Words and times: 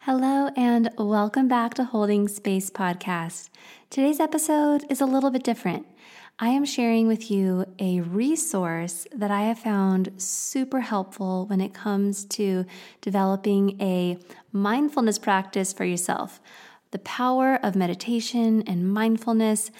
Hello, 0.00 0.50
and 0.54 0.90
welcome 0.98 1.48
back 1.48 1.72
to 1.74 1.84
Holding 1.84 2.28
Space 2.28 2.68
Podcast. 2.68 3.48
Today's 3.88 4.20
episode 4.20 4.84
is 4.90 5.00
a 5.00 5.06
little 5.06 5.30
bit 5.30 5.42
different. 5.42 5.86
I 6.38 6.48
am 6.48 6.64
sharing 6.64 7.06
with 7.06 7.30
you 7.30 7.64
a 7.78 8.00
resource 8.00 9.06
that 9.14 9.30
I 9.30 9.42
have 9.42 9.60
found 9.60 10.12
super 10.18 10.80
helpful 10.80 11.46
when 11.46 11.60
it 11.60 11.72
comes 11.72 12.24
to 12.26 12.66
developing 13.00 13.80
a 13.80 14.18
mindfulness 14.52 15.18
practice 15.18 15.72
for 15.72 15.84
yourself. 15.84 16.40
The 16.90 16.98
power 16.98 17.58
of 17.62 17.74
meditation 17.74 18.62
and 18.66 18.92
mindfulness 18.92 19.70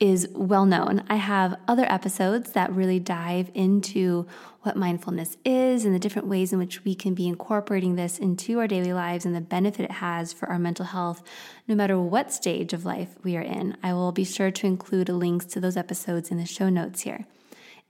is 0.00 0.26
well 0.34 0.64
known. 0.64 1.04
I 1.08 1.16
have 1.16 1.58
other 1.68 1.84
episodes 1.84 2.52
that 2.52 2.72
really 2.72 2.98
dive 2.98 3.50
into 3.52 4.26
what 4.62 4.74
mindfulness 4.74 5.36
is 5.44 5.84
and 5.84 5.94
the 5.94 5.98
different 5.98 6.26
ways 6.26 6.54
in 6.54 6.58
which 6.58 6.84
we 6.84 6.94
can 6.94 7.14
be 7.14 7.28
incorporating 7.28 7.96
this 7.96 8.18
into 8.18 8.58
our 8.58 8.66
daily 8.66 8.94
lives 8.94 9.26
and 9.26 9.36
the 9.36 9.42
benefit 9.42 9.84
it 9.84 9.92
has 9.92 10.32
for 10.32 10.48
our 10.48 10.58
mental 10.58 10.86
health, 10.86 11.22
no 11.68 11.74
matter 11.74 12.00
what 12.00 12.32
stage 12.32 12.72
of 12.72 12.86
life 12.86 13.14
we 13.22 13.36
are 13.36 13.42
in. 13.42 13.76
I 13.82 13.92
will 13.92 14.10
be 14.10 14.24
sure 14.24 14.50
to 14.50 14.66
include 14.66 15.10
links 15.10 15.44
to 15.46 15.60
those 15.60 15.76
episodes 15.76 16.30
in 16.30 16.38
the 16.38 16.46
show 16.46 16.70
notes 16.70 17.02
here. 17.02 17.26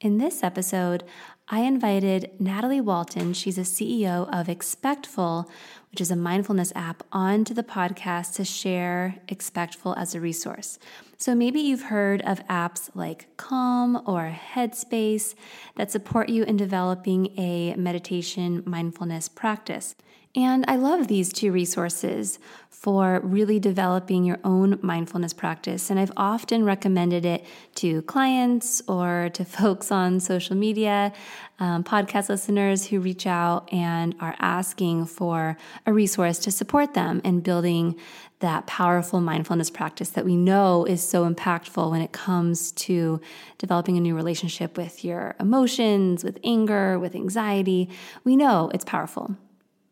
In 0.01 0.19
this 0.19 0.43
episode, 0.43 1.05
I 1.49 1.61
invited 1.61 2.31
Nathalie 2.39 2.81
Walton, 2.81 3.35
she's 3.35 3.59
a 3.59 3.63
CEO 3.63 4.29
of 4.33 4.49
Expectful, 4.49 5.51
which 5.91 6.01
is 6.01 6.11
a 6.11 6.17
mindfulness 6.17 6.73
app, 6.77 7.03
onto 7.13 7.53
the 7.53 7.63
podcast 7.63 8.35
to 8.35 8.45
share 8.45 9.17
Expectful 9.29 9.95
as 9.97 10.15
a 10.15 10.21
resource. 10.21 10.79
So 11.17 11.35
maybe 11.35 11.61
you've 11.61 11.83
heard 11.83 12.23
of 12.23 12.47
apps 12.47 12.91
like 12.95 13.27
Calm 13.37 14.03
or 14.07 14.37
Headspace 14.55 15.35
that 15.77 15.91
support 15.91 16.29
you 16.29 16.45
in 16.45 16.57
developing 16.57 17.39
a 17.39 17.75
meditation 17.75 18.63
mindfulness 18.65 19.29
practice. 19.29 19.95
And 20.37 20.65
I 20.69 20.77
love 20.77 21.09
these 21.09 21.33
two 21.33 21.51
resources 21.51 22.39
for 22.69 23.21
really 23.25 23.59
developing 23.59 24.25
your 24.25 24.39
own 24.45 24.79
mindfulness 24.81 25.33
practice. 25.33 25.91
And 25.91 25.99
I've 25.99 26.13
often 26.17 26.65
recommended 26.65 27.27
it 27.27 27.45
to 27.75 28.01
clients 28.03 28.81
or 28.87 29.29
to 29.35 29.45
folks 29.45 29.91
on 29.91 30.21
social 30.21 30.57
media, 30.57 31.13
um, 31.59 31.83
podcast 31.83 32.29
listeners 32.29 32.87
who 32.87 33.01
reach 33.01 33.27
out 33.27 33.71
and 33.73 34.15
are 34.21 34.37
asking 34.39 35.07
for 35.07 35.59
a 35.85 35.93
resource 35.93 36.39
to 36.39 36.51
support 36.51 36.95
them 36.95 37.21
in 37.25 37.41
building 37.41 37.99
that 38.39 38.67
powerful 38.67 39.21
mindfulness 39.21 39.69
practice 39.69 40.11
that 40.11 40.25
we 40.25 40.35
know 40.35 40.87
is 40.87 41.07
so 41.07 41.31
impactful 41.31 41.91
when 41.91 42.01
it 42.01 42.13
comes 42.13 42.73
to 42.73 43.21
developing 43.59 43.99
a 43.99 44.01
new 44.01 44.17
relationship 44.17 44.79
with 44.79 45.05
your 45.05 45.37
emotions, 45.39 46.25
with 46.25 46.39
anger, 46.43 46.99
with 46.99 47.15
anxiety. 47.15 47.91
We 48.25 48.37
know 48.37 48.71
it's 48.73 48.85
powerful. 48.85 49.37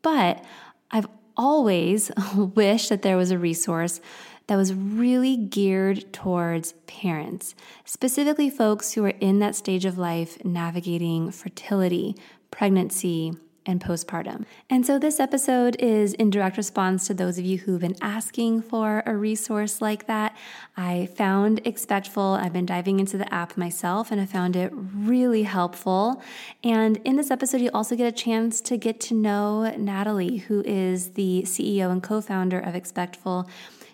But 0.09 0.43
I've 0.91 1.07
always 1.37 2.11
wished 2.35 2.89
that 2.89 3.03
there 3.03 3.19
was 3.19 3.31
a 3.31 3.37
resource 3.37 4.01
that 4.47 4.57
was 4.57 4.73
really 4.73 5.37
geared 5.37 6.11
towards 6.15 6.73
parents, 6.87 7.55
specifically 7.85 8.49
folks 8.49 8.95
who 8.95 9.05
are 9.05 9.21
in 9.21 9.41
that 9.41 9.55
stage 9.55 9.85
of 9.85 9.99
life 9.99 10.43
navigating 10.43 11.31
fertility, 11.31 12.17
pregnancy, 12.51 13.35
and 13.69 13.81
postpartum. 13.85 14.47
And 14.71 14.85
so 14.85 14.99
this 14.99 15.21
episode 15.21 15.77
is 15.79 16.15
in 16.15 16.31
direct 16.31 16.57
response 16.57 17.07
to 17.07 17.15
those 17.15 17.39
of 17.39 17.45
you 17.45 17.59
who've 17.59 17.81
been 17.81 17.97
asking 18.01 18.63
for 18.63 19.03
a 19.05 19.15
resource 19.15 19.81
like 19.83 20.07
that. 20.07 20.35
I 20.77 21.07
found 21.15 21.61
Expectful. 21.65 22.39
I've 22.41 22.53
been 22.53 22.65
diving 22.65 22.99
into 22.99 23.19
the 23.19 23.33
app 23.33 23.59
myself 23.59 24.11
and 24.11 24.21
I 24.21 24.25
found 24.25 24.57
it 24.57 24.73
really 24.75 25.43
helpful. 25.43 26.23
And 26.65 26.97
in 27.05 27.17
this 27.17 27.31
episode, 27.31 27.61
you 27.61 27.71
also 27.75 27.95
get 27.95 28.07
a 28.07 28.13
chance 28.13 28.63
to 28.63 28.79
get 28.79 29.01
to 29.03 29.15
know 29.15 29.71
Nathalie, 29.77 30.39
who 30.39 30.63
is 30.65 31.11
the 31.11 31.43
CEO 31.45 31.93
and 31.93 32.03
co 32.03 32.23
founder 32.23 32.59
of 32.59 32.75
Expectful. 32.75 33.49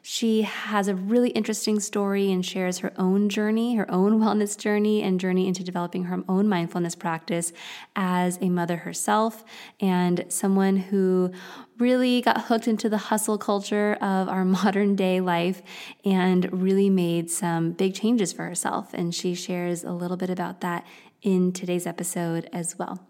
She 0.06 0.42
has 0.42 0.87
a 0.87 0.94
really 0.94 1.31
interesting 1.31 1.81
story 1.81 2.31
and 2.31 2.44
shares 2.44 2.81
her 2.81 2.92
own 2.98 3.31
journey, 3.31 3.76
her 3.76 3.91
own 3.91 4.20
wellness 4.22 4.54
journey, 4.54 5.03
and 5.03 5.19
journey 5.19 5.48
into 5.48 5.65
developing 5.65 6.04
her 6.04 6.22
own 6.28 6.47
mindfulness 6.47 6.94
practice 6.94 7.54
as 7.97 8.38
a 8.42 8.50
mother 8.50 8.76
herself 8.76 9.44
and 9.81 10.26
someone 10.28 10.76
who 10.76 11.32
really 11.78 12.20
got 12.20 12.42
hooked 12.42 12.69
into 12.69 12.91
the 12.91 12.98
hustle 12.98 13.38
culture 13.38 13.94
of 14.03 14.28
our 14.28 14.44
modern 14.60 14.94
day 14.94 15.22
life 15.22 15.62
and 16.04 16.53
really 16.53 16.91
made 16.91 17.31
some 17.31 17.72
big 17.72 17.94
changes 17.94 18.31
for 18.31 18.44
herself. 18.44 18.92
And 18.92 19.15
she 19.15 19.34
shares 19.34 19.84
a 19.84 19.92
little 19.92 20.19
bit 20.19 20.28
about 20.28 20.60
that 20.60 20.84
in 21.22 21.50
today's 21.50 21.86
episode 21.86 22.47
as 22.53 22.78
well. 22.78 23.00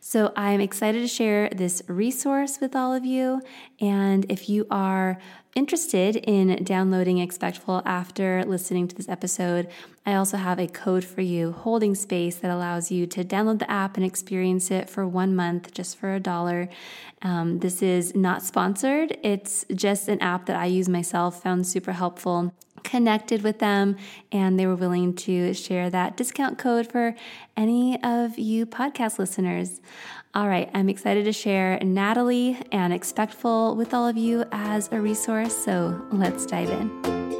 So 0.00 0.32
I'm 0.36 0.60
excited 0.60 1.00
to 1.00 1.08
share 1.08 1.48
this 1.50 1.82
resource 1.86 2.60
with 2.60 2.74
all 2.76 2.94
of 2.94 3.04
you. 3.04 3.42
And 3.80 4.26
if 4.30 4.48
you 4.48 4.66
are 4.70 5.18
interested 5.54 6.16
in 6.16 6.62
downloading 6.64 7.18
Expectful 7.18 7.82
after 7.84 8.44
listening 8.44 8.88
to 8.88 8.94
this 8.94 9.08
episode, 9.08 9.68
I 10.06 10.14
also 10.14 10.36
have 10.36 10.58
a 10.58 10.66
code 10.66 11.04
for 11.04 11.20
you, 11.20 11.52
Holding 11.52 11.94
Space, 11.94 12.36
that 12.36 12.50
allows 12.50 12.90
you 12.90 13.06
to 13.08 13.24
download 13.24 13.58
the 13.58 13.70
app 13.70 13.96
and 13.96 14.06
experience 14.06 14.70
it 14.70 14.88
for 14.88 15.06
one 15.06 15.34
month 15.34 15.72
just 15.74 15.96
for 15.96 16.14
a 16.14 16.20
dollar. 16.20 16.68
Um, 17.22 17.58
this 17.58 17.82
is 17.82 18.14
not 18.14 18.42
sponsored, 18.42 19.18
it's 19.22 19.66
just 19.74 20.08
an 20.08 20.20
app 20.20 20.46
that 20.46 20.56
I 20.56 20.66
use 20.66 20.88
myself, 20.88 21.42
found 21.42 21.66
super 21.66 21.92
helpful 21.92 22.52
connected 22.82 23.42
with 23.42 23.58
them 23.58 23.96
and 24.32 24.58
they 24.58 24.66
were 24.66 24.74
willing 24.74 25.14
to 25.14 25.52
share 25.52 25.90
that 25.90 26.16
discount 26.16 26.58
code 26.58 26.90
for 26.90 27.14
any 27.54 28.02
of 28.02 28.38
you 28.38 28.64
podcast 28.64 29.18
listeners. 29.18 29.59
All 30.34 30.48
right, 30.48 30.70
I'm 30.74 30.88
excited 30.88 31.24
to 31.24 31.32
share 31.32 31.78
Nathalie 31.82 32.56
and 32.70 32.92
Expectful 32.92 33.74
with 33.74 33.92
all 33.94 34.06
of 34.06 34.16
you 34.16 34.44
as 34.52 34.88
a 34.92 35.00
resource, 35.00 35.56
so 35.56 36.06
let's 36.12 36.46
dive 36.46 36.70
in. 36.70 37.39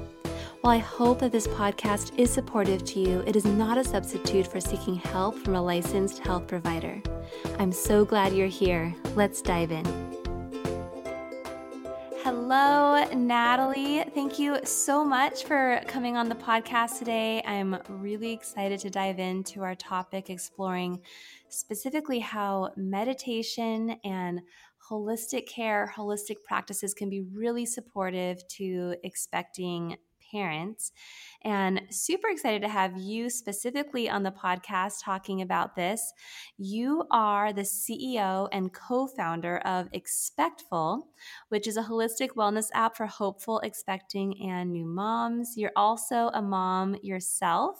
While 0.61 0.75
I 0.75 0.77
hope 0.77 1.21
that 1.21 1.31
this 1.31 1.47
podcast 1.47 2.19
is 2.19 2.29
supportive 2.29 2.85
to 2.85 2.99
you, 2.99 3.23
it 3.25 3.35
is 3.35 3.45
not 3.45 3.79
a 3.79 3.83
substitute 3.83 4.45
for 4.45 4.61
seeking 4.61 4.93
help 4.93 5.35
from 5.39 5.55
a 5.55 5.61
licensed 5.61 6.19
health 6.19 6.45
provider. 6.45 7.01
I'm 7.57 7.71
so 7.71 8.05
glad 8.05 8.31
you're 8.35 8.45
here. 8.45 8.93
Let's 9.15 9.41
dive 9.41 9.71
in. 9.71 9.85
Hello 12.21 12.41
Hello, 12.53 13.05
Nathalie. 13.13 14.03
Thank 14.13 14.37
you 14.37 14.59
so 14.65 15.05
much 15.05 15.45
for 15.45 15.81
coming 15.87 16.17
on 16.17 16.27
the 16.27 16.35
podcast 16.35 16.99
today. 16.99 17.41
I'm 17.45 17.77
really 17.87 18.33
excited 18.33 18.81
to 18.81 18.89
dive 18.89 19.19
into 19.19 19.63
our 19.63 19.73
topic, 19.73 20.29
exploring 20.29 20.99
specifically 21.47 22.19
how 22.19 22.73
meditation 22.75 23.95
and 24.03 24.41
holistic 24.89 25.47
care, 25.47 25.93
holistic 25.95 26.43
practices 26.45 26.93
can 26.93 27.09
be 27.09 27.21
really 27.21 27.65
supportive 27.65 28.45
to 28.49 28.95
expecting 29.05 29.95
parents. 30.31 30.91
And 31.43 31.81
super 31.89 32.29
excited 32.29 32.61
to 32.61 32.69
have 32.69 32.97
you 32.97 33.29
specifically 33.29 34.09
on 34.09 34.23
the 34.23 34.31
podcast 34.31 35.03
talking 35.03 35.41
about 35.41 35.75
this. 35.75 36.13
You 36.57 37.05
are 37.11 37.51
the 37.51 37.61
CEO 37.61 38.47
and 38.51 38.73
co 38.73 39.07
founder 39.07 39.57
of 39.59 39.87
Expectful, 39.91 41.07
which 41.49 41.67
is 41.67 41.77
a 41.77 41.83
holistic 41.83 42.29
wellness 42.37 42.67
app 42.73 42.95
for 42.95 43.07
hopeful, 43.07 43.59
expecting, 43.59 44.41
and 44.41 44.71
new 44.71 44.85
moms. 44.85 45.53
You're 45.57 45.71
also 45.75 46.29
a 46.33 46.41
mom 46.41 46.95
yourself. 47.01 47.77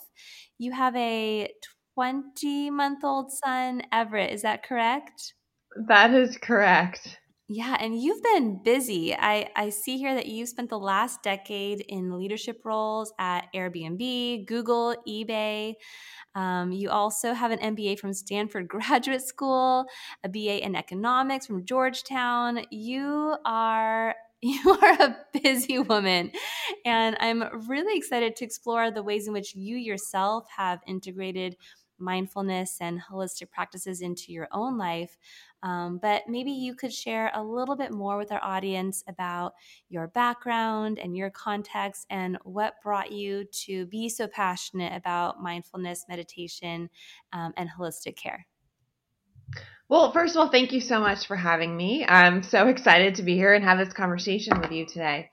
You 0.58 0.72
have 0.72 0.96
a 0.96 1.50
20 1.96 2.70
month 2.72 3.04
old 3.04 3.32
son, 3.32 3.84
Everett. 3.92 4.32
Is 4.32 4.42
that 4.42 4.64
correct? 4.64 5.34
That 5.88 6.14
is 6.14 6.38
correct. 6.38 7.18
Yeah, 7.54 7.76
and 7.82 8.02
you've 8.02 8.24
been 8.24 8.64
busy. 8.64 9.14
I, 9.14 9.50
I 9.58 9.72
see 9.72 9.98
here 9.98 10.16
that 10.16 10.26
you've 10.26 10.48
spent 10.48 10.70
the 10.70 10.80
last 10.80 11.22
decade 11.22 11.82
in 11.82 12.18
leadership 12.18 12.62
roles 12.64 13.12
at 13.20 13.48
Airbnb, 13.54 14.46
Google, 14.48 14.96
eBay. 15.06 15.74
Um, 16.34 16.72
you 16.72 16.90
also 16.90 17.34
have 17.34 17.52
an 17.52 17.60
MBA 17.60 18.00
from 18.00 18.14
Stanford 18.14 18.68
Graduate 18.70 19.22
School, 19.22 19.86
a 20.24 20.30
BA 20.30 20.64
in 20.64 20.78
economics 20.78 21.46
from 21.46 21.66
Georgetown. 21.66 22.62
You 22.72 23.36
are 23.44 24.16
you 24.42 24.78
are 24.82 24.94
a 24.94 25.18
busy 25.44 25.78
woman, 25.78 26.32
and 26.86 27.18
I'm 27.20 27.68
really 27.68 27.98
excited 27.98 28.38
to 28.38 28.46
explore 28.46 28.90
the 28.90 29.04
ways 29.04 29.28
in 29.28 29.34
which 29.34 29.56
you 29.56 29.76
yourself 29.76 30.46
have 30.56 30.80
integrated 30.88 31.58
mindfulness 32.02 32.78
and 32.82 33.00
holistic 33.02 33.50
practices 33.52 34.02
into 34.02 34.32
your 34.32 34.48
own 34.52 34.78
life. 34.78 35.18
Um, 35.64 36.00
but 36.02 36.24
maybe 36.28 36.52
you 36.52 36.74
could 36.74 36.92
share 36.92 37.32
a 37.34 37.44
little 37.44 37.76
bit 37.76 37.92
more 37.92 38.18
with 38.18 38.32
our 38.32 38.44
audience 38.44 39.04
about 39.08 39.54
your 39.90 40.08
background 40.08 40.98
and 41.00 41.16
your 41.16 41.30
context 41.30 42.08
and 42.10 42.38
what 42.44 42.82
brought 42.84 43.12
you 43.12 43.46
to 43.66 43.86
be 43.86 44.10
so 44.10 44.28
passionate 44.28 44.96
about 44.96 45.42
mindfulness, 45.42 46.06
meditation, 46.10 46.90
um, 47.32 47.54
and 47.58 47.70
holistic 47.70 48.16
care. 48.16 48.48
Well, 49.88 50.14
first 50.14 50.36
of 50.36 50.42
all, 50.42 50.50
thank 50.50 50.72
you 50.72 50.80
so 50.80 51.02
much 51.02 51.28
for 51.28 51.36
having 51.36 51.76
me. 51.76 52.06
I'm 52.08 52.44
so 52.44 52.68
excited 52.70 53.16
to 53.16 53.24
be 53.24 53.36
here 53.36 53.54
and 53.54 53.64
have 53.64 53.78
this 53.78 53.94
conversation 53.94 54.60
with 54.62 54.72
you 54.72 54.86
today. 54.86 55.30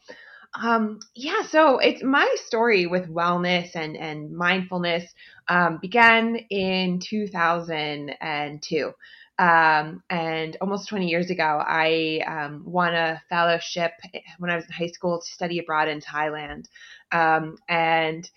Um, 0.54 0.98
yeah, 1.14 1.42
so 1.42 1.78
it's 1.78 2.02
my 2.02 2.34
story 2.46 2.86
with 2.86 3.08
wellness 3.08 3.74
and 3.74 3.96
and 3.96 4.32
mindfulness 4.32 5.04
um, 5.48 5.78
began 5.80 6.36
in 6.50 7.00
2002. 7.00 8.92
Um, 9.40 10.02
and 10.10 10.56
almost 10.60 10.88
20 10.88 11.06
years 11.06 11.30
ago, 11.30 11.62
I 11.64 12.20
um, 12.26 12.64
won 12.66 12.92
a 12.94 13.22
fellowship 13.28 13.92
when 14.38 14.50
I 14.50 14.56
was 14.56 14.64
in 14.64 14.72
high 14.72 14.88
school 14.88 15.20
to 15.20 15.26
study 15.26 15.60
abroad 15.60 15.86
in 15.88 16.00
Thailand. 16.00 16.64
Um, 17.12 17.56
and 17.68 18.28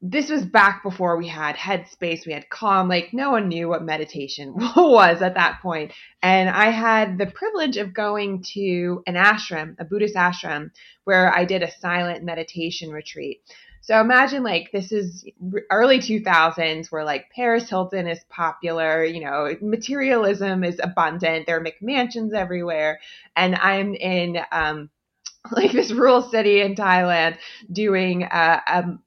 this 0.00 0.30
was 0.30 0.44
back 0.44 0.82
before 0.84 1.16
we 1.16 1.26
had 1.26 1.56
headspace 1.56 2.24
we 2.24 2.32
had 2.32 2.48
calm 2.48 2.88
like 2.88 3.12
no 3.12 3.32
one 3.32 3.48
knew 3.48 3.68
what 3.68 3.82
meditation 3.82 4.54
was 4.76 5.22
at 5.22 5.34
that 5.34 5.60
point. 5.60 5.92
And 6.22 6.48
i 6.48 6.70
had 6.70 7.18
the 7.18 7.26
privilege 7.26 7.76
of 7.76 7.92
going 7.92 8.42
to 8.54 9.02
an 9.06 9.14
ashram 9.14 9.74
a 9.78 9.84
buddhist 9.84 10.14
ashram 10.14 10.70
where 11.04 11.34
i 11.34 11.44
did 11.44 11.62
a 11.62 11.70
silent 11.70 12.22
meditation 12.24 12.90
retreat. 12.90 13.42
So 13.80 13.98
imagine 14.00 14.42
like 14.42 14.70
this 14.70 14.92
is 14.92 15.24
early 15.70 15.98
2000s 15.98 16.92
where 16.92 17.04
like 17.04 17.30
Paris 17.34 17.70
Hilton 17.70 18.06
is 18.06 18.20
popular, 18.28 19.02
you 19.02 19.24
know, 19.24 19.56
materialism 19.62 20.62
is 20.62 20.78
abundant, 20.82 21.46
there 21.46 21.56
are 21.56 21.64
McMansions 21.64 22.34
everywhere, 22.34 23.00
and 23.34 23.54
I'm 23.56 23.94
in 23.94 24.38
um, 24.52 24.90
like 25.50 25.72
this 25.72 25.90
rural 25.90 26.22
city 26.22 26.60
in 26.60 26.74
Thailand 26.74 27.38
doing 27.72 28.24
uh, 28.24 28.60
um, 28.66 29.00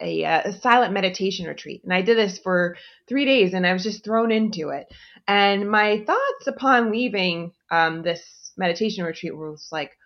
a, 0.00 0.24
a, 0.24 0.52
silent 0.60 0.92
meditation 0.92 1.46
retreat. 1.46 1.82
And 1.84 1.92
I 1.92 2.02
did 2.02 2.16
this 2.16 2.38
for 2.38 2.76
three 3.08 3.24
days 3.24 3.54
and 3.54 3.66
I 3.66 3.72
was 3.72 3.82
just 3.82 4.04
thrown 4.04 4.30
into 4.30 4.70
it. 4.70 4.86
And 5.26 5.70
my 5.70 6.04
thoughts 6.04 6.46
upon 6.46 6.90
leaving 6.90 7.52
um, 7.70 8.02
this 8.02 8.20
meditation 8.56 9.04
retreat 9.04 9.36
was 9.36 9.68
like, 9.72 9.96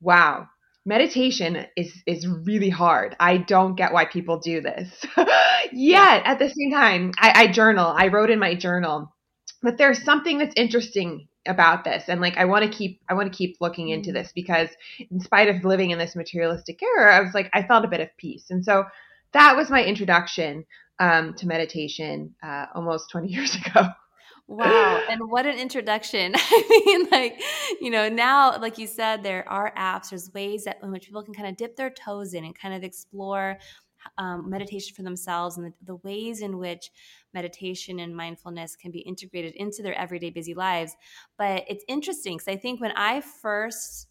wow, 0.00 0.48
meditation 0.86 1.66
is 1.76 1.92
is 2.06 2.26
really 2.26 2.70
hard. 2.70 3.16
I 3.18 3.38
don't 3.38 3.76
get 3.76 3.92
why 3.92 4.04
people 4.04 4.38
do 4.38 4.60
this. 4.60 4.88
Yet 5.72 6.22
at 6.24 6.38
the 6.38 6.50
same 6.50 6.70
time, 6.70 7.12
I, 7.18 7.42
I 7.42 7.52
journal. 7.52 7.86
I 7.86 8.08
wrote 8.08 8.30
in 8.30 8.38
my 8.38 8.54
journal, 8.54 9.12
but 9.62 9.78
there's 9.78 10.04
something 10.04 10.38
that's 10.38 10.54
interesting 10.56 11.28
about 11.46 11.84
this 11.84 12.04
and 12.08 12.20
like 12.20 12.36
i 12.38 12.44
want 12.46 12.64
to 12.64 12.70
keep 12.74 13.00
i 13.08 13.14
want 13.14 13.30
to 13.30 13.36
keep 13.36 13.56
looking 13.60 13.90
into 13.90 14.10
mm. 14.10 14.14
this 14.14 14.32
because 14.34 14.68
in 15.10 15.20
spite 15.20 15.48
of 15.48 15.64
living 15.64 15.90
in 15.90 15.98
this 15.98 16.16
materialistic 16.16 16.80
era 16.82 17.14
i 17.14 17.20
was 17.20 17.34
like 17.34 17.50
i 17.52 17.62
felt 17.62 17.84
a 17.84 17.88
bit 17.88 18.00
of 18.00 18.08
peace 18.16 18.46
and 18.48 18.64
so 18.64 18.84
that 19.34 19.56
was 19.56 19.70
my 19.70 19.84
introduction 19.84 20.64
um, 20.98 21.34
to 21.34 21.46
meditation 21.46 22.34
uh, 22.42 22.66
almost 22.74 23.10
20 23.10 23.28
years 23.32 23.54
ago 23.54 23.88
Wow. 24.46 25.02
And 25.08 25.30
what 25.30 25.46
an 25.46 25.58
introduction. 25.58 26.34
I 26.36 26.82
mean, 26.86 27.08
like, 27.10 27.40
you 27.80 27.90
know, 27.90 28.08
now, 28.08 28.58
like 28.58 28.78
you 28.78 28.86
said, 28.86 29.22
there 29.22 29.48
are 29.48 29.72
apps, 29.76 30.10
there's 30.10 30.32
ways 30.32 30.64
that 30.64 30.78
in 30.82 30.90
which 30.90 31.06
people 31.06 31.22
can 31.22 31.34
kind 31.34 31.48
of 31.48 31.56
dip 31.56 31.76
their 31.76 31.90
toes 31.90 32.34
in 32.34 32.44
and 32.44 32.58
kind 32.58 32.74
of 32.74 32.82
explore 32.82 33.58
um, 34.18 34.50
meditation 34.50 34.94
for 34.94 35.02
themselves 35.02 35.56
and 35.56 35.66
the, 35.66 35.72
the 35.84 35.96
ways 35.96 36.42
in 36.42 36.58
which 36.58 36.90
meditation 37.32 38.00
and 38.00 38.14
mindfulness 38.14 38.76
can 38.76 38.90
be 38.90 38.98
integrated 39.00 39.54
into 39.54 39.82
their 39.82 39.94
everyday 39.94 40.30
busy 40.30 40.52
lives. 40.52 40.94
But 41.38 41.64
it's 41.68 41.84
interesting 41.88 42.36
because 42.36 42.48
I 42.48 42.56
think 42.56 42.80
when 42.80 42.92
I 42.92 43.22
first 43.22 44.08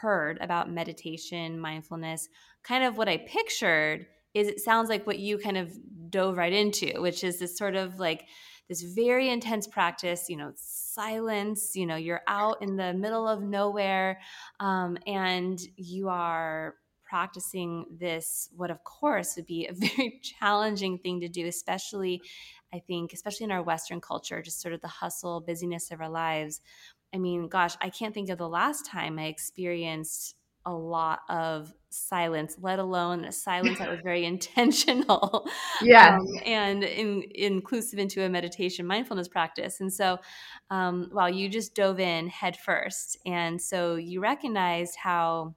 heard 0.00 0.38
about 0.40 0.70
meditation, 0.70 1.60
mindfulness, 1.60 2.28
kind 2.64 2.82
of 2.82 2.96
what 2.96 3.08
I 3.08 3.18
pictured 3.18 4.06
is 4.38 4.48
it 4.48 4.60
sounds 4.60 4.88
like 4.88 5.06
what 5.06 5.18
you 5.18 5.38
kind 5.38 5.56
of 5.56 5.72
dove 6.10 6.36
right 6.36 6.52
into, 6.52 7.00
which 7.00 7.24
is 7.24 7.38
this 7.38 7.56
sort 7.56 7.74
of 7.74 7.98
like 7.98 8.26
this 8.68 8.82
very 8.82 9.30
intense 9.30 9.66
practice, 9.66 10.28
you 10.28 10.36
know, 10.36 10.52
silence, 10.56 11.74
you 11.74 11.86
know, 11.86 11.96
you're 11.96 12.20
out 12.28 12.60
in 12.60 12.76
the 12.76 12.92
middle 12.92 13.26
of 13.26 13.42
nowhere 13.42 14.20
um, 14.60 14.98
and 15.06 15.58
you 15.76 16.08
are 16.08 16.74
practicing 17.08 17.86
this, 17.98 18.50
what 18.54 18.70
of 18.70 18.84
course 18.84 19.36
would 19.36 19.46
be 19.46 19.66
a 19.66 19.72
very 19.96 20.20
challenging 20.22 20.98
thing 20.98 21.20
to 21.20 21.28
do, 21.28 21.46
especially, 21.46 22.20
I 22.72 22.80
think, 22.80 23.12
especially 23.14 23.44
in 23.44 23.52
our 23.52 23.62
Western 23.62 24.00
culture, 24.00 24.42
just 24.42 24.60
sort 24.60 24.74
of 24.74 24.82
the 24.82 24.88
hustle, 24.88 25.40
busyness 25.40 25.90
of 25.90 26.00
our 26.00 26.10
lives. 26.10 26.60
I 27.14 27.16
mean, 27.16 27.48
gosh, 27.48 27.74
I 27.80 27.88
can't 27.88 28.12
think 28.12 28.28
of 28.28 28.36
the 28.36 28.48
last 28.48 28.84
time 28.84 29.18
I 29.18 29.24
experienced 29.24 30.34
a 30.68 30.72
lot 30.72 31.20
of 31.30 31.72
silence, 31.88 32.56
let 32.60 32.78
alone 32.78 33.24
a 33.24 33.32
silence 33.32 33.78
that 33.78 33.90
was 33.90 34.00
very 34.04 34.24
intentional. 34.26 35.48
Yeah. 35.80 36.18
Um, 36.18 36.26
and 36.44 36.84
in, 36.84 37.24
inclusive 37.34 37.98
into 37.98 38.22
a 38.22 38.28
meditation 38.28 38.86
mindfulness 38.86 39.28
practice. 39.28 39.80
And 39.80 39.92
so, 39.92 40.18
um, 40.70 41.08
while 41.10 41.30
you 41.30 41.48
just 41.48 41.74
dove 41.74 41.98
in 41.98 42.28
head 42.28 42.56
first. 42.56 43.16
And 43.24 43.60
so 43.60 43.96
you 43.96 44.20
recognized 44.20 44.96
how 44.96 45.54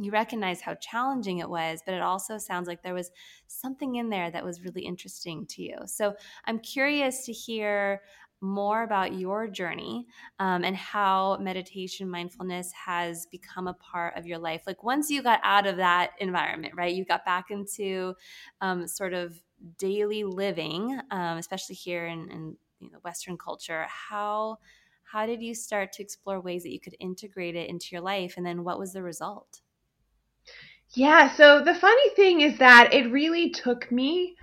you 0.00 0.12
recognize 0.12 0.60
how 0.60 0.74
challenging 0.74 1.38
it 1.38 1.50
was, 1.50 1.80
but 1.84 1.92
it 1.92 2.00
also 2.00 2.38
sounds 2.38 2.68
like 2.68 2.82
there 2.82 2.94
was 2.94 3.10
something 3.48 3.96
in 3.96 4.08
there 4.08 4.30
that 4.30 4.44
was 4.44 4.62
really 4.62 4.82
interesting 4.82 5.44
to 5.46 5.62
you. 5.62 5.76
So 5.86 6.14
I'm 6.44 6.60
curious 6.60 7.26
to 7.26 7.32
hear 7.32 8.02
more 8.40 8.82
about 8.82 9.14
your 9.14 9.48
journey 9.48 10.06
um, 10.38 10.64
and 10.64 10.76
how 10.76 11.36
meditation 11.40 12.08
mindfulness 12.08 12.70
has 12.72 13.26
become 13.26 13.66
a 13.66 13.74
part 13.74 14.16
of 14.16 14.26
your 14.26 14.38
life. 14.38 14.62
Like 14.66 14.84
once 14.84 15.10
you 15.10 15.22
got 15.22 15.40
out 15.42 15.66
of 15.66 15.76
that 15.76 16.12
environment 16.18 16.74
right 16.76 16.94
you 16.94 17.04
got 17.04 17.24
back 17.24 17.50
into 17.50 18.14
um, 18.60 18.86
sort 18.86 19.12
of 19.12 19.40
daily 19.78 20.24
living 20.24 21.00
um, 21.10 21.38
especially 21.38 21.74
here 21.74 22.06
in, 22.06 22.30
in 22.30 22.56
you 22.80 22.90
know, 22.90 22.98
western 23.02 23.36
culture 23.36 23.86
how 23.88 24.56
how 25.02 25.24
did 25.24 25.40
you 25.40 25.54
start 25.54 25.92
to 25.92 26.02
explore 26.02 26.38
ways 26.38 26.62
that 26.64 26.72
you 26.72 26.80
could 26.80 26.94
integrate 27.00 27.56
it 27.56 27.70
into 27.70 27.86
your 27.92 28.02
life? 28.02 28.34
And 28.36 28.44
then 28.44 28.62
what 28.62 28.78
was 28.78 28.92
the 28.92 29.02
result? 29.02 29.62
Yeah 30.94 31.34
so 31.34 31.62
the 31.62 31.74
funny 31.74 32.10
thing 32.10 32.40
is 32.42 32.58
that 32.58 32.92
it 32.92 33.10
really 33.10 33.50
took 33.50 33.90
me 33.90 34.36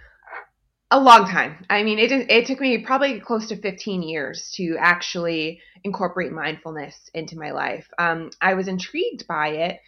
a 0.91 0.99
long 0.99 1.25
time. 1.25 1.65
I 1.69 1.83
mean, 1.83 1.99
it 1.99 2.11
it 2.11 2.45
took 2.45 2.59
me 2.59 2.77
probably 2.79 3.19
close 3.19 3.47
to 3.49 3.55
15 3.57 4.03
years 4.03 4.51
to 4.55 4.77
actually 4.79 5.61
incorporate 5.83 6.31
mindfulness 6.31 6.95
into 7.13 7.37
my 7.37 7.51
life. 7.51 7.87
Um, 7.97 8.29
I 8.41 8.53
was 8.53 8.67
intrigued 8.67 9.27
by 9.27 9.49
it, 9.49 9.79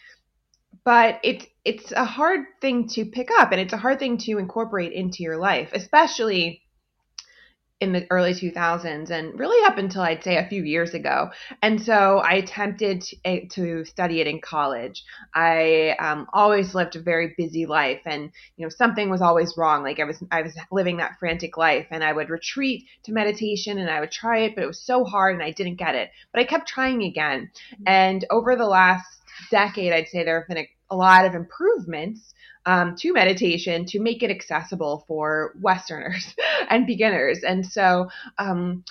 but 0.84 1.20
it's 1.24 1.46
it's 1.64 1.92
a 1.92 2.06
hard 2.06 2.42
thing 2.62 2.88
to 2.90 3.06
pick 3.06 3.30
up, 3.40 3.52
and 3.52 3.62
it's 3.62 3.74
a 3.74 3.78
hard 3.78 4.00
thing 4.00 4.18
to 4.20 4.38
incorporate 4.38 4.94
into 4.94 5.24
your 5.24 5.38
life, 5.38 5.70
especially 5.74 6.62
in 7.80 7.94
the 7.94 8.08
early 8.10 8.34
2000s 8.34 9.12
and 9.12 9.40
really 9.40 9.64
up 9.68 9.78
until 9.78 10.02
I'd 10.02 10.24
say 10.24 10.38
a 10.38 10.48
few 10.48 10.64
years 10.64 10.96
ago. 10.96 11.30
And 11.62 11.80
so 11.80 12.18
I 12.18 12.34
attempted 12.34 13.02
to, 13.02 13.18
eh, 13.24 13.40
to 13.52 13.86
study 13.86 14.20
it 14.20 14.26
in 14.26 14.42
college. 14.42 15.04
I 15.36 15.96
um, 16.00 16.28
always 16.34 16.74
lived 16.74 16.96
a 16.96 17.02
very 17.02 17.36
busy 17.38 17.68
life 17.68 18.02
and, 18.06 18.32
you 18.56 18.66
know, 18.66 18.70
something 18.70 19.12
was 19.12 19.22
always 19.22 19.54
wrong. 19.58 19.84
Like 19.84 20.00
I 20.00 20.06
was, 20.06 20.24
I 20.32 20.42
was 20.42 20.58
living 20.72 20.98
that 20.98 21.20
frantic 21.20 21.56
life 21.56 21.86
and 21.92 22.04
I 22.04 22.14
would 22.14 22.32
retreat 22.32 22.86
to 23.04 23.12
meditation 23.12 23.78
and 23.78 23.92
I 23.92 24.00
would 24.00 24.12
try 24.12 24.40
it, 24.40 24.56
but 24.56 24.64
it 24.64 24.68
was 24.68 24.82
so 24.82 25.04
hard 25.04 25.36
and 25.36 25.44
I 25.44 25.52
didn't 25.52 25.76
get 25.76 25.94
it. 25.94 26.10
But 26.34 26.42
I 26.42 26.46
kept 26.46 26.68
trying 26.68 27.04
again. 27.04 27.52
Mm-hmm. 27.74 27.84
And 27.86 28.26
over 28.32 28.56
the 28.56 28.66
last 28.66 29.22
decade, 29.52 29.94
I'd 29.94 30.08
say 30.08 30.24
there 30.24 30.40
have 30.40 30.48
been 30.48 30.58
a, 30.58 30.70
a 30.90 30.96
lot 30.96 31.26
of 31.26 31.36
improvements 31.36 32.34
um, 32.68 32.96
to 32.98 33.14
meditation 33.14 33.86
to 33.86 34.00
make 34.00 34.22
it 34.22 34.30
accessible 34.30 35.06
for 35.08 35.56
Westerners 35.60 36.36
and 36.70 36.86
beginners. 36.86 37.40
And 37.44 37.66
so 37.66 38.10
um, 38.38 38.84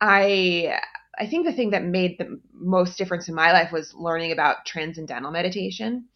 I 0.00 0.78
I 1.18 1.26
think 1.26 1.44
the 1.44 1.52
thing 1.52 1.70
that 1.70 1.84
made 1.84 2.16
the 2.18 2.40
most 2.52 2.96
difference 2.96 3.28
in 3.28 3.34
my 3.34 3.52
life 3.52 3.70
was 3.72 3.94
learning 3.94 4.32
about 4.32 4.64
transcendental 4.66 5.30
meditation. 5.30 6.06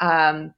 Um, 0.00 0.54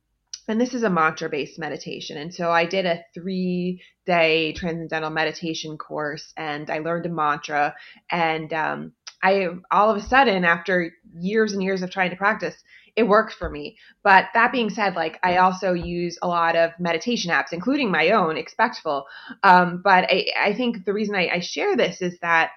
and 0.48 0.60
this 0.60 0.74
is 0.74 0.82
a 0.82 0.90
mantra 0.90 1.28
based 1.28 1.58
meditation. 1.58 2.16
And 2.18 2.32
so 2.32 2.50
I 2.50 2.66
did 2.66 2.86
a 2.86 3.04
three 3.14 3.82
day 4.06 4.52
transcendental 4.52 5.10
meditation 5.10 5.76
course 5.76 6.32
and 6.36 6.70
I 6.70 6.78
learned 6.78 7.06
a 7.06 7.10
mantra. 7.10 7.74
And 8.10 8.52
um, 8.52 8.92
I, 9.22 9.48
all 9.70 9.90
of 9.90 9.96
a 9.96 10.06
sudden, 10.06 10.44
after 10.44 10.92
years 11.18 11.52
and 11.52 11.62
years 11.62 11.82
of 11.82 11.90
trying 11.90 12.10
to 12.10 12.16
practice, 12.16 12.54
it 12.96 13.04
worked 13.04 13.34
for 13.34 13.50
me. 13.50 13.76
But 14.02 14.26
that 14.34 14.52
being 14.52 14.70
said, 14.70 14.94
like 14.94 15.18
I 15.22 15.36
also 15.36 15.72
use 15.72 16.18
a 16.22 16.28
lot 16.28 16.56
of 16.56 16.72
meditation 16.78 17.30
apps, 17.30 17.52
including 17.52 17.90
my 17.90 18.10
own, 18.10 18.36
Expectful. 18.36 19.04
Um, 19.42 19.82
but 19.84 20.04
I, 20.10 20.26
I 20.38 20.54
think 20.54 20.84
the 20.84 20.92
reason 20.92 21.14
I, 21.14 21.28
I 21.28 21.40
share 21.40 21.76
this 21.76 22.00
is 22.00 22.18
that 22.20 22.50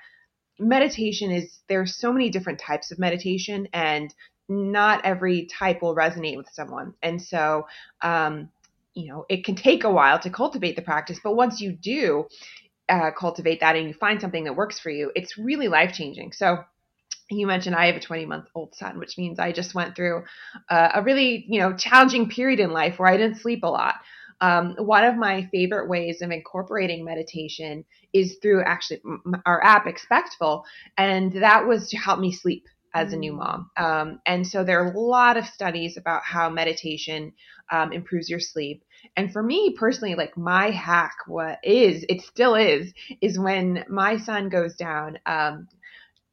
meditation 0.57 1.31
is 1.31 1.59
there's 1.67 1.95
so 1.95 2.11
many 2.11 2.29
different 2.29 2.59
types 2.59 2.91
of 2.91 2.99
meditation 2.99 3.67
and 3.73 4.13
not 4.47 5.05
every 5.05 5.47
type 5.47 5.81
will 5.81 5.95
resonate 5.95 6.37
with 6.37 6.49
someone. 6.51 6.93
And 7.01 7.21
so, 7.21 7.67
um, 8.01 8.49
you 8.93 9.07
know, 9.07 9.25
it 9.29 9.45
can 9.45 9.55
take 9.55 9.83
a 9.83 9.91
while 9.91 10.19
to 10.19 10.29
cultivate 10.29 10.75
the 10.75 10.81
practice, 10.81 11.19
but 11.23 11.35
once 11.35 11.61
you 11.61 11.71
do 11.71 12.25
uh, 12.89 13.11
cultivate 13.11 13.59
that 13.59 13.75
and 13.75 13.87
you 13.87 13.93
find 13.93 14.19
something 14.19 14.43
that 14.45 14.55
works 14.55 14.79
for 14.79 14.89
you, 14.89 15.11
it's 15.15 15.37
really 15.37 15.67
life 15.67 15.93
changing. 15.93 16.31
So, 16.31 16.63
you 17.31 17.45
mentioned 17.45 17.75
I 17.75 17.85
have 17.85 17.95
a 17.95 17.99
20 17.99 18.25
month 18.25 18.47
old 18.55 18.73
son, 18.75 18.97
which 18.97 19.17
means 19.17 19.37
I 19.39 19.51
just 19.51 19.75
went 19.75 19.95
through 19.95 20.23
uh, 20.69 20.89
a 20.95 21.03
really, 21.03 21.45
you 21.47 21.59
know, 21.59 21.75
challenging 21.75 22.29
period 22.29 22.59
in 22.59 22.71
life 22.71 22.97
where 22.97 23.07
I 23.07 23.17
didn't 23.17 23.37
sleep 23.37 23.63
a 23.63 23.67
lot. 23.67 23.95
Um, 24.41 24.75
one 24.79 25.03
of 25.03 25.17
my 25.17 25.47
favorite 25.51 25.89
ways 25.89 26.21
of 26.21 26.31
incorporating 26.31 27.03
meditation 27.03 27.85
is 28.13 28.37
through 28.41 28.63
actually 28.63 29.01
our 29.45 29.63
app 29.63 29.85
Expectful, 29.85 30.63
and 30.97 31.33
that 31.33 31.67
was 31.67 31.89
to 31.89 31.97
help 31.97 32.19
me 32.19 32.31
sleep 32.31 32.65
as 32.93 33.13
a 33.13 33.17
new 33.17 33.33
mm. 33.33 33.37
mom. 33.37 33.71
Um, 33.77 34.19
and 34.25 34.45
so 34.45 34.63
there 34.63 34.83
are 34.83 34.91
a 34.91 34.99
lot 34.99 35.37
of 35.37 35.45
studies 35.45 35.97
about 35.97 36.23
how 36.23 36.49
meditation 36.49 37.33
um, 37.71 37.93
improves 37.93 38.29
your 38.29 38.39
sleep. 38.39 38.83
And 39.15 39.31
for 39.31 39.41
me 39.41 39.75
personally, 39.77 40.15
like 40.15 40.37
my 40.37 40.71
hack, 40.71 41.15
what 41.27 41.59
is, 41.63 42.05
it 42.09 42.21
still 42.21 42.55
is, 42.55 42.93
is 43.21 43.39
when 43.39 43.85
my 43.87 44.17
son 44.17 44.49
goes 44.49 44.75
down, 44.75 45.19
um, 45.25 45.67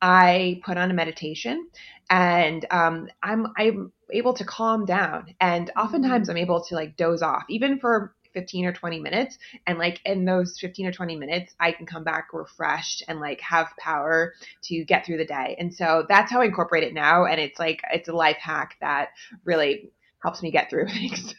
I 0.00 0.60
put 0.64 0.76
on 0.76 0.90
a 0.90 0.94
meditation 0.94 1.68
and 2.10 2.66
um, 2.70 3.08
I'm 3.22 3.48
I'm 3.56 3.92
able 4.12 4.34
to 4.34 4.44
calm 4.44 4.84
down 4.84 5.34
and 5.40 5.70
oftentimes 5.76 6.28
mm-hmm. 6.28 6.36
I'm 6.36 6.42
able 6.42 6.64
to 6.64 6.74
like 6.74 6.96
doze 6.96 7.22
off 7.22 7.44
even 7.48 7.78
for 7.80 8.14
15 8.36 8.66
or 8.66 8.72
20 8.74 9.00
minutes 9.00 9.38
and 9.66 9.78
like 9.78 9.98
in 10.04 10.26
those 10.26 10.58
15 10.60 10.86
or 10.86 10.92
20 10.92 11.16
minutes 11.16 11.54
I 11.58 11.72
can 11.72 11.86
come 11.86 12.04
back 12.04 12.28
refreshed 12.34 13.02
and 13.08 13.18
like 13.18 13.40
have 13.40 13.68
power 13.78 14.34
to 14.64 14.84
get 14.84 15.06
through 15.06 15.16
the 15.16 15.24
day. 15.24 15.56
And 15.58 15.74
so 15.74 16.04
that's 16.06 16.30
how 16.30 16.42
I 16.42 16.44
incorporate 16.44 16.84
it 16.84 16.92
now 16.92 17.24
and 17.24 17.40
it's 17.40 17.58
like 17.58 17.80
it's 17.90 18.10
a 18.10 18.12
life 18.12 18.36
hack 18.38 18.76
that 18.82 19.08
really 19.44 19.90
helps 20.22 20.42
me 20.42 20.50
get 20.50 20.68
through 20.68 20.88
things. 20.88 21.34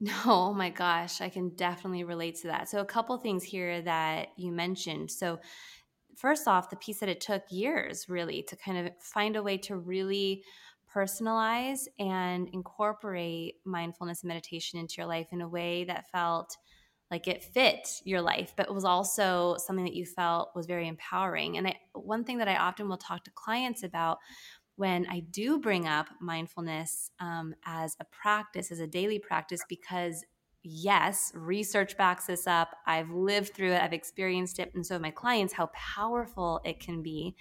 No, 0.00 0.14
oh 0.24 0.54
my 0.54 0.70
gosh, 0.70 1.20
I 1.20 1.28
can 1.28 1.50
definitely 1.50 2.04
relate 2.04 2.36
to 2.36 2.46
that. 2.46 2.70
So 2.70 2.80
a 2.80 2.86
couple 2.86 3.18
things 3.18 3.44
here 3.44 3.82
that 3.82 4.28
you 4.36 4.52
mentioned. 4.52 5.10
So 5.10 5.40
first 6.16 6.48
off, 6.48 6.70
the 6.70 6.76
piece 6.76 7.00
that 7.00 7.10
it 7.10 7.20
took 7.20 7.42
years 7.50 8.08
really 8.08 8.42
to 8.44 8.56
kind 8.56 8.86
of 8.86 8.92
find 9.00 9.36
a 9.36 9.42
way 9.42 9.58
to 9.58 9.76
really 9.76 10.44
personalize 10.94 11.86
and 11.98 12.48
incorporate 12.52 13.56
mindfulness 13.64 14.22
and 14.22 14.28
meditation 14.28 14.78
into 14.78 14.94
your 14.98 15.06
life 15.06 15.28
in 15.32 15.40
a 15.40 15.48
way 15.48 15.84
that 15.84 16.10
felt 16.10 16.56
like 17.10 17.26
it 17.26 17.42
fit 17.42 17.88
your 18.04 18.20
life, 18.20 18.52
but 18.56 18.72
was 18.72 18.84
also 18.84 19.56
something 19.58 19.84
that 19.84 19.94
you 19.94 20.04
felt 20.04 20.50
was 20.54 20.66
very 20.66 20.86
empowering. 20.86 21.56
And 21.56 21.66
I, 21.68 21.76
one 21.94 22.24
thing 22.24 22.38
that 22.38 22.48
I 22.48 22.56
often 22.56 22.88
will 22.88 22.98
talk 22.98 23.24
to 23.24 23.30
clients 23.30 23.82
about 23.82 24.18
when 24.76 25.06
I 25.10 25.20
do 25.20 25.58
bring 25.58 25.88
up 25.88 26.06
mindfulness 26.20 27.10
um, 27.18 27.54
as 27.64 27.96
a 27.98 28.04
practice, 28.04 28.70
as 28.70 28.80
a 28.80 28.86
daily 28.86 29.18
practice, 29.18 29.60
because 29.68 30.24
yes, 30.62 31.32
research 31.34 31.96
backs 31.96 32.26
this 32.26 32.46
up. 32.46 32.76
I've 32.86 33.10
lived 33.10 33.54
through 33.54 33.72
it, 33.72 33.82
I've 33.82 33.92
experienced 33.92 34.58
it, 34.58 34.72
and 34.74 34.84
so 34.84 34.94
have 34.94 35.02
my 35.02 35.10
clients, 35.10 35.54
how 35.54 35.70
powerful 35.74 36.60
it 36.64 36.78
can 36.78 37.02
be. 37.02 37.36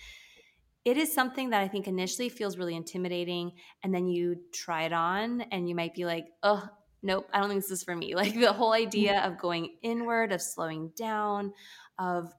It 0.88 0.96
is 0.96 1.14
something 1.14 1.50
that 1.50 1.62
I 1.62 1.68
think 1.68 1.86
initially 1.86 2.30
feels 2.30 2.58
really 2.58 2.74
intimidating, 2.74 3.52
and 3.84 3.94
then 3.94 4.08
you 4.08 4.38
try 4.54 4.84
it 4.84 4.94
on, 4.94 5.42
and 5.52 5.68
you 5.68 5.76
might 5.76 5.94
be 5.94 6.06
like, 6.06 6.28
oh, 6.44 6.66
nope, 7.04 7.28
I 7.34 7.42
don't 7.42 7.50
think 7.50 7.62
this 7.62 7.72
is 7.72 7.84
for 7.84 7.94
me. 7.94 8.16
Like 8.16 8.34
the 8.34 8.54
whole 8.54 8.72
idea 8.72 9.20
of 9.20 9.38
going 9.38 9.76
inward, 9.84 10.32
of 10.32 10.42
slowing 10.42 10.94
down, 10.96 11.52
of 12.00 12.34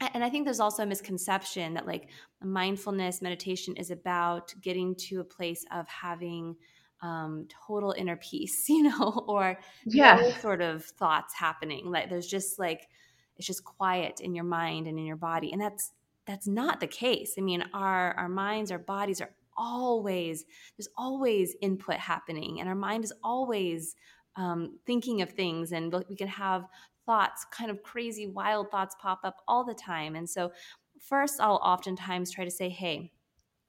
and 0.00 0.24
I 0.24 0.28
think 0.30 0.46
there's 0.46 0.58
also 0.58 0.82
a 0.82 0.86
misconception 0.86 1.74
that 1.74 1.86
like 1.86 2.10
mindfulness 2.42 3.22
meditation 3.22 3.76
is 3.76 3.92
about 3.92 4.52
getting 4.60 4.96
to 5.06 5.20
a 5.20 5.24
place 5.24 5.64
of 5.70 5.86
having 5.86 6.56
um, 7.02 7.46
total 7.68 7.94
inner 7.96 8.16
peace, 8.16 8.64
you 8.68 8.82
know, 8.82 9.24
or 9.28 9.60
yeah. 9.86 10.16
no 10.16 10.30
sort 10.32 10.60
of 10.60 10.84
thoughts 10.84 11.34
happening. 11.34 11.88
Like 11.88 12.10
there's 12.10 12.26
just 12.26 12.58
like 12.58 12.88
it's 13.36 13.46
just 13.46 13.62
quiet 13.62 14.18
in 14.20 14.34
your 14.34 14.44
mind 14.44 14.88
and 14.88 14.98
in 14.98 15.06
your 15.06 15.14
body, 15.14 15.52
and 15.52 15.62
that's 15.62 15.92
that's 16.26 16.46
not 16.46 16.80
the 16.80 16.86
case. 16.86 17.34
I 17.38 17.40
mean, 17.40 17.64
our 17.72 18.12
our 18.14 18.28
minds, 18.28 18.70
our 18.70 18.78
bodies 18.78 19.20
are 19.20 19.30
always 19.56 20.44
there's 20.76 20.88
always 20.96 21.54
input 21.62 21.96
happening, 21.96 22.60
and 22.60 22.68
our 22.68 22.74
mind 22.74 23.04
is 23.04 23.12
always 23.22 23.94
um, 24.36 24.78
thinking 24.86 25.22
of 25.22 25.30
things, 25.30 25.72
and 25.72 25.94
we 26.08 26.16
can 26.16 26.28
have 26.28 26.66
thoughts, 27.06 27.46
kind 27.50 27.70
of 27.70 27.82
crazy, 27.82 28.26
wild 28.26 28.70
thoughts 28.70 28.96
pop 29.00 29.20
up 29.24 29.36
all 29.46 29.64
the 29.64 29.74
time. 29.74 30.16
And 30.16 30.28
so, 30.28 30.52
first, 31.00 31.40
I'll 31.40 31.60
oftentimes 31.62 32.32
try 32.32 32.44
to 32.44 32.50
say, 32.50 32.68
"Hey." 32.68 33.12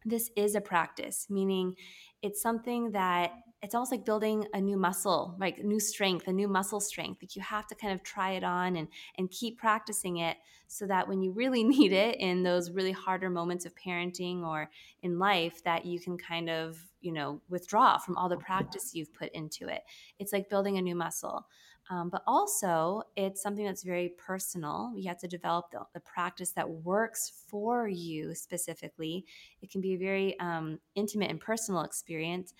This 0.05 0.29
is 0.37 0.55
a 0.55 0.61
practice, 0.61 1.27
meaning 1.29 1.75
it's 2.21 2.41
something 2.41 2.91
that 2.91 3.31
it's 3.63 3.73
almost 3.73 3.91
like 3.91 4.05
building 4.05 4.45
a 4.53 4.61
new 4.61 4.77
muscle, 4.77 5.35
like 5.39 5.63
new 5.63 5.79
strength, 5.79 6.27
a 6.27 6.33
new 6.33 6.47
muscle 6.47 6.79
strength. 6.79 7.21
Like 7.21 7.35
you 7.35 7.41
have 7.41 7.65
to 7.67 7.75
kind 7.75 7.93
of 7.93 8.03
try 8.03 8.31
it 8.31 8.43
on 8.43 8.75
and 8.75 8.87
and 9.17 9.31
keep 9.31 9.57
practicing 9.57 10.17
it 10.17 10.37
so 10.67 10.85
that 10.87 11.07
when 11.07 11.21
you 11.21 11.31
really 11.31 11.63
need 11.77 11.91
it 11.91 12.17
in 12.17 12.43
those 12.43 12.71
really 12.71 12.91
harder 12.91 13.29
moments 13.29 13.65
of 13.65 13.73
parenting 13.75 14.43
or 14.43 14.69
in 15.01 15.17
life 15.17 15.63
that 15.63 15.85
you 15.85 15.99
can 15.99 16.17
kind 16.17 16.49
of, 16.49 16.77
you 17.01 17.11
know, 17.11 17.41
withdraw 17.49 17.97
from 17.97 18.15
all 18.15 18.29
the 18.29 18.37
practice 18.37 18.93
you've 18.93 19.13
put 19.13 19.31
into 19.33 19.67
it. 19.67 19.81
It's 20.19 20.33
like 20.33 20.49
building 20.49 20.77
a 20.77 20.81
new 20.81 20.95
muscle. 20.95 21.47
Um, 21.89 22.09
but 22.09 22.21
also, 22.27 23.03
it's 23.15 23.41
something 23.41 23.65
that's 23.65 23.83
very 23.83 24.09
personal. 24.09 24.91
You 24.95 25.07
have 25.07 25.19
to 25.19 25.27
develop 25.27 25.71
the, 25.71 25.79
the 25.93 26.01
practice 26.01 26.51
that 26.51 26.69
works 26.69 27.31
for 27.47 27.87
you 27.87 28.35
specifically. 28.35 29.25
It 29.61 29.71
can 29.71 29.79
be 29.79 29.93
a 29.93 29.97
very 29.97 30.37
um, 30.39 30.79
intimate 30.95 31.31
and 31.31 31.39
personal 31.39 31.83
experience, 31.83 32.53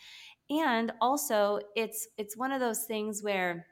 and 0.50 0.92
also, 1.02 1.60
it's 1.76 2.08
it's 2.18 2.38
one 2.38 2.52
of 2.52 2.60
those 2.60 2.84
things 2.84 3.22
where 3.22 3.66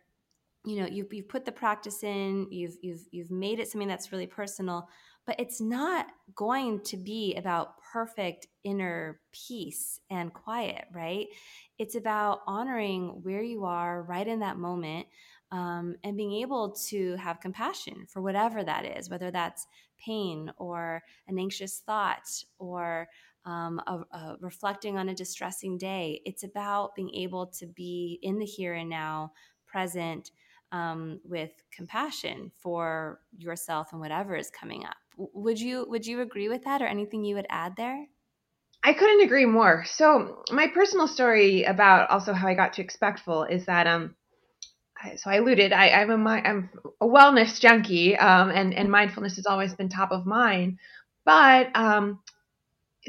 you 0.66 0.80
know 0.82 0.88
you've, 0.88 1.14
you've 1.14 1.30
put 1.30 1.46
the 1.46 1.52
practice 1.52 2.04
in, 2.04 2.48
you've 2.52 2.76
you've 2.82 3.02
you've 3.12 3.32
made 3.32 3.60
it 3.60 3.68
something 3.68 3.88
that's 3.88 4.12
really 4.12 4.28
personal, 4.28 4.88
but 5.26 5.40
it's 5.40 5.62
not 5.62 6.08
going 6.36 6.82
to 6.82 6.98
be 6.98 7.36
about 7.36 7.76
perfect 7.94 8.48
inner 8.64 9.22
peace 9.32 10.00
and 10.10 10.34
quiet, 10.34 10.86
right? 10.94 11.28
It's 11.78 11.96
about 11.96 12.42
honoring 12.46 13.22
where 13.24 13.44
you 13.44 13.64
are 13.66 14.04
right 14.04 14.28
in 14.28 14.40
that 14.40 14.58
moment 14.58 15.08
um, 15.52 15.96
and 16.04 16.18
being 16.18 16.34
able 16.34 16.72
to 16.88 17.16
have 17.16 17.40
compassion 17.40 18.06
for 18.08 18.22
whatever 18.22 18.64
that 18.64 18.86
is, 18.86 19.10
whether 19.10 19.32
that's 19.32 19.68
pain 19.98 20.52
or 20.58 21.02
an 21.28 21.40
anxious 21.40 21.80
thought 21.80 22.28
or 22.60 23.08
um, 23.46 23.80
a, 23.88 24.02
a 24.12 24.38
reflecting 24.40 24.98
on 24.98 25.10
a 25.10 25.16
distressing 25.16 25.78
day. 25.78 26.22
It's 26.26 26.44
about 26.44 26.96
being 26.96 27.14
able 27.16 27.48
to 27.48 27.68
be 27.68 28.20
in 28.22 28.40
the 28.40 28.46
here 28.46 28.74
and 28.74 28.90
now, 28.90 29.32
present 29.66 30.32
um, 30.72 31.20
with 31.24 31.52
compassion 31.72 32.52
for 32.58 33.22
yourself 33.38 33.90
and 33.92 34.02
whatever 34.02 34.36
is 34.36 34.50
coming 34.50 34.86
up. 34.86 34.96
Would 35.18 35.60
you 35.60 35.86
would 35.90 36.06
you 36.06 36.22
agree 36.22 36.50
with 36.50 36.64
that, 36.66 36.82
or 36.82 36.88
anything 36.88 37.24
you 37.24 37.36
would 37.36 37.48
add 37.50 37.76
there? 37.78 38.06
I 38.84 38.94
couldn't 38.94 39.22
agree 39.22 39.46
more. 39.46 39.86
So 39.88 40.44
my 40.52 40.68
personal 40.68 41.08
story 41.08 41.64
about 41.64 42.10
also 42.10 42.34
how 42.34 42.48
I 42.48 42.54
got 42.54 42.74
to 42.74 42.82
Expectful 42.82 43.46
is 43.46 43.66
that 43.66 43.88
um 43.88 44.16
so 45.18 45.30
I 45.30 45.36
alluded, 45.36 45.72
I, 45.72 45.90
I'm 45.90 46.10
a 46.10 46.30
I'm 46.30 46.70
a 47.00 47.06
wellness 47.06 47.60
junkie, 47.60 48.18
um, 48.18 48.50
and 48.50 48.74
and 48.74 48.90
mindfulness 48.90 49.36
has 49.36 49.46
always 49.46 49.74
been 49.74 49.90
top 49.90 50.12
of 50.12 50.26
mind. 50.26 50.80
But 51.26 51.76
um, 51.76 52.20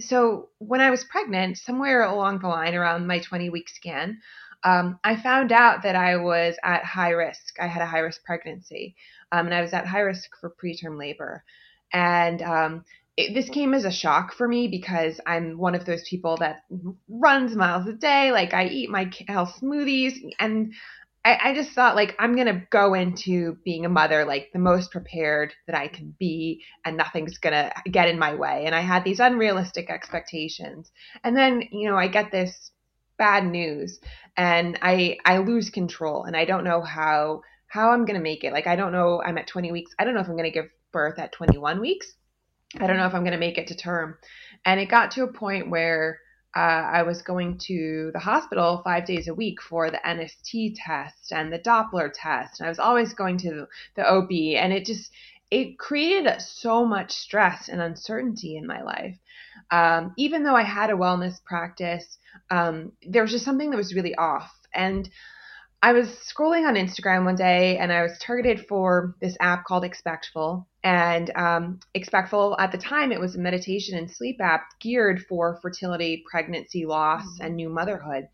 so 0.01 0.51
when 0.59 0.81
I 0.81 0.91
was 0.91 1.05
pregnant, 1.05 1.59
somewhere 1.59 2.03
along 2.03 2.41
the 2.41 2.49
line, 2.49 2.75
around 2.75 3.07
my 3.07 3.19
20 3.19 3.51
week 3.51 3.69
scan, 3.69 4.19
um, 4.65 4.99
I 5.05 5.17
found 5.17 5.53
out 5.53 5.83
that 5.83 5.97
I 5.97 6.17
was 6.17 6.57
at 6.63 6.85
high 6.85 7.11
risk. 7.11 7.57
I 7.61 7.67
had 7.67 7.83
a 7.83 7.87
high 7.87 8.01
risk 8.01 8.25
pregnancy, 8.25 8.97
um, 9.33 9.47
and 9.47 9.55
I 9.55 9.61
was 9.61 9.73
at 9.73 9.87
high 9.87 10.01
risk 10.01 10.31
for 10.41 10.55
preterm 10.63 10.99
labor. 10.99 11.45
And 11.93 12.43
um, 12.43 12.85
it, 13.17 13.33
this 13.35 13.49
came 13.49 13.75
as 13.75 13.85
a 13.85 13.91
shock 13.91 14.35
for 14.35 14.49
me 14.49 14.69
because 14.69 15.21
I'm 15.27 15.57
one 15.57 15.75
of 15.75 15.85
those 15.85 16.07
people 16.09 16.37
that 16.39 16.65
runs 17.09 17.55
miles 17.55 17.87
a 17.87 17.93
day. 17.93 18.33
Like 18.33 18.55
I 18.55 18.67
eat 18.67 18.91
my 18.91 19.11
health 19.29 19.59
smoothies, 19.61 20.15
and 20.39 20.73
I, 21.27 21.51
I 21.51 21.55
just 21.55 21.73
thought 21.73 21.97
like 21.97 22.15
I'm 22.21 22.37
gonna 22.37 22.63
go 22.71 22.95
into 22.95 23.57
being 23.65 23.85
a 23.85 23.89
mother 23.89 24.25
like 24.25 24.51
the 24.53 24.61
most 24.61 24.93
prepared 24.93 25.53
that 25.67 25.77
I 25.77 25.89
can 25.89 26.15
be, 26.21 26.63
and 26.85 26.97
nothing's 26.97 27.39
gonna 27.39 27.73
get 27.91 28.09
in 28.09 28.17
my 28.17 28.37
way. 28.37 28.63
And 28.65 28.77
I 28.77 28.81
had 28.81 29.03
these 29.03 29.19
unrealistic 29.19 29.91
expectations, 29.91 30.93
and 31.25 31.37
then 31.37 31.65
you 31.73 31.91
know 31.91 31.97
I 31.97 32.07
get 32.07 32.31
this 32.31 32.71
bad 33.19 33.45
news, 33.45 33.99
and 34.37 34.79
I 34.83 35.19
I 35.25 35.39
lose 35.39 35.69
control, 35.69 36.23
and 36.23 36.37
I 36.37 36.45
don't 36.45 36.63
know 36.63 36.81
how 36.81 37.43
how 37.67 37.91
I'm 37.91 38.05
gonna 38.05 38.21
make 38.21 38.45
it. 38.45 38.53
Like 38.53 38.69
I 38.69 38.77
don't 38.77 38.93
know. 38.93 39.21
I'm 39.21 39.37
at 39.37 39.49
20 39.49 39.73
weeks. 39.73 39.91
I 39.99 40.05
don't 40.05 40.15
know 40.15 40.21
if 40.21 40.29
I'm 40.29 40.37
gonna 40.37 40.53
give 40.53 40.67
birth 40.93 41.19
at 41.19 41.33
21 41.33 41.81
weeks. 41.81 42.07
I 42.79 42.87
don't 42.87 42.99
know 42.99 43.07
if 43.07 43.15
I'm 43.15 43.25
gonna 43.25 43.37
make 43.37 43.59
it 43.59 43.67
to 43.67 43.75
term, 43.75 44.17
and 44.65 44.79
it 44.79 44.87
got 44.87 45.11
to 45.13 45.25
a 45.25 45.33
point 45.33 45.71
where 45.71 46.21
uh, 46.57 46.89
I 46.91 47.03
was 47.03 47.21
going 47.21 47.59
to 47.67 48.11
the 48.15 48.19
hospital 48.19 48.81
five 48.83 49.05
days 49.05 49.29
a 49.29 49.35
week 49.35 49.61
for 49.61 49.91
the 49.91 50.01
NST 50.07 50.77
test 50.77 51.31
and 51.31 51.53
the 51.53 51.59
Doppler 51.59 52.11
test. 52.15 52.61
And 52.61 52.67
I 52.67 52.71
was 52.71 52.79
always 52.79 53.13
going 53.13 53.37
to 53.39 53.67
the 53.95 54.11
OB, 54.11 54.31
and 54.57 54.73
it 54.73 54.87
just 54.87 55.11
it 55.51 55.79
created 55.79 56.41
so 56.41 56.87
much 56.87 57.13
stress 57.13 57.69
and 57.69 57.83
uncertainty 57.83 58.57
in 58.57 58.67
my 58.67 58.83
life. 58.83 59.19
Um, 59.71 60.15
even 60.17 60.45
though 60.45 60.57
I 60.57 60.63
had 60.63 60.89
a 60.89 60.95
wellness 60.95 61.45
practice, 61.45 62.19
um, 62.51 62.93
there 63.07 63.23
was 63.23 63.33
just 63.33 63.45
something 63.45 63.71
that 63.71 63.77
was 63.77 63.95
really 63.95 64.15
off. 64.15 64.51
And 64.75 65.09
I 65.83 65.93
was 65.93 66.09
scrolling 66.09 66.67
on 66.67 66.75
Instagram 66.75 67.27
one 67.27 67.37
day 67.37 67.77
and 67.79 67.93
I 67.93 68.03
was 68.03 68.19
targeted 68.19 68.67
for 68.67 69.15
this 69.21 69.37
app 69.41 69.65
called 69.67 69.85
Expectful. 69.85 70.67
And 70.87 71.33
um, 71.35 71.81
Expectful, 71.95 72.55
at 72.61 72.71
the 72.71 72.79
time, 72.79 73.11
it 73.11 73.19
was 73.19 73.35
a 73.35 73.41
meditation 73.41 73.99
and 73.99 74.09
sleep 74.09 74.41
app 74.41 74.69
geared 74.79 75.21
for 75.29 75.59
fertility, 75.61 76.23
pregnancy 76.31 76.87
loss, 76.87 77.25
mm-hmm. 77.25 77.45
and 77.45 77.57
new 77.57 77.69
motherhood. 77.69 78.29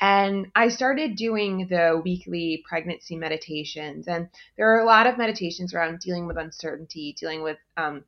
And 0.00 0.46
I 0.54 0.68
started 0.68 1.16
doing 1.16 1.66
the 1.66 2.00
weekly 2.04 2.62
pregnancy 2.68 3.16
meditations. 3.16 4.06
And 4.06 4.28
there 4.56 4.72
are 4.72 4.80
a 4.80 4.86
lot 4.86 5.08
of 5.08 5.18
meditations 5.18 5.74
around 5.74 5.98
dealing 5.98 6.28
with 6.28 6.36
uncertainty, 6.38 7.16
dealing 7.18 7.42
with 7.42 7.58
um, 7.76 8.04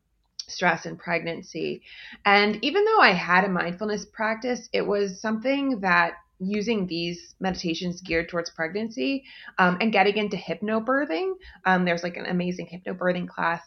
stress 0.47 0.87
and 0.87 0.97
pregnancy. 0.97 1.83
And 2.25 2.65
even 2.65 2.85
though 2.85 3.01
I 3.01 3.13
had 3.13 3.43
a 3.43 3.49
mindfulness 3.49 4.05
practice, 4.05 4.69
it 4.73 4.87
was 4.87 5.21
something 5.21 5.81
that 5.81 6.13
using 6.41 6.87
these 6.87 7.35
meditations 7.39 8.01
geared 8.01 8.29
towards 8.29 8.51
pregnancy 8.51 9.25
um, 9.59 9.79
and 9.81 9.93
getting 9.93 10.17
into 10.17 10.37
hypnobirthing. 10.37 11.35
Um, 11.65 11.85
there's 11.85 12.03
like 12.03 12.17
an 12.17 12.27
amazing 12.27 12.67
hypnobirthing 12.67 13.29
class. 13.29 13.63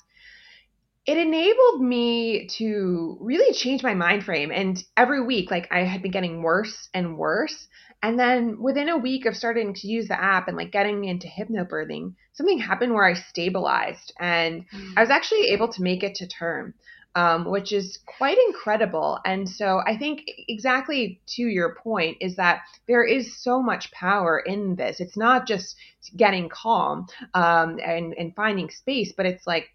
It 1.05 1.17
enabled 1.17 1.81
me 1.81 2.47
to 2.57 3.17
really 3.19 3.53
change 3.53 3.83
my 3.83 3.93
mind 3.93 4.23
frame. 4.23 4.51
And 4.51 4.81
every 4.95 5.21
week, 5.21 5.51
like 5.51 5.67
I 5.71 5.79
had 5.79 6.01
been 6.01 6.11
getting 6.11 6.41
worse 6.41 6.89
and 6.93 7.17
worse. 7.17 7.67
And 8.01 8.19
then 8.19 8.61
within 8.61 8.89
a 8.89 8.97
week 8.97 9.25
of 9.25 9.35
starting 9.35 9.73
to 9.75 9.87
use 9.87 10.07
the 10.07 10.21
app 10.21 10.47
and 10.47 10.57
like 10.57 10.71
getting 10.71 11.05
into 11.05 11.27
hypnobirthing, 11.27 12.13
something 12.33 12.57
happened 12.57 12.93
where 12.93 13.05
I 13.05 13.13
stabilized 13.13 14.13
and 14.19 14.65
mm. 14.69 14.93
I 14.97 15.01
was 15.01 15.09
actually 15.09 15.47
able 15.49 15.71
to 15.73 15.81
make 15.81 16.03
it 16.03 16.15
to 16.15 16.27
term 16.27 16.73
um, 17.15 17.45
which 17.45 17.71
is 17.71 17.99
quite 18.05 18.37
incredible. 18.47 19.19
And 19.25 19.47
so 19.47 19.81
I 19.85 19.97
think 19.97 20.21
exactly 20.47 21.21
to 21.35 21.43
your 21.43 21.75
point 21.75 22.17
is 22.21 22.35
that 22.37 22.61
there 22.87 23.03
is 23.03 23.37
so 23.37 23.61
much 23.61 23.91
power 23.91 24.39
in 24.39 24.75
this. 24.75 24.99
It's 24.99 25.17
not 25.17 25.47
just 25.47 25.75
getting 26.15 26.49
calm 26.49 27.07
um, 27.33 27.79
and, 27.83 28.13
and 28.17 28.35
finding 28.35 28.69
space, 28.69 29.13
but 29.15 29.25
it's 29.25 29.45
like, 29.45 29.69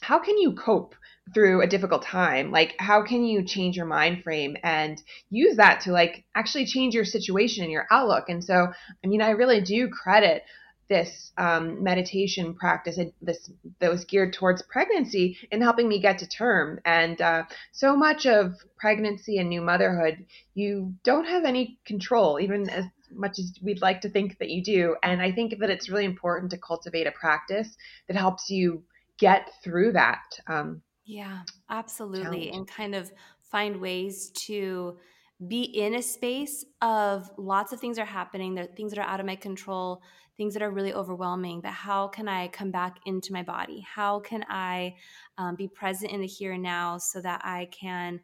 how 0.00 0.18
can 0.18 0.38
you 0.38 0.52
cope 0.52 0.94
through 1.34 1.62
a 1.62 1.66
difficult 1.66 2.02
time 2.02 2.50
like 2.50 2.74
how 2.78 3.02
can 3.02 3.24
you 3.24 3.44
change 3.44 3.76
your 3.76 3.86
mind 3.86 4.22
frame 4.24 4.56
and 4.64 5.00
use 5.28 5.56
that 5.56 5.80
to 5.82 5.92
like 5.92 6.24
actually 6.34 6.66
change 6.66 6.94
your 6.94 7.04
situation 7.04 7.62
and 7.62 7.72
your 7.72 7.86
outlook 7.90 8.24
and 8.28 8.42
so 8.42 8.66
i 9.04 9.06
mean 9.06 9.22
i 9.22 9.30
really 9.30 9.60
do 9.60 9.88
credit 9.88 10.42
this 10.90 11.32
um, 11.38 11.82
meditation 11.82 12.52
practice 12.52 12.98
this 13.22 13.50
that 13.78 13.90
was 13.90 14.04
geared 14.04 14.32
towards 14.34 14.60
pregnancy 14.62 15.38
and 15.50 15.62
helping 15.62 15.88
me 15.88 16.00
get 16.00 16.18
to 16.18 16.28
term 16.28 16.80
and 16.84 17.22
uh, 17.22 17.44
so 17.72 17.96
much 17.96 18.26
of 18.26 18.56
pregnancy 18.76 19.38
and 19.38 19.48
new 19.48 19.62
motherhood 19.62 20.26
you 20.52 20.92
don't 21.04 21.26
have 21.26 21.44
any 21.44 21.78
control 21.86 22.38
even 22.40 22.68
as 22.68 22.84
much 23.12 23.38
as 23.38 23.54
we'd 23.62 23.80
like 23.80 24.00
to 24.00 24.10
think 24.10 24.36
that 24.38 24.50
you 24.50 24.62
do 24.62 24.96
and 25.02 25.22
i 25.22 25.30
think 25.30 25.54
that 25.60 25.70
it's 25.70 25.88
really 25.88 26.04
important 26.04 26.50
to 26.50 26.58
cultivate 26.58 27.06
a 27.06 27.12
practice 27.12 27.76
that 28.08 28.16
helps 28.16 28.50
you 28.50 28.82
get 29.16 29.48
through 29.62 29.92
that 29.92 30.22
um, 30.48 30.82
yeah 31.04 31.42
absolutely 31.70 32.46
challenge. 32.46 32.56
and 32.56 32.68
kind 32.68 32.94
of 32.96 33.10
find 33.42 33.80
ways 33.80 34.30
to 34.34 34.98
be 35.46 35.62
in 35.62 35.94
a 35.94 36.02
space 36.02 36.64
of 36.82 37.30
lots 37.38 37.72
of 37.72 37.80
things 37.80 37.98
are 37.98 38.04
happening 38.04 38.54
there 38.54 38.64
are 38.64 38.76
things 38.76 38.92
that 38.92 39.00
are 39.00 39.08
out 39.08 39.20
of 39.20 39.26
my 39.26 39.36
control 39.36 40.02
things 40.40 40.54
that 40.54 40.62
are 40.62 40.70
really 40.70 40.94
overwhelming 40.94 41.60
but 41.60 41.70
how 41.70 42.08
can 42.08 42.26
i 42.26 42.48
come 42.48 42.70
back 42.70 42.96
into 43.04 43.30
my 43.30 43.42
body? 43.42 43.84
How 43.86 44.20
can 44.20 44.42
i 44.48 44.96
um, 45.36 45.54
be 45.54 45.68
present 45.68 46.10
in 46.12 46.22
the 46.22 46.26
here 46.26 46.52
and 46.52 46.62
now 46.62 46.96
so 46.96 47.20
that 47.20 47.42
i 47.44 47.68
can 47.70 48.20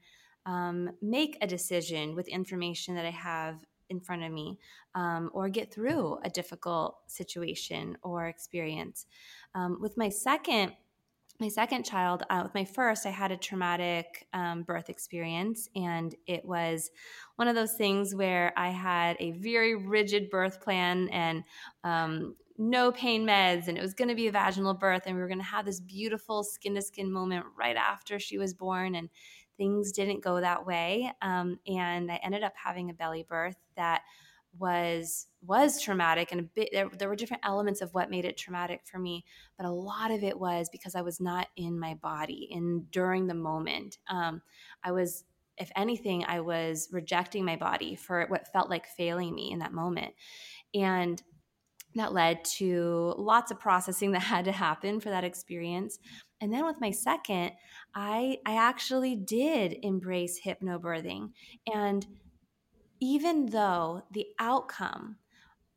um, 0.47 0.89
make 1.03 1.37
a 1.43 1.47
decision 1.47 2.15
with 2.17 2.27
information 2.29 2.95
that 2.95 3.05
i 3.05 3.11
have 3.11 3.63
in 3.91 4.01
front 4.01 4.23
of 4.23 4.33
me 4.33 4.59
um, 4.95 5.31
or 5.35 5.51
get 5.51 5.73
through 5.73 6.19
a 6.25 6.31
difficult 6.31 6.97
situation 7.07 7.97
or 8.03 8.27
experience? 8.27 9.07
Um, 9.55 9.79
with 9.81 9.97
my 9.97 10.09
second 10.09 10.73
my 11.41 11.49
second 11.49 11.85
child, 11.85 12.23
uh, 12.31 12.41
with 12.43 12.55
my 12.55 12.65
first, 12.65 13.07
I 13.07 13.11
had 13.11 13.33
a 13.33 13.37
traumatic 13.37 14.27
um, 14.33 14.63
birth 14.63 14.89
experience, 14.89 15.69
and 15.75 16.15
it 16.27 16.45
was 16.45 16.91
one 17.37 17.49
of 17.49 17.55
those 17.55 17.75
things 17.75 18.15
where 18.15 18.53
I 18.57 18.71
had 18.71 19.17
a 19.21 19.33
very 19.33 19.75
rigid 19.75 20.31
birth 20.31 20.61
plan 20.61 21.09
and 21.11 21.45
um, 21.85 22.37
no 22.59 22.91
pain 22.93 23.27
meds, 23.27 23.69
and 23.69 23.77
it 23.77 23.83
was 23.83 23.95
going 23.95 24.09
to 24.09 24.15
be 24.15 24.29
a 24.29 24.33
vaginal 24.33 24.75
birth, 24.75 25.03
and 25.07 25.15
we 25.15 25.21
were 25.21 25.29
going 25.29 25.39
to 25.39 25.45
have 25.45 25.67
this 25.67 25.81
beautiful 25.81 26.43
skin 26.43 26.75
to 26.75 26.83
skin 26.83 27.13
moment 27.13 27.45
right 27.59 27.77
after 27.77 28.19
she 28.19 28.39
was 28.39 28.55
born, 28.55 28.95
and 28.95 29.11
things 29.57 29.93
didn't 29.93 30.23
go 30.23 30.41
that 30.41 30.67
way, 30.67 31.13
um, 31.23 31.59
and 31.67 32.11
I 32.11 32.17
ended 32.23 32.45
up 32.45 32.55
having 32.63 32.91
a 32.91 32.95
belly 32.95 33.27
birth 33.29 33.57
that 33.77 34.03
was 34.59 35.27
was 35.43 35.81
traumatic 35.81 36.33
and 36.33 36.41
a 36.41 36.45
bit 36.45 36.69
there, 36.73 36.89
there 36.99 37.09
were 37.09 37.17
different 37.17 37.43
elements 37.45 37.81
of 37.81 37.93
what 37.95 38.11
made 38.11 38.25
it 38.25 38.37
traumatic 38.37 38.81
for 38.85 38.99
me 38.99 39.25
but 39.57 39.67
a 39.67 39.71
lot 39.71 40.11
of 40.11 40.23
it 40.25 40.39
was 40.39 40.69
because 40.71 40.95
i 40.95 41.01
was 41.03 41.21
not 41.21 41.49
in 41.57 41.79
my 41.79 41.95
body 41.95 42.49
in 42.51 42.85
during 42.91 43.27
the 43.27 43.35
moment. 43.35 43.99
Um, 44.09 44.43
i 44.83 44.93
was 44.93 45.25
if 45.59 45.71
anything 45.77 46.25
i 46.27 46.41
was 46.41 46.89
rejecting 46.93 47.45
my 47.45 47.57
body 47.57 47.95
for 47.95 48.27
what 48.29 48.53
felt 48.53 48.71
like 48.71 48.87
failing 48.87 49.35
me 49.35 49.51
in 49.53 49.61
that 49.61 49.73
moment. 49.73 50.15
And 50.75 51.23
that 51.95 52.13
led 52.13 52.45
to 52.45 53.15
lots 53.17 53.51
of 53.51 53.59
processing 53.59 54.13
that 54.13 54.21
had 54.21 54.45
to 54.47 54.53
happen 54.53 55.01
for 55.01 55.11
that 55.11 55.25
experience. 55.25 55.99
And 56.41 56.53
then 56.53 56.67
with 56.67 56.81
my 56.81 56.91
second 56.91 57.53
i 57.95 58.39
i 58.47 58.57
actually 58.57 59.17
did 59.17 59.77
embrace 59.83 60.41
hypnobirthing. 60.45 61.31
And 61.73 62.07
even 63.01 63.47
though 63.47 64.03
the 64.13 64.27
outcome 64.39 65.17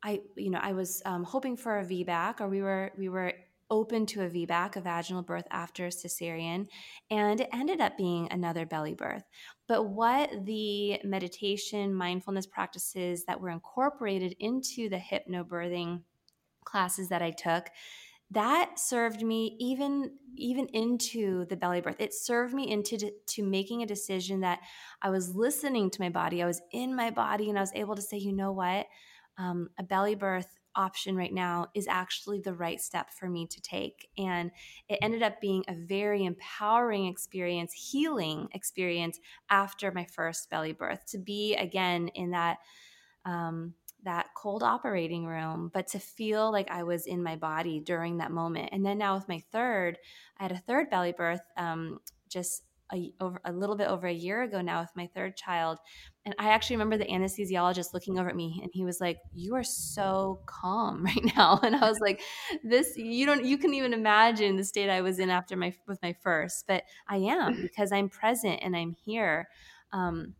i 0.02 0.20
you 0.36 0.50
know 0.50 0.60
i 0.62 0.72
was 0.72 1.02
um, 1.04 1.24
hoping 1.24 1.56
for 1.56 1.78
a 1.78 1.84
vbac 1.84 2.40
or 2.40 2.48
we 2.48 2.62
were 2.62 2.90
we 2.96 3.08
were 3.08 3.32
open 3.70 4.04
to 4.04 4.22
a 4.22 4.28
vbac 4.28 4.76
a 4.76 4.80
vaginal 4.80 5.22
birth 5.22 5.46
after 5.50 5.86
cesarean 5.86 6.66
and 7.10 7.40
it 7.40 7.48
ended 7.52 7.80
up 7.80 7.96
being 7.96 8.28
another 8.30 8.66
belly 8.66 8.94
birth. 8.94 9.22
But 9.68 9.84
what 9.84 10.30
the 10.44 11.00
meditation 11.04 11.94
mindfulness 11.94 12.46
practices 12.46 13.24
that 13.26 13.40
were 13.40 13.50
incorporated 13.50 14.34
into 14.40 14.88
the 14.88 14.98
hypnobirthing 14.98 16.02
classes 16.64 17.08
that 17.08 17.22
i 17.22 17.30
took 17.30 17.66
that 18.30 18.78
served 18.78 19.22
me 19.22 19.56
even 19.58 20.12
even 20.36 20.66
into 20.68 21.44
the 21.46 21.56
belly 21.56 21.80
birth. 21.80 21.96
It 21.98 22.14
served 22.14 22.54
me 22.54 22.70
into 22.70 23.10
to 23.26 23.42
making 23.42 23.82
a 23.82 23.86
decision 23.86 24.40
that 24.40 24.60
i 25.02 25.10
was 25.10 25.34
listening 25.34 25.90
to 25.90 26.00
my 26.00 26.08
body. 26.08 26.42
I 26.42 26.46
was 26.46 26.62
in 26.72 26.94
my 26.94 27.10
body 27.10 27.48
and 27.48 27.58
i 27.58 27.62
was 27.62 27.72
able 27.74 27.96
to 27.96 28.02
say 28.02 28.16
you 28.16 28.32
know 28.32 28.52
what? 28.52 28.86
Um, 29.38 29.70
a 29.78 29.82
belly 29.82 30.14
birth 30.14 30.58
option 30.76 31.16
right 31.16 31.32
now 31.32 31.66
is 31.74 31.88
actually 31.88 32.40
the 32.40 32.54
right 32.54 32.80
step 32.80 33.10
for 33.12 33.28
me 33.28 33.46
to 33.46 33.60
take. 33.60 34.08
And 34.16 34.52
it 34.88 35.00
ended 35.02 35.22
up 35.22 35.40
being 35.40 35.64
a 35.66 35.74
very 35.74 36.24
empowering 36.24 37.06
experience 37.06 37.72
healing 37.72 38.48
experience 38.52 39.18
after 39.50 39.90
my 39.90 40.04
first 40.04 40.48
belly 40.50 40.72
birth 40.72 41.04
to 41.08 41.18
be 41.18 41.56
again 41.56 42.08
in 42.08 42.30
that 42.30 42.58
um, 43.24 43.74
that 44.04 44.28
cold 44.36 44.62
operating 44.62 45.26
room, 45.26 45.70
but 45.72 45.88
to 45.88 45.98
feel 45.98 46.50
like 46.50 46.70
I 46.70 46.82
was 46.82 47.06
in 47.06 47.22
my 47.22 47.36
body 47.36 47.80
during 47.80 48.18
that 48.18 48.30
moment. 48.30 48.70
And 48.72 48.84
then 48.84 48.98
now 48.98 49.14
with 49.14 49.28
my 49.28 49.42
third, 49.52 49.98
I 50.38 50.44
had 50.44 50.52
a 50.52 50.58
third 50.58 50.90
belly 50.90 51.12
birth 51.12 51.42
um, 51.56 52.00
just 52.28 52.62
a, 52.92 53.12
over 53.20 53.40
a 53.44 53.52
little 53.52 53.76
bit 53.76 53.88
over 53.88 54.06
a 54.06 54.12
year 54.12 54.42
ago 54.42 54.60
now 54.60 54.80
with 54.80 54.90
my 54.96 55.08
third 55.14 55.36
child. 55.36 55.78
And 56.24 56.34
I 56.38 56.50
actually 56.50 56.76
remember 56.76 56.98
the 56.98 57.10
anesthesiologist 57.10 57.94
looking 57.94 58.18
over 58.18 58.28
at 58.28 58.36
me 58.36 58.60
and 58.62 58.70
he 58.72 58.84
was 58.84 59.00
like, 59.00 59.18
You 59.32 59.54
are 59.54 59.64
so 59.64 60.40
calm 60.46 61.04
right 61.04 61.32
now. 61.36 61.60
And 61.62 61.76
I 61.76 61.88
was 61.88 61.98
like, 62.00 62.20
This, 62.64 62.96
you 62.96 63.26
don't, 63.26 63.44
you 63.44 63.58
can 63.58 63.74
even 63.74 63.92
imagine 63.92 64.56
the 64.56 64.64
state 64.64 64.90
I 64.90 65.00
was 65.00 65.18
in 65.18 65.30
after 65.30 65.56
my, 65.56 65.72
with 65.86 66.00
my 66.02 66.14
first, 66.22 66.64
but 66.66 66.84
I 67.08 67.16
am 67.16 67.60
because 67.62 67.92
I'm 67.92 68.08
present 68.08 68.60
and 68.62 68.76
I'm 68.76 68.94
here. 69.04 69.48
Um, 69.92 70.34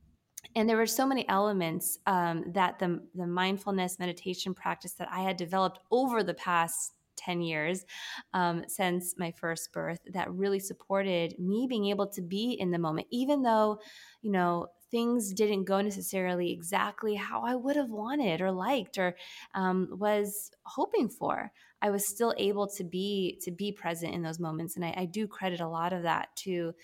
and 0.55 0.69
there 0.69 0.77
were 0.77 0.87
so 0.87 1.07
many 1.07 1.29
elements 1.29 1.99
um, 2.07 2.45
that 2.55 2.79
the, 2.79 3.01
the 3.15 3.27
mindfulness 3.27 3.99
meditation 3.99 4.55
practice 4.55 4.93
that 4.95 5.09
I 5.11 5.21
had 5.21 5.37
developed 5.37 5.81
over 5.91 6.23
the 6.23 6.35
past 6.35 6.93
10 7.17 7.43
years 7.43 7.85
um, 8.33 8.65
since 8.67 9.15
my 9.19 9.31
first 9.33 9.73
birth 9.73 10.01
that 10.13 10.33
really 10.33 10.59
supported 10.59 11.39
me 11.39 11.67
being 11.69 11.87
able 11.87 12.07
to 12.09 12.23
be 12.23 12.53
in 12.53 12.71
the 12.71 12.79
moment, 12.79 13.07
even 13.11 13.43
though, 13.43 13.79
you 14.23 14.33
know, 14.33 14.67
things 14.91 15.33
didn't 15.33 15.65
go 15.65 15.81
necessarily 15.81 16.51
exactly 16.51 17.15
how 17.15 17.43
I 17.43 17.55
would 17.55 17.77
have 17.77 17.91
wanted 17.91 18.41
or 18.41 18.51
liked 18.51 18.99
or 18.99 19.17
um, 19.55 19.89
was 19.93 20.51
hoping 20.65 21.09
for. 21.09 21.53
I 21.83 21.91
was 21.91 22.07
still 22.07 22.35
able 22.37 22.67
to 22.69 22.85
be 22.85 23.39
to 23.43 23.51
be 23.51 23.73
present 23.73 24.15
in 24.15 24.23
those 24.23 24.39
moments, 24.39 24.77
and 24.77 24.85
I, 24.85 24.95
I 24.97 25.05
do 25.07 25.27
credit 25.27 25.61
a 25.61 25.69
lot 25.69 25.93
of 25.93 26.03
that 26.03 26.29
to 26.37 26.75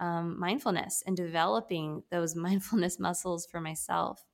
um, 0.00 0.38
mindfulness 0.38 1.02
and 1.06 1.16
developing 1.16 2.02
those 2.10 2.34
mindfulness 2.36 2.98
muscles 2.98 3.46
for 3.46 3.60
myself. 3.60 4.24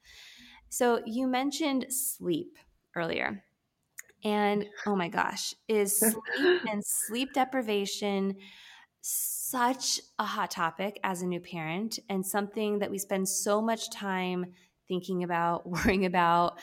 So 0.68 1.01
you 1.05 1.27
mentioned 1.27 1.87
sleep 1.90 2.57
earlier. 2.94 3.42
And 4.23 4.66
oh 4.87 4.94
my 4.94 5.09
gosh, 5.09 5.55
is 5.68 5.99
sleep 5.99 6.62
and 6.70 6.83
sleep 6.85 7.33
deprivation 7.33 8.37
such 9.03 10.01
a 10.18 10.25
hot 10.25 10.51
topic 10.51 11.01
as 11.03 11.23
a 11.23 11.27
new 11.27 11.40
parent 11.40 11.99
and 12.09 12.25
something 12.25 12.79
that 12.81 12.90
we 12.90 12.99
spend 12.99 13.29
so 13.29 13.62
much 13.62 13.90
time 13.90 14.46
thinking 14.88 15.25
about, 15.25 15.66
worrying 15.68 16.05
about, 16.05 16.61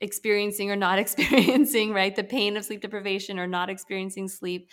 experiencing 0.00 0.70
or 0.70 0.76
not 0.76 0.98
experiencing, 1.04 1.92
right? 1.92 2.14
The 2.14 2.24
pain 2.24 2.56
of 2.56 2.64
sleep 2.64 2.80
deprivation 2.80 3.38
or 3.38 3.46
not 3.46 3.70
experiencing 3.70 4.28
sleep. 4.28 4.68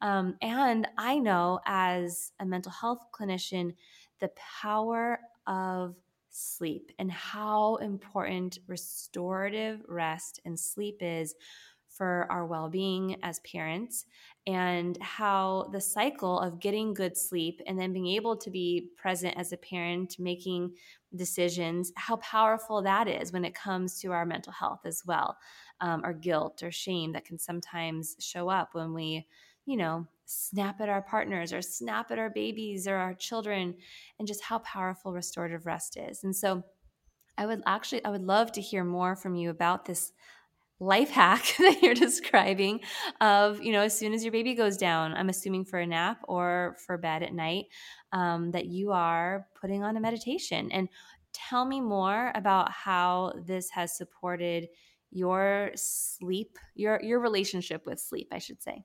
Um, 0.00 0.36
and 0.42 0.86
I 0.98 1.18
know 1.18 1.60
as 1.66 2.32
a 2.38 2.46
mental 2.46 2.72
health 2.72 3.00
clinician, 3.12 3.74
the 4.20 4.30
power 4.62 5.18
of 5.46 5.94
sleep 6.30 6.92
and 6.98 7.10
how 7.10 7.76
important 7.76 8.58
restorative 8.66 9.80
rest 9.88 10.40
and 10.44 10.58
sleep 10.58 10.98
is 11.00 11.34
for 11.96 12.26
our 12.30 12.46
well 12.46 12.68
being 12.68 13.16
as 13.22 13.40
parents, 13.40 14.06
and 14.46 14.96
how 15.00 15.68
the 15.72 15.80
cycle 15.80 16.38
of 16.38 16.60
getting 16.60 16.94
good 16.94 17.16
sleep 17.16 17.60
and 17.66 17.78
then 17.78 17.92
being 17.92 18.08
able 18.08 18.36
to 18.36 18.50
be 18.50 18.90
present 18.96 19.34
as 19.36 19.52
a 19.52 19.56
parent, 19.56 20.16
making 20.18 20.74
decisions, 21.14 21.92
how 21.96 22.16
powerful 22.16 22.82
that 22.82 23.08
is 23.08 23.32
when 23.32 23.44
it 23.44 23.54
comes 23.54 24.00
to 24.00 24.12
our 24.12 24.26
mental 24.26 24.52
health 24.52 24.80
as 24.84 25.02
well, 25.06 25.36
um, 25.80 26.04
or 26.04 26.12
guilt 26.12 26.62
or 26.62 26.70
shame 26.70 27.12
that 27.12 27.24
can 27.24 27.38
sometimes 27.38 28.16
show 28.20 28.48
up 28.48 28.74
when 28.74 28.92
we, 28.94 29.26
you 29.64 29.76
know, 29.76 30.06
snap 30.26 30.80
at 30.80 30.88
our 30.88 31.02
partners 31.02 31.52
or 31.52 31.62
snap 31.62 32.10
at 32.10 32.18
our 32.18 32.30
babies 32.30 32.86
or 32.86 32.96
our 32.96 33.14
children, 33.14 33.74
and 34.18 34.28
just 34.28 34.42
how 34.42 34.58
powerful 34.58 35.12
restorative 35.12 35.66
rest 35.66 35.96
is. 35.96 36.24
And 36.24 36.36
so, 36.36 36.62
I 37.38 37.44
would 37.44 37.62
actually, 37.66 38.02
I 38.04 38.10
would 38.10 38.24
love 38.24 38.50
to 38.52 38.62
hear 38.62 38.82
more 38.82 39.14
from 39.14 39.34
you 39.34 39.50
about 39.50 39.84
this 39.84 40.12
life 40.78 41.10
hack 41.10 41.54
that 41.58 41.82
you're 41.82 41.94
describing 41.94 42.80
of 43.20 43.62
you 43.62 43.72
know 43.72 43.80
as 43.80 43.98
soon 43.98 44.12
as 44.12 44.22
your 44.22 44.32
baby 44.32 44.54
goes 44.54 44.76
down 44.76 45.14
i'm 45.14 45.30
assuming 45.30 45.64
for 45.64 45.78
a 45.78 45.86
nap 45.86 46.18
or 46.28 46.76
for 46.84 46.98
bed 46.98 47.22
at 47.22 47.32
night 47.32 47.64
um, 48.12 48.50
that 48.52 48.66
you 48.66 48.92
are 48.92 49.46
putting 49.60 49.82
on 49.82 49.96
a 49.96 50.00
meditation. 50.00 50.70
And 50.72 50.88
tell 51.32 51.66
me 51.66 51.80
more 51.80 52.32
about 52.34 52.72
how 52.72 53.34
this 53.46 53.70
has 53.70 53.96
supported 53.96 54.68
your 55.10 55.70
sleep 55.76 56.58
your 56.74 57.00
your 57.02 57.20
relationship 57.20 57.86
with 57.86 58.00
sleep 58.00 58.26
i 58.32 58.38
should 58.38 58.60
say 58.60 58.84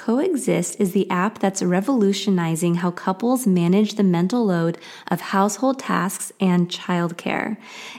Coexist 0.00 0.80
is 0.80 0.92
the 0.92 1.08
app 1.10 1.40
that's 1.40 1.62
revolutionizing 1.62 2.76
how 2.76 2.90
couples 2.90 3.46
manage 3.46 3.96
the 3.96 4.02
mental 4.02 4.46
load 4.46 4.78
of 5.08 5.20
household 5.20 5.78
tasks 5.78 6.32
and 6.40 6.70
childcare. 6.70 7.58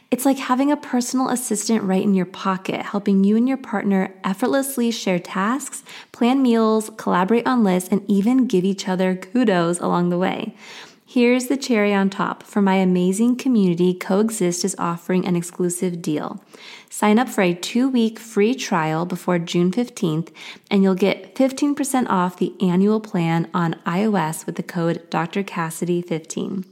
It's 0.09 0.25
like 0.25 0.39
having 0.39 0.71
a 0.71 0.77
personal 0.77 1.29
assistant 1.29 1.83
right 1.83 2.01
in 2.01 2.15
your 2.15 2.25
pocket, 2.25 2.81
helping 2.81 3.23
you 3.23 3.37
and 3.37 3.47
your 3.47 3.57
partner 3.57 4.15
effortlessly 4.23 4.89
share 4.89 5.19
tasks, 5.19 5.83
plan 6.11 6.41
meals, 6.41 6.89
collaborate 6.97 7.45
on 7.45 7.63
lists, 7.63 7.89
and 7.91 8.01
even 8.09 8.47
give 8.47 8.63
each 8.63 8.87
other 8.87 9.15
kudos 9.15 9.79
along 9.79 10.09
the 10.09 10.17
way. 10.17 10.55
Here's 11.13 11.47
the 11.47 11.58
cherry 11.58 11.93
on 11.93 12.10
top. 12.10 12.41
For 12.41 12.62
my 12.62 12.76
amazing 12.76 13.36
community, 13.36 13.93
Coexist 13.93 14.63
is 14.63 14.78
offering 14.80 15.28
an 15.28 15.36
exclusive 15.36 16.02
deal. 16.02 16.41
Sign 16.89 17.19
up 17.19 17.28
for 17.28 17.41
a 17.41 17.54
two 17.54 17.89
week 17.89 18.17
free 18.17 18.56
trial 18.56 19.06
before 19.06 19.38
June 19.38 19.74
15th, 19.74 20.30
and 20.69 20.84
you'll 20.84 20.95
get 20.95 21.36
15% 21.36 22.08
off 22.08 22.38
the 22.38 22.56
annual 22.62 23.02
plan 23.02 23.50
on 23.54 23.74
iOS 23.86 24.45
with 24.45 24.56
the 24.56 24.63
code 24.63 25.06
Dr. 25.10 25.43
Cassidy15. 25.43 26.63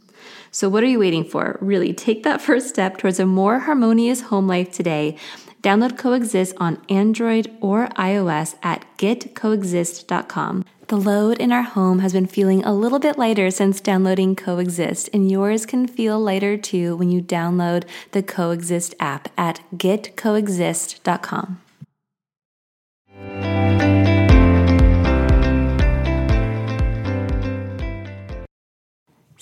So, 0.52 0.69
what 0.69 0.84
are 0.84 0.88
you 0.88 0.99
waiting 0.99 1.25
for? 1.25 1.58
Really, 1.60 1.93
take 1.93 2.23
that 2.23 2.39
first 2.41 2.69
step 2.69 2.95
towards 2.97 3.19
a 3.19 3.25
more 3.25 3.60
harmonious 3.60 4.21
home 4.21 4.47
life 4.47 4.71
today. 4.71 5.17
Download 5.62 5.97
Coexist 5.97 6.56
on 6.62 6.82
Android 6.88 7.52
or 7.60 7.89
iOS 7.97 8.56
at 8.63 8.86
getcoexist.com. 8.97 10.63
The 10.89 10.97
load 10.97 11.38
in 11.38 11.52
our 11.52 11.62
home 11.62 11.99
has 11.99 12.13
been 12.13 12.25
feeling 12.25 12.65
a 12.65 12.73
little 12.73 12.97
bit 12.97 13.15
lighter 13.15 13.52
since 13.52 13.80
downloading 13.80 14.36
Coexist, 14.36 15.08
and 15.13 15.30
yours 15.30 15.67
can 15.67 15.86
feel 15.86 16.19
lighter 16.19 16.58
too 16.58 16.95
when 16.95 17.12
you 17.12 17.21
download 17.21 17.84
the 18.12 18.23
Coexist 18.23 18.95
app 18.99 19.30
at 19.38 19.62
getcoexist.com. 19.75 21.62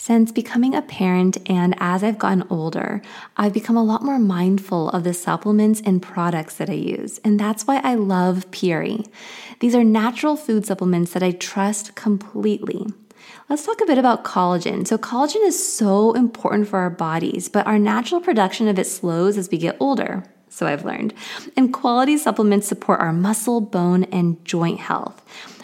Since 0.07 0.31
becoming 0.31 0.73
a 0.73 0.81
parent 0.81 1.37
and 1.49 1.75
as 1.79 2.01
I've 2.01 2.17
gotten 2.17 2.45
older, 2.49 3.01
I've 3.35 3.51
become 3.51 3.75
a 3.75 3.83
lot 3.83 4.03
more 4.03 4.19
mindful 4.19 4.87
of 4.91 5.03
the 5.03 5.13
supplements 5.13 5.81
and 5.85 6.01
products 6.01 6.55
that 6.55 6.69
I 6.69 6.75
use. 6.75 7.19
And 7.25 7.37
that's 7.37 7.67
why 7.67 7.81
I 7.83 7.95
love 7.95 8.49
Puori. 8.49 9.05
These 9.59 9.75
are 9.75 9.83
natural 9.83 10.35
food 10.35 10.65
supplements 10.65 11.13
that 11.13 11.23
I 11.23 11.31
trust 11.31 11.95
completely. 11.95 12.85
Let's 13.49 13.65
talk 13.65 13.81
a 13.81 13.85
bit 13.85 13.97
about 13.97 14.23
collagen. 14.23 14.85
So, 14.87 14.97
collagen 14.97 15.45
is 15.45 15.67
so 15.67 16.13
important 16.13 16.67
for 16.67 16.79
our 16.79 16.89
bodies, 16.89 17.49
but 17.49 17.65
our 17.65 17.79
natural 17.79 18.21
production 18.21 18.67
of 18.67 18.77
it 18.77 18.85
slows 18.85 19.37
as 19.37 19.49
we 19.49 19.57
get 19.57 19.77
older. 19.79 20.23
So, 20.49 20.67
I've 20.67 20.85
learned. 20.85 21.13
And 21.55 21.73
quality 21.73 22.17
supplements 22.17 22.67
support 22.67 22.99
our 22.99 23.13
muscle, 23.13 23.61
bone, 23.61 24.03
and 24.05 24.43
joint 24.45 24.79
health. 24.79 25.23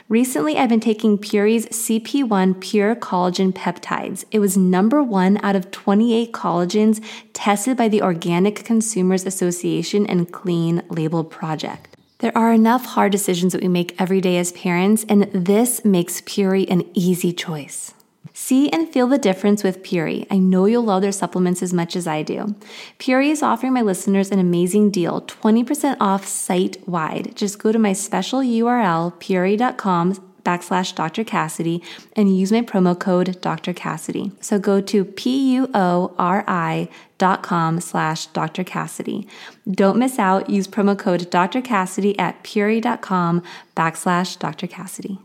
Recently, 0.09 0.57
I've 0.57 0.69
been 0.69 0.79
taking 0.79 1.17
Puori's 1.17 1.65
CP1 1.67 2.59
Pure 2.59 2.95
Collagen 2.97 3.53
Peptides. 3.53 4.25
It 4.31 4.39
was 4.39 4.57
number 4.57 5.01
one 5.01 5.39
out 5.43 5.55
of 5.55 5.71
28 5.71 6.31
collagens 6.33 7.03
tested 7.33 7.77
by 7.77 7.87
the 7.87 8.01
Organic 8.01 8.63
Consumers 8.65 9.25
Association 9.25 10.05
and 10.05 10.31
Clean 10.31 10.83
Label 10.89 11.23
Project. 11.23 11.92
There 12.23 12.37
are 12.37 12.53
enough 12.53 12.85
hard 12.85 13.11
decisions 13.11 13.51
that 13.51 13.61
we 13.61 13.67
make 13.67 13.99
every 13.99 14.21
day 14.21 14.37
as 14.37 14.53
parents, 14.53 15.05
and 15.09 15.23
this 15.33 15.83
makes 15.83 16.21
Puori 16.21 16.65
an 16.71 16.89
easy 16.93 17.33
choice. 17.33 17.93
See 18.31 18.69
and 18.69 18.87
feel 18.87 19.07
the 19.07 19.17
difference 19.17 19.61
with 19.61 19.83
Puori. 19.83 20.25
I 20.31 20.37
know 20.37 20.65
you'll 20.65 20.85
love 20.85 21.01
their 21.01 21.11
supplements 21.11 21.61
as 21.61 21.73
much 21.73 21.97
as 21.97 22.07
I 22.07 22.23
do. 22.23 22.55
Puori 22.97 23.29
is 23.29 23.43
offering 23.43 23.73
my 23.73 23.81
listeners 23.81 24.31
an 24.31 24.39
amazing 24.39 24.89
deal 24.89 25.19
20% 25.23 25.97
off 25.99 26.25
site 26.25 26.77
wide. 26.87 27.35
Just 27.35 27.59
go 27.59 27.73
to 27.73 27.77
my 27.77 27.91
special 27.91 28.39
URL, 28.39 29.13
puori.com 29.15 30.32
backslash 30.43 30.95
Dr. 30.95 31.23
Cassidy 31.23 31.81
and 32.15 32.37
use 32.37 32.51
my 32.51 32.61
promo 32.61 32.97
code 32.99 33.39
Dr. 33.41 33.73
Cassidy. 33.73 34.31
So 34.41 34.59
go 34.59 34.81
to 34.81 35.05
P-U-O-R-I 35.05 36.89
dot 37.17 37.43
com 37.43 37.79
slash 37.79 38.25
Dr. 38.27 38.63
Cassidy. 38.63 39.27
Don't 39.69 39.97
miss 39.97 40.19
out. 40.19 40.49
Use 40.49 40.67
promo 40.67 40.97
code 40.97 41.29
Dr. 41.29 41.61
Cassidy 41.61 42.17
at 42.19 42.43
Puori.com 42.43 43.43
backslash 43.75 44.37
Dr. 44.39 44.67
Cassidy. 44.67 45.19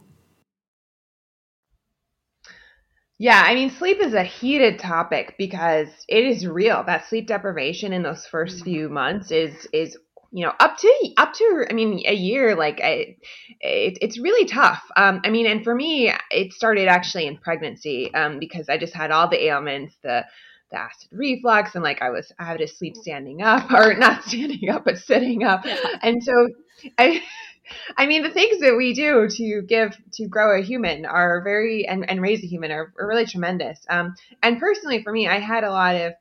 Yeah, 3.20 3.42
I 3.44 3.54
mean, 3.54 3.70
sleep 3.70 3.98
is 4.00 4.14
a 4.14 4.22
heated 4.22 4.78
topic 4.78 5.35
because 5.38 5.88
it 6.07 6.24
is 6.24 6.46
real. 6.46 6.85
That 6.87 7.09
sleep 7.09 7.26
deprivation 7.26 7.92
in 7.92 8.04
those 8.04 8.24
first 8.26 8.62
few 8.62 8.88
months 8.88 9.33
is 9.33 9.66
is 9.72 9.98
you 10.31 10.45
know 10.45 10.53
up 10.61 10.77
to 10.77 11.14
up 11.17 11.33
to 11.33 11.67
i 11.71 11.73
mean 11.73 12.03
a 12.07 12.14
year 12.14 12.55
like 12.55 12.81
it, 12.81 13.19
it's 13.61 14.19
really 14.19 14.47
tough. 14.47 14.83
Um 14.97 15.21
i 15.25 15.31
mean 15.31 15.47
and 15.47 15.64
for 15.64 15.75
me 15.75 16.12
it 16.31 16.53
started 16.53 16.88
actually 16.88 17.27
in 17.27 17.38
pregnancy 17.38 18.12
um 18.14 18.38
because 18.38 18.69
i 18.69 18.77
just 18.77 18.95
had 18.95 19.11
all 19.11 19.29
the 19.29 19.43
ailments 19.47 19.97
the 20.03 20.25
the 20.71 20.79
acid 20.79 21.09
reflux 21.12 21.75
and 21.75 21.83
like 21.83 22.03
i 22.03 22.11
was 22.11 22.31
i 22.38 22.45
had 22.45 22.59
to 22.59 22.69
sleep 22.69 22.95
standing 22.95 23.43
up 23.43 23.71
or 23.73 23.95
not 23.95 24.23
standing 24.25 24.69
up 24.69 24.85
but 24.85 24.99
sitting 24.99 25.45
up. 25.45 25.64
And 26.03 26.23
so 26.23 26.49
i 26.99 27.23
I 27.97 28.07
mean, 28.07 28.23
the 28.23 28.31
things 28.31 28.61
that 28.61 28.77
we 28.77 28.95
do 28.95 29.29
to 29.29 29.62
give 29.62 29.97
to 30.14 30.27
grow 30.27 30.59
a 30.59 30.62
human 30.62 31.05
are 31.05 31.43
very 31.43 31.87
and, 31.87 32.09
and 32.09 32.23
raise 32.23 32.43
a 32.43 32.47
human 32.47 32.71
are, 32.71 32.93
are 32.99 33.07
really 33.07 33.27
tremendous. 33.27 33.79
Um, 33.91 34.14
and 34.43 34.59
personally, 34.59 35.03
for 35.03 35.12
me, 35.12 35.29
I 35.29 35.38
had 35.38 35.64
a 35.64 35.71
lot 35.71 35.97
of, 35.97 36.14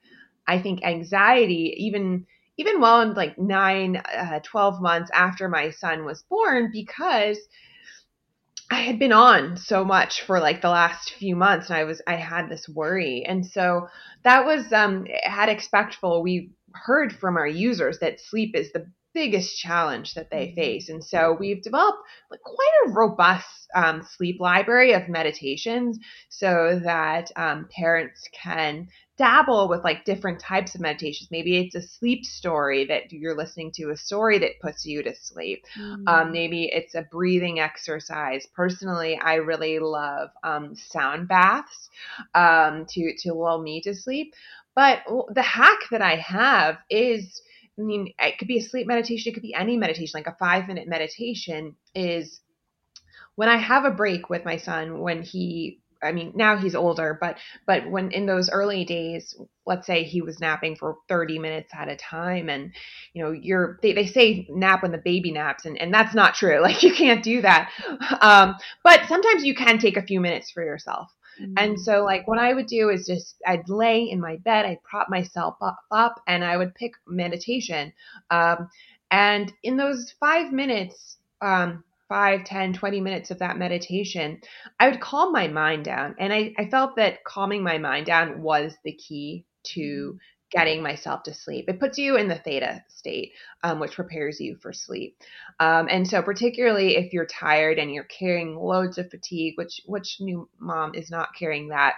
I 0.45 0.59
think, 0.59 0.83
anxiety 0.83 1.73
even 1.77 2.25
even 2.57 2.81
well 2.81 3.01
in 3.01 3.13
like 3.13 3.37
nine, 3.37 3.97
uh, 3.97 4.39
12 4.43 4.81
months 4.81 5.11
after 5.13 5.47
my 5.47 5.69
son 5.71 6.05
was 6.05 6.23
born 6.23 6.69
because 6.71 7.37
I 8.69 8.81
had 8.81 8.99
been 8.99 9.13
on 9.13 9.55
so 9.55 9.85
much 9.85 10.23
for 10.23 10.39
like 10.39 10.61
the 10.61 10.69
last 10.69 11.11
few 11.11 11.35
months 11.35 11.69
and 11.69 11.77
I 11.77 11.85
was 11.85 12.01
I 12.05 12.15
had 12.15 12.49
this 12.49 12.67
worry. 12.67 13.23
And 13.25 13.45
so 13.45 13.87
that 14.23 14.45
was 14.45 14.73
um 14.73 15.07
had 15.23 15.49
expectful 15.49 16.21
we 16.21 16.51
heard 16.73 17.13
from 17.13 17.37
our 17.37 17.47
users 17.47 17.99
that 17.99 18.19
sleep 18.19 18.55
is 18.55 18.71
the 18.73 18.87
biggest 19.13 19.57
challenge 19.57 20.13
that 20.13 20.29
they 20.29 20.47
mm-hmm. 20.47 20.55
face. 20.55 20.89
And 20.89 21.03
so 21.03 21.35
we've 21.39 21.63
developed 21.63 21.97
like 22.29 22.41
quite 22.41 22.69
a 22.85 22.91
robust 22.91 23.67
um, 23.73 24.03
sleep 24.03 24.39
library 24.39 24.93
of 24.93 25.09
meditations 25.09 25.97
so 26.29 26.79
that 26.83 27.31
um, 27.35 27.67
parents 27.75 28.29
can 28.31 28.87
dabble 29.17 29.67
with 29.67 29.83
like 29.83 30.05
different 30.05 30.39
types 30.39 30.75
of 30.75 30.81
meditations. 30.81 31.31
Maybe 31.31 31.57
it's 31.57 31.75
a 31.75 31.81
sleep 31.81 32.23
story 32.23 32.85
that 32.85 33.11
you're 33.11 33.35
listening 33.35 33.71
to, 33.73 33.89
a 33.89 33.97
story 33.97 34.37
that 34.39 34.59
puts 34.61 34.85
you 34.85 35.01
to 35.03 35.15
sleep. 35.15 35.65
Mm-hmm. 35.77 36.07
Um, 36.07 36.31
maybe 36.31 36.69
it's 36.71 36.95
a 36.95 37.07
breathing 37.11 37.59
exercise. 37.59 38.47
Personally, 38.55 39.19
I 39.19 39.35
really 39.35 39.79
love 39.79 40.29
um, 40.43 40.75
sound 40.75 41.27
baths 41.27 41.89
um, 42.35 42.85
to 42.89 43.15
to 43.19 43.33
lull 43.33 43.61
me 43.61 43.81
to 43.81 43.95
sleep. 43.95 44.33
But 44.75 44.99
the 45.33 45.41
hack 45.41 45.79
that 45.89 46.03
I 46.03 46.15
have 46.17 46.77
is 46.89 47.41
I 47.79 47.83
mean, 47.83 48.13
it 48.19 48.37
could 48.39 48.47
be 48.47 48.57
a 48.57 48.63
sleep 48.63 48.87
meditation, 48.87 49.29
it 49.31 49.33
could 49.33 49.43
be 49.43 49.53
any 49.53 49.77
meditation, 49.77 50.11
like 50.17 50.27
a 50.27 50.37
five 50.39 50.67
minute 50.67 50.87
meditation 50.87 51.75
is 51.93 52.41
when 53.35 53.49
I 53.49 53.57
have 53.57 53.85
a 53.85 53.91
break 53.91 54.29
with 54.29 54.45
my 54.45 54.57
son, 54.57 54.99
when 54.99 55.21
he 55.21 55.79
I 56.03 56.11
mean, 56.11 56.33
now 56.35 56.57
he's 56.57 56.75
older, 56.75 57.17
but 57.19 57.37
but 57.65 57.89
when 57.89 58.11
in 58.11 58.25
those 58.25 58.49
early 58.49 58.85
days, 58.85 59.35
let's 59.65 59.87
say 59.87 60.03
he 60.03 60.21
was 60.21 60.39
napping 60.39 60.75
for 60.75 60.97
30 61.09 61.39
minutes 61.39 61.71
at 61.73 61.89
a 61.89 61.95
time 61.95 62.49
and 62.49 62.71
you 63.13 63.23
know, 63.23 63.31
you're 63.31 63.79
they, 63.81 63.93
they 63.93 64.07
say 64.07 64.47
nap 64.49 64.83
when 64.83 64.91
the 64.91 64.97
baby 64.97 65.31
naps 65.31 65.65
and, 65.65 65.79
and 65.79 65.93
that's 65.93 66.15
not 66.15 66.35
true. 66.35 66.61
Like 66.67 66.83
you 66.83 66.93
can't 66.93 67.23
do 67.23 67.41
that. 67.41 67.71
Um, 68.19 68.55
but 68.83 69.07
sometimes 69.07 69.45
you 69.45 69.55
can 69.55 69.79
take 69.79 69.95
a 69.95 70.01
few 70.01 70.19
minutes 70.19 70.51
for 70.51 70.63
yourself. 70.63 71.09
And 71.39 71.75
mm. 71.75 71.79
so, 71.79 72.03
like, 72.03 72.27
what 72.27 72.39
I 72.39 72.53
would 72.53 72.67
do 72.67 72.89
is 72.89 73.05
just, 73.05 73.35
I'd 73.45 73.69
lay 73.69 74.09
in 74.09 74.19
my 74.19 74.37
bed, 74.37 74.65
I'd 74.65 74.83
prop 74.83 75.07
myself 75.09 75.55
up, 75.61 75.77
up 75.91 76.21
and 76.27 76.43
I 76.43 76.57
would 76.57 76.73
pick 76.75 76.93
meditation. 77.07 77.93
Um, 78.31 78.69
and 79.11 79.51
in 79.63 79.77
those 79.77 80.13
five 80.19 80.51
minutes, 80.51 81.17
um, 81.41 81.83
five, 82.09 82.45
ten, 82.45 82.73
twenty 82.73 83.01
minutes 83.01 83.31
of 83.31 83.39
that 83.39 83.57
meditation, 83.57 84.41
I 84.79 84.89
would 84.89 85.01
calm 85.01 85.31
my 85.31 85.47
mind 85.47 85.85
down. 85.85 86.15
And 86.19 86.33
I, 86.33 86.53
I 86.57 86.69
felt 86.69 86.95
that 86.97 87.23
calming 87.23 87.63
my 87.63 87.77
mind 87.77 88.05
down 88.05 88.41
was 88.41 88.75
the 88.83 88.93
key 88.93 89.45
to 89.75 90.13
mm 90.13 90.19
getting 90.49 90.81
myself 90.81 91.23
to 91.23 91.33
sleep. 91.33 91.65
It 91.67 91.79
puts 91.79 91.97
you 91.97 92.15
in 92.15 92.29
the 92.29 92.37
theta 92.37 92.81
state, 92.87 93.33
um, 93.63 93.81
which 93.81 93.91
prepares 93.95 94.39
you 94.39 94.55
for 94.61 94.71
sleep. 94.71 95.17
Um, 95.59 95.87
and 95.91 96.07
so, 96.07 96.21
particularly 96.21 96.95
if 96.95 97.11
you're 97.11 97.25
tired 97.25 97.77
and 97.79 97.93
you're 97.93 98.05
carrying 98.05 98.55
loads 98.55 98.97
of 98.97 99.09
fatigue, 99.11 99.55
which 99.57 99.81
which 99.85 100.17
new 100.21 100.49
mom 100.57 100.95
is 100.95 101.11
not 101.11 101.35
carrying 101.37 101.67
that, 101.67 101.95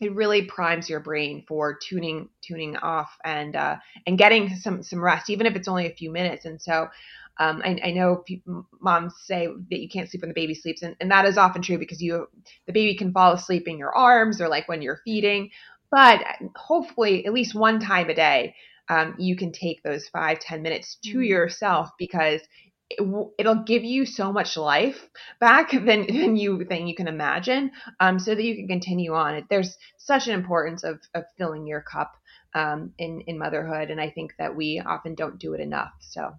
it 0.00 0.14
really 0.14 0.46
primes 0.46 0.90
your 0.90 1.00
brain 1.00 1.44
for 1.46 1.78
tuning 1.80 2.28
tuning 2.42 2.76
off 2.76 3.16
and 3.24 3.54
uh, 3.54 3.76
and 4.06 4.18
getting 4.18 4.56
some 4.56 4.82
some 4.82 5.00
rest, 5.02 5.30
even 5.30 5.46
if 5.46 5.54
it's 5.54 5.68
only 5.68 5.86
a 5.86 5.94
few 5.94 6.10
minutes. 6.10 6.44
And 6.44 6.60
so. 6.60 6.88
Um, 7.38 7.60
I, 7.64 7.78
I, 7.84 7.90
know 7.90 8.16
people, 8.16 8.66
moms 8.80 9.14
say 9.24 9.46
that 9.46 9.80
you 9.80 9.88
can't 9.88 10.08
sleep 10.08 10.22
when 10.22 10.30
the 10.30 10.34
baby 10.34 10.54
sleeps, 10.54 10.82
and, 10.82 10.96
and 11.00 11.10
that 11.10 11.26
is 11.26 11.36
often 11.36 11.62
true 11.62 11.78
because 11.78 12.00
you 12.00 12.28
the 12.66 12.72
baby 12.72 12.96
can 12.96 13.12
fall 13.12 13.32
asleep 13.32 13.68
in 13.68 13.78
your 13.78 13.94
arms 13.94 14.40
or 14.40 14.48
like 14.48 14.68
when 14.68 14.80
you're 14.80 15.00
feeding. 15.04 15.50
But 15.90 16.24
hopefully, 16.56 17.26
at 17.26 17.32
least 17.32 17.54
one 17.54 17.78
time 17.78 18.08
a 18.08 18.14
day, 18.14 18.54
um, 18.88 19.14
you 19.18 19.36
can 19.36 19.52
take 19.52 19.82
those 19.82 20.08
five 20.08 20.38
ten 20.38 20.62
minutes 20.62 20.96
to 21.04 21.10
mm-hmm. 21.10 21.22
yourself 21.24 21.90
because 21.98 22.40
it 22.88 23.02
will 23.02 23.64
give 23.66 23.84
you 23.84 24.06
so 24.06 24.32
much 24.32 24.56
life 24.56 25.08
back 25.40 25.70
than, 25.72 26.06
than 26.06 26.36
you 26.36 26.64
than 26.64 26.86
you 26.86 26.94
can 26.94 27.08
imagine 27.08 27.72
um, 28.00 28.18
so 28.18 28.34
that 28.34 28.42
you 28.42 28.54
can 28.54 28.68
continue 28.68 29.14
on 29.14 29.44
there's 29.50 29.76
such 29.98 30.26
an 30.26 30.34
importance 30.34 30.84
of, 30.84 31.00
of 31.14 31.24
filling 31.36 31.66
your 31.66 31.80
cup 31.80 32.14
um, 32.54 32.92
in 32.98 33.20
in 33.22 33.38
motherhood 33.38 33.90
and 33.90 34.00
i 34.00 34.08
think 34.08 34.34
that 34.38 34.54
we 34.54 34.80
often 34.84 35.14
don't 35.14 35.38
do 35.38 35.52
it 35.54 35.60
enough 35.60 35.92
so 36.00 36.32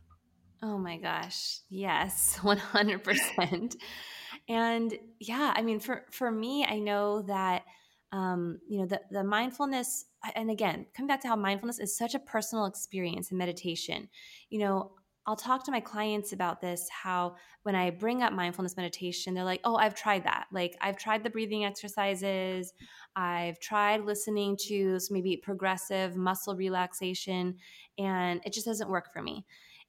oh 0.62 0.78
my 0.78 0.98
gosh 0.98 1.60
yes 1.70 2.38
100% 2.42 3.76
and 4.50 4.94
yeah 5.20 5.54
i 5.56 5.62
mean 5.62 5.80
for 5.80 6.06
for 6.12 6.32
me 6.32 6.66
i 6.66 6.80
know 6.80 7.22
that 7.24 7.64
um, 8.12 8.60
you 8.68 8.80
know, 8.80 8.86
the, 8.86 9.02
the 9.12 9.24
mindfulness, 9.24 10.06
and 10.36 10.50
again, 10.50 10.86
coming 10.96 11.08
back 11.08 11.22
to 11.22 11.28
how 11.28 11.36
mindfulness 11.36 11.80
is 11.80 11.98
such 11.98 12.16
a 12.16 12.20
personal 12.20 12.66
experience 12.66 13.32
in 13.32 13.38
meditation. 13.38 14.08
You 14.50 14.60
know, 14.60 14.92
I'll 15.26 15.36
talk 15.36 15.66
to 15.66 15.72
my 15.72 15.82
clients 15.82 16.32
about 16.32 16.62
this 16.62 16.88
how 16.90 17.36
when 17.64 17.76
I 17.76 17.90
bring 17.90 18.24
up 18.24 18.32
mindfulness 18.32 18.78
meditation, 18.78 19.34
they're 19.34 19.44
like, 19.44 19.60
oh, 19.66 19.76
I've 19.76 19.94
tried 19.94 20.24
that. 20.24 20.46
Like, 20.54 20.78
I've 20.80 20.98
tried 20.98 21.24
the 21.24 21.30
breathing 21.30 21.66
exercises, 21.66 22.72
I've 23.16 23.60
tried 23.60 24.06
listening 24.06 24.56
to 24.68 25.00
maybe 25.10 25.36
progressive 25.36 26.16
muscle 26.16 26.56
relaxation, 26.56 27.58
and 27.98 28.40
it 28.46 28.54
just 28.54 28.66
doesn't 28.66 28.90
work 28.90 29.12
for 29.12 29.22
me. 29.22 29.46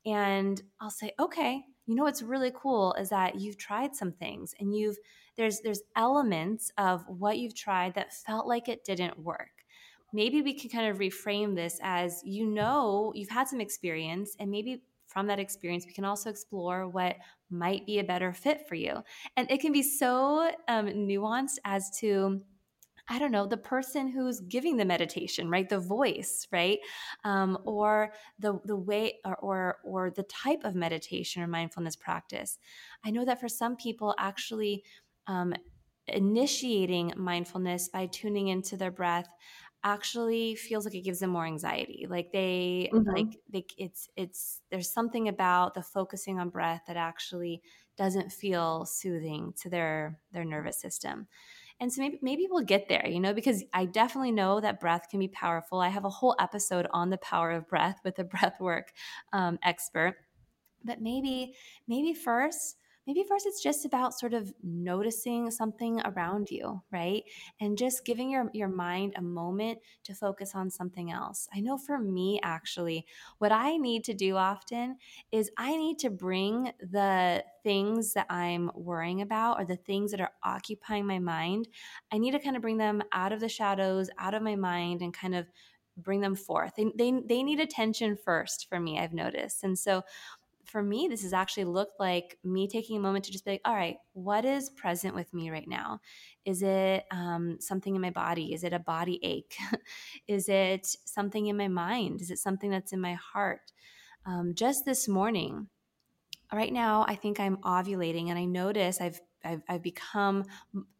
And 0.08 0.60
I'll 0.80 0.90
say, 0.90 1.12
okay, 1.20 1.64
you 1.86 1.94
know 1.94 2.04
what's 2.04 2.22
really 2.22 2.52
cool 2.54 2.94
is 2.94 3.08
that 3.10 3.40
you've 3.40 3.56
tried 3.56 3.94
some 3.94 4.12
things 4.12 4.54
and 4.60 4.74
you've 4.74 4.96
there's 5.36 5.60
there's 5.60 5.82
elements 5.96 6.70
of 6.76 7.04
what 7.06 7.38
you've 7.38 7.54
tried 7.54 7.94
that 7.94 8.12
felt 8.12 8.46
like 8.46 8.68
it 8.68 8.84
didn't 8.84 9.18
work. 9.18 9.50
Maybe 10.12 10.42
we 10.42 10.54
can 10.54 10.70
kind 10.70 10.88
of 10.88 10.98
reframe 10.98 11.54
this 11.54 11.78
as 11.82 12.20
you 12.24 12.46
know 12.46 13.12
you've 13.14 13.28
had 13.28 13.48
some 13.48 13.60
experience 13.60 14.36
and 14.38 14.50
maybe 14.50 14.82
from 15.06 15.26
that 15.26 15.38
experience 15.38 15.86
we 15.86 15.92
can 15.92 16.04
also 16.04 16.28
explore 16.28 16.86
what 16.88 17.16
might 17.50 17.86
be 17.86 17.98
a 17.98 18.04
better 18.04 18.32
fit 18.32 18.68
for 18.68 18.74
you. 18.74 19.02
And 19.36 19.50
it 19.50 19.60
can 19.60 19.72
be 19.72 19.82
so 19.82 20.50
um, 20.68 20.86
nuanced 20.88 21.58
as 21.64 21.90
to 22.00 22.42
I 23.08 23.18
don't 23.18 23.32
know, 23.32 23.46
the 23.46 23.56
person 23.56 24.08
who's 24.08 24.40
giving 24.40 24.76
the 24.76 24.84
meditation, 24.84 25.48
right? 25.48 25.68
The 25.68 25.78
voice, 25.78 26.46
right? 26.52 26.78
Um, 27.24 27.58
or 27.64 28.12
the 28.38 28.60
the 28.64 28.76
way 28.76 29.14
or, 29.24 29.36
or 29.36 29.78
or 29.84 30.10
the 30.10 30.24
type 30.24 30.64
of 30.64 30.74
meditation 30.74 31.42
or 31.42 31.46
mindfulness 31.46 31.96
practice. 31.96 32.58
I 33.04 33.10
know 33.10 33.24
that 33.24 33.40
for 33.40 33.48
some 33.48 33.76
people, 33.76 34.14
actually 34.18 34.84
um, 35.26 35.54
initiating 36.06 37.12
mindfulness 37.16 37.88
by 37.88 38.06
tuning 38.06 38.48
into 38.48 38.76
their 38.76 38.90
breath 38.90 39.28
actually 39.84 40.54
feels 40.56 40.84
like 40.84 40.94
it 40.94 41.02
gives 41.02 41.20
them 41.20 41.30
more 41.30 41.46
anxiety 41.46 42.06
like 42.10 42.32
they 42.32 42.90
mm-hmm. 42.92 43.08
like 43.10 43.38
they 43.48 43.64
it's 43.76 44.08
it's 44.16 44.60
there's 44.70 44.90
something 44.90 45.28
about 45.28 45.72
the 45.74 45.82
focusing 45.82 46.40
on 46.40 46.48
breath 46.48 46.82
that 46.88 46.96
actually 46.96 47.62
doesn't 47.96 48.32
feel 48.32 48.84
soothing 48.84 49.52
to 49.56 49.70
their 49.70 50.18
their 50.32 50.44
nervous 50.44 50.80
system 50.80 51.28
and 51.80 51.92
so 51.92 52.00
maybe 52.00 52.18
maybe 52.22 52.46
we'll 52.50 52.64
get 52.64 52.88
there, 52.88 53.06
you 53.06 53.20
know, 53.20 53.32
because 53.32 53.64
I 53.72 53.84
definitely 53.84 54.32
know 54.32 54.60
that 54.60 54.80
breath 54.80 55.06
can 55.10 55.20
be 55.20 55.28
powerful. 55.28 55.80
I 55.80 55.88
have 55.88 56.04
a 56.04 56.10
whole 56.10 56.34
episode 56.40 56.86
on 56.92 57.10
the 57.10 57.18
power 57.18 57.52
of 57.52 57.68
breath 57.68 58.00
with 58.04 58.18
a 58.18 58.24
breath 58.24 58.60
work 58.60 58.92
um, 59.32 59.58
expert. 59.62 60.16
But 60.84 61.00
maybe 61.00 61.54
maybe 61.86 62.14
first 62.14 62.76
maybe 63.08 63.24
first 63.26 63.46
it's 63.46 63.62
just 63.62 63.86
about 63.86 64.12
sort 64.12 64.34
of 64.34 64.52
noticing 64.62 65.50
something 65.50 65.98
around 66.04 66.50
you, 66.50 66.82
right? 66.92 67.24
And 67.58 67.78
just 67.78 68.04
giving 68.04 68.28
your, 68.28 68.50
your 68.52 68.68
mind 68.68 69.14
a 69.16 69.22
moment 69.22 69.78
to 70.04 70.14
focus 70.14 70.54
on 70.54 70.70
something 70.70 71.10
else. 71.10 71.48
I 71.54 71.60
know 71.60 71.78
for 71.78 71.98
me, 71.98 72.38
actually, 72.42 73.06
what 73.38 73.50
I 73.50 73.78
need 73.78 74.04
to 74.04 74.14
do 74.14 74.36
often 74.36 74.98
is 75.32 75.50
I 75.56 75.74
need 75.74 75.98
to 76.00 76.10
bring 76.10 76.70
the 76.80 77.42
things 77.62 78.12
that 78.12 78.26
I'm 78.28 78.70
worrying 78.74 79.22
about 79.22 79.58
or 79.58 79.64
the 79.64 79.76
things 79.76 80.10
that 80.10 80.20
are 80.20 80.32
occupying 80.44 81.06
my 81.06 81.18
mind, 81.18 81.66
I 82.12 82.18
need 82.18 82.32
to 82.32 82.38
kind 82.38 82.56
of 82.56 82.62
bring 82.62 82.76
them 82.76 83.02
out 83.12 83.32
of 83.32 83.40
the 83.40 83.48
shadows, 83.48 84.10
out 84.18 84.34
of 84.34 84.42
my 84.42 84.54
mind, 84.54 85.00
and 85.00 85.14
kind 85.14 85.34
of 85.34 85.46
bring 85.98 86.20
them 86.20 86.34
forth. 86.34 86.72
They, 86.76 86.86
they, 86.94 87.12
they 87.26 87.42
need 87.42 87.60
attention 87.60 88.16
first 88.16 88.68
for 88.68 88.78
me, 88.78 88.98
I've 88.98 89.12
noticed. 89.12 89.64
And 89.64 89.78
so 89.78 90.02
for 90.68 90.82
me, 90.82 91.08
this 91.08 91.22
has 91.22 91.32
actually 91.32 91.64
looked 91.64 91.98
like 91.98 92.38
me 92.44 92.68
taking 92.68 92.96
a 92.96 93.00
moment 93.00 93.24
to 93.24 93.32
just 93.32 93.44
be 93.44 93.52
like, 93.52 93.62
all 93.64 93.74
right, 93.74 93.96
what 94.12 94.44
is 94.44 94.68
present 94.70 95.14
with 95.14 95.32
me 95.32 95.50
right 95.50 95.66
now? 95.66 96.00
Is 96.44 96.62
it 96.62 97.04
um, 97.10 97.56
something 97.58 97.94
in 97.94 98.02
my 98.02 98.10
body? 98.10 98.52
Is 98.52 98.64
it 98.64 98.74
a 98.74 98.78
body 98.78 99.18
ache? 99.22 99.56
is 100.28 100.48
it 100.48 100.86
something 100.86 101.46
in 101.46 101.56
my 101.56 101.68
mind? 101.68 102.20
Is 102.20 102.30
it 102.30 102.38
something 102.38 102.70
that's 102.70 102.92
in 102.92 103.00
my 103.00 103.14
heart? 103.14 103.72
Um, 104.26 104.54
just 104.54 104.84
this 104.84 105.08
morning, 105.08 105.68
right 106.52 106.72
now, 106.72 107.06
I 107.08 107.14
think 107.14 107.40
I'm 107.40 107.56
ovulating, 107.58 108.28
and 108.28 108.38
I 108.38 108.44
notice 108.44 109.00
I've 109.00 109.20
I've, 109.44 109.62
I've 109.68 109.82
become 109.82 110.44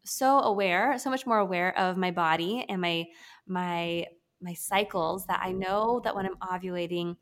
so 0.05 0.39
aware, 0.39 0.97
so 0.97 1.09
much 1.09 1.27
more 1.27 1.39
aware 1.39 1.77
of 1.77 1.97
my 1.97 2.09
body 2.09 2.65
and 2.69 2.81
my 2.81 3.05
my 3.45 4.05
my 4.41 4.53
cycles 4.53 5.25
that 5.25 5.41
I 5.43 5.51
know 5.51 6.01
that 6.03 6.15
when 6.15 6.25
I'm 6.25 6.37
ovulating, 6.37 7.17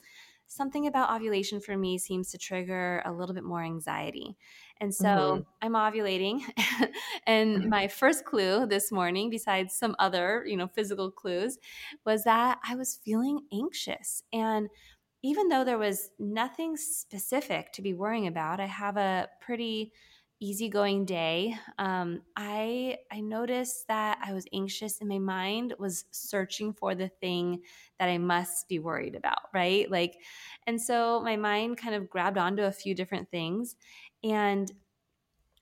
something 0.47 0.87
about 0.87 1.13
ovulation 1.13 1.59
for 1.59 1.77
me 1.77 1.97
seems 1.97 2.31
to 2.31 2.37
trigger 2.37 3.01
a 3.05 3.11
little 3.11 3.35
bit 3.35 3.43
more 3.43 3.63
anxiety. 3.63 4.37
And 4.79 4.93
so 4.93 5.05
mm-hmm. 5.05 5.41
I'm 5.61 5.73
ovulating. 5.73 6.41
and 7.27 7.57
mm-hmm. 7.57 7.69
my 7.69 7.87
first 7.87 8.25
clue 8.25 8.65
this 8.65 8.91
morning, 8.91 9.29
besides 9.29 9.77
some 9.77 9.95
other, 9.99 10.43
you 10.47 10.57
know, 10.57 10.67
physical 10.67 11.11
clues, 11.11 11.57
was 12.05 12.23
that 12.23 12.59
I 12.67 12.75
was 12.75 12.99
feeling 13.03 13.41
anxious. 13.53 14.23
And 14.31 14.69
even 15.23 15.49
though 15.49 15.63
there 15.63 15.79
was 15.79 16.11
nothing 16.19 16.77
specific 16.77 17.71
to 17.73 17.81
be 17.81 17.93
worrying 17.93 18.27
about, 18.27 18.59
I 18.59 18.67
have 18.67 18.97
a 18.97 19.27
pretty 19.41 19.91
easygoing 20.39 21.05
day, 21.05 21.55
um, 21.79 22.21
I 22.35 22.97
I 23.11 23.21
noticed 23.21 23.87
that 23.87 24.19
I 24.23 24.33
was 24.33 24.45
anxious 24.53 24.99
and 24.99 25.09
my 25.09 25.19
mind 25.19 25.73
was 25.79 26.05
searching 26.11 26.73
for 26.73 26.95
the 26.95 27.09
thing 27.09 27.61
that 27.99 28.09
I 28.09 28.17
must 28.17 28.67
be 28.67 28.79
worried 28.79 29.15
about, 29.15 29.49
right? 29.53 29.89
Like, 29.89 30.15
and 30.67 30.81
so 30.81 31.21
my 31.21 31.35
mind 31.35 31.77
kind 31.77 31.95
of 31.95 32.09
grabbed 32.09 32.37
onto 32.37 32.63
a 32.63 32.71
few 32.71 32.93
different 32.93 33.29
things. 33.31 33.75
And 34.23 34.71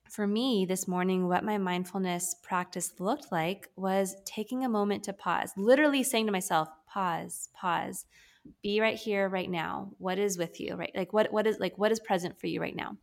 for 0.09 0.27
me 0.27 0.65
this 0.65 0.87
morning, 0.87 1.27
what 1.27 1.43
my 1.43 1.57
mindfulness 1.57 2.35
practice 2.43 2.93
looked 2.99 3.31
like 3.31 3.69
was 3.75 4.15
taking 4.25 4.63
a 4.63 4.69
moment 4.69 5.03
to 5.03 5.13
pause, 5.13 5.51
literally 5.57 6.03
saying 6.03 6.25
to 6.27 6.31
myself, 6.31 6.69
pause, 6.87 7.49
pause, 7.53 8.05
be 8.61 8.79
right 8.79 8.97
here, 8.97 9.27
right 9.27 9.49
now. 9.49 9.91
What 9.97 10.19
is 10.19 10.37
with 10.37 10.59
you, 10.59 10.75
right? 10.75 10.91
Like 10.95 11.13
what 11.13 11.31
what 11.33 11.47
is 11.47 11.59
like 11.59 11.77
what 11.77 11.91
is 11.91 11.99
present 11.99 12.39
for 12.39 12.47
you 12.47 12.61
right 12.61 12.75
now? 12.75 12.97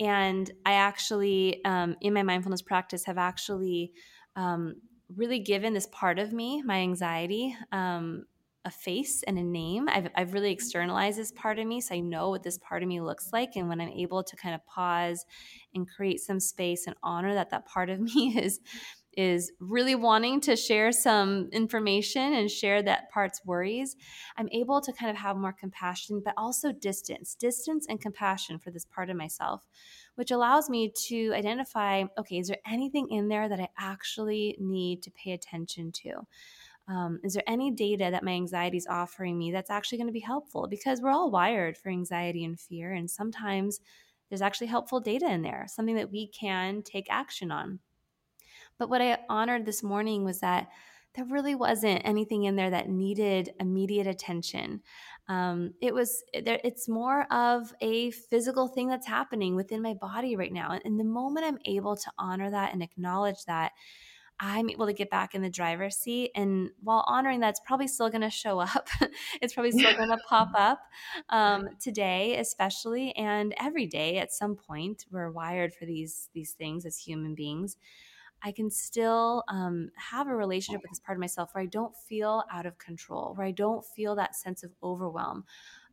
And 0.00 0.50
I 0.66 0.74
actually, 0.74 1.64
um, 1.64 1.96
in 2.00 2.12
my 2.12 2.22
mindfulness 2.22 2.62
practice, 2.62 3.04
have 3.04 3.18
actually 3.18 3.92
um, 4.36 4.76
really 5.14 5.38
given 5.38 5.72
this 5.74 5.86
part 5.92 6.18
of 6.18 6.32
me, 6.32 6.62
my 6.62 6.78
anxiety, 6.78 7.56
um, 7.72 8.24
a 8.64 8.70
face 8.70 9.22
and 9.24 9.38
a 9.38 9.42
name. 9.42 9.88
I've, 9.88 10.08
I've 10.14 10.32
really 10.32 10.50
externalized 10.50 11.18
this 11.18 11.32
part 11.32 11.58
of 11.58 11.66
me 11.66 11.80
so 11.80 11.94
I 11.94 12.00
know 12.00 12.30
what 12.30 12.42
this 12.42 12.58
part 12.58 12.82
of 12.82 12.88
me 12.88 13.00
looks 13.00 13.28
like. 13.32 13.56
And 13.56 13.68
when 13.68 13.80
I'm 13.80 13.90
able 13.90 14.22
to 14.24 14.36
kind 14.36 14.54
of 14.54 14.64
pause 14.66 15.26
and 15.74 15.88
create 15.88 16.20
some 16.20 16.40
space 16.40 16.86
and 16.86 16.96
honor 17.02 17.34
that 17.34 17.50
that 17.50 17.66
part 17.66 17.90
of 17.90 18.00
me 18.14 18.38
is 18.38 18.60
is 19.16 19.52
really 19.60 19.94
wanting 19.94 20.40
to 20.42 20.56
share 20.56 20.92
some 20.92 21.48
information 21.52 22.34
and 22.34 22.50
share 22.50 22.82
that 22.82 23.10
part's 23.10 23.40
worries, 23.44 23.96
I'm 24.36 24.48
able 24.52 24.80
to 24.80 24.92
kind 24.92 25.10
of 25.10 25.16
have 25.16 25.36
more 25.36 25.52
compassion, 25.52 26.22
but 26.24 26.34
also 26.36 26.72
distance, 26.72 27.34
distance 27.34 27.86
and 27.88 28.00
compassion 28.00 28.58
for 28.58 28.70
this 28.70 28.84
part 28.84 29.10
of 29.10 29.16
myself, 29.16 29.66
which 30.14 30.30
allows 30.30 30.68
me 30.68 30.92
to 31.08 31.32
identify 31.34 32.04
okay, 32.18 32.38
is 32.38 32.48
there 32.48 32.58
anything 32.66 33.08
in 33.10 33.28
there 33.28 33.48
that 33.48 33.60
I 33.60 33.68
actually 33.78 34.56
need 34.58 35.02
to 35.02 35.10
pay 35.10 35.32
attention 35.32 35.92
to? 35.92 36.26
Um, 36.86 37.18
is 37.24 37.32
there 37.32 37.42
any 37.46 37.70
data 37.70 38.08
that 38.10 38.24
my 38.24 38.32
anxiety 38.32 38.76
is 38.76 38.86
offering 38.86 39.38
me 39.38 39.52
that's 39.52 39.70
actually 39.70 39.98
going 39.98 40.08
to 40.08 40.12
be 40.12 40.20
helpful? 40.20 40.66
Because 40.68 41.00
we're 41.00 41.10
all 41.10 41.30
wired 41.30 41.78
for 41.78 41.88
anxiety 41.88 42.44
and 42.44 42.60
fear, 42.60 42.92
and 42.92 43.10
sometimes 43.10 43.80
there's 44.28 44.42
actually 44.42 44.66
helpful 44.66 45.00
data 45.00 45.30
in 45.30 45.42
there, 45.42 45.66
something 45.68 45.96
that 45.96 46.10
we 46.10 46.26
can 46.28 46.82
take 46.82 47.06
action 47.10 47.50
on. 47.50 47.78
But 48.78 48.88
what 48.88 49.02
I 49.02 49.18
honored 49.28 49.66
this 49.66 49.82
morning 49.82 50.24
was 50.24 50.40
that 50.40 50.68
there 51.14 51.24
really 51.24 51.54
wasn't 51.54 52.02
anything 52.04 52.44
in 52.44 52.56
there 52.56 52.70
that 52.70 52.88
needed 52.88 53.50
immediate 53.60 54.06
attention. 54.06 54.82
Um, 55.28 55.74
it 55.80 55.94
was 55.94 56.22
it's 56.32 56.88
more 56.88 57.32
of 57.32 57.72
a 57.80 58.10
physical 58.10 58.68
thing 58.68 58.88
that's 58.88 59.06
happening 59.06 59.54
within 59.54 59.80
my 59.80 59.94
body 59.94 60.36
right 60.36 60.52
now. 60.52 60.78
And 60.84 60.98
the 60.98 61.04
moment 61.04 61.46
I'm 61.46 61.58
able 61.64 61.96
to 61.96 62.10
honor 62.18 62.50
that 62.50 62.72
and 62.72 62.82
acknowledge 62.82 63.44
that, 63.46 63.72
I'm 64.40 64.68
able 64.68 64.86
to 64.86 64.92
get 64.92 65.10
back 65.10 65.34
in 65.34 65.42
the 65.42 65.48
driver's 65.48 65.96
seat. 65.96 66.32
And 66.34 66.70
while 66.82 67.04
honoring 67.06 67.40
that, 67.40 67.50
it's 67.50 67.60
probably 67.64 67.86
still 67.86 68.10
going 68.10 68.22
to 68.22 68.30
show 68.30 68.58
up. 68.58 68.88
it's 69.40 69.54
probably 69.54 69.70
still 69.70 69.94
going 69.94 70.10
to 70.10 70.18
pop 70.28 70.50
up 70.56 70.80
um, 71.28 71.68
today, 71.80 72.36
especially, 72.38 73.14
and 73.16 73.54
every 73.58 73.86
day 73.86 74.18
at 74.18 74.32
some 74.32 74.56
point. 74.56 75.06
We're 75.10 75.30
wired 75.30 75.74
for 75.74 75.86
these 75.86 76.28
these 76.34 76.52
things 76.52 76.84
as 76.84 76.98
human 76.98 77.34
beings. 77.34 77.76
I 78.42 78.52
can 78.52 78.70
still 78.70 79.42
um, 79.48 79.90
have 79.96 80.28
a 80.28 80.34
relationship 80.34 80.82
with 80.82 80.90
this 80.90 81.00
part 81.00 81.16
of 81.16 81.20
myself 81.20 81.50
where 81.52 81.62
I 81.62 81.66
don't 81.66 81.96
feel 81.96 82.44
out 82.52 82.66
of 82.66 82.78
control, 82.78 83.34
where 83.34 83.46
I 83.46 83.52
don't 83.52 83.84
feel 83.84 84.14
that 84.16 84.36
sense 84.36 84.62
of 84.62 84.72
overwhelm. 84.82 85.44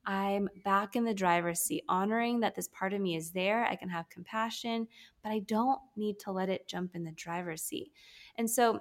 I'm 0.06 0.50
back 0.64 0.96
in 0.96 1.06
the 1.06 1.14
driver's 1.14 1.60
seat, 1.60 1.84
honoring 1.88 2.40
that 2.40 2.56
this 2.56 2.68
part 2.68 2.94
of 2.94 3.02
me 3.02 3.16
is 3.16 3.32
there. 3.32 3.66
I 3.66 3.76
can 3.76 3.90
have 3.90 4.10
compassion, 4.10 4.88
but 5.24 5.32
I 5.32 5.40
don't 5.40 5.80
need 5.96 6.20
to 6.20 6.32
let 6.32 6.50
it 6.50 6.68
jump 6.68 6.96
in 6.96 7.04
the 7.04 7.12
driver's 7.12 7.62
seat. 7.62 7.92
And 8.36 8.50
so, 8.50 8.80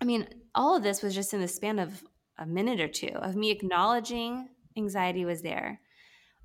I 0.00 0.04
mean, 0.04 0.26
all 0.54 0.76
of 0.76 0.82
this 0.82 1.02
was 1.02 1.14
just 1.14 1.32
in 1.32 1.40
the 1.40 1.48
span 1.48 1.78
of 1.78 2.02
a 2.38 2.46
minute 2.46 2.80
or 2.80 2.88
two 2.88 3.12
of 3.14 3.36
me 3.36 3.50
acknowledging 3.50 4.48
anxiety 4.76 5.24
was 5.24 5.42
there. 5.42 5.80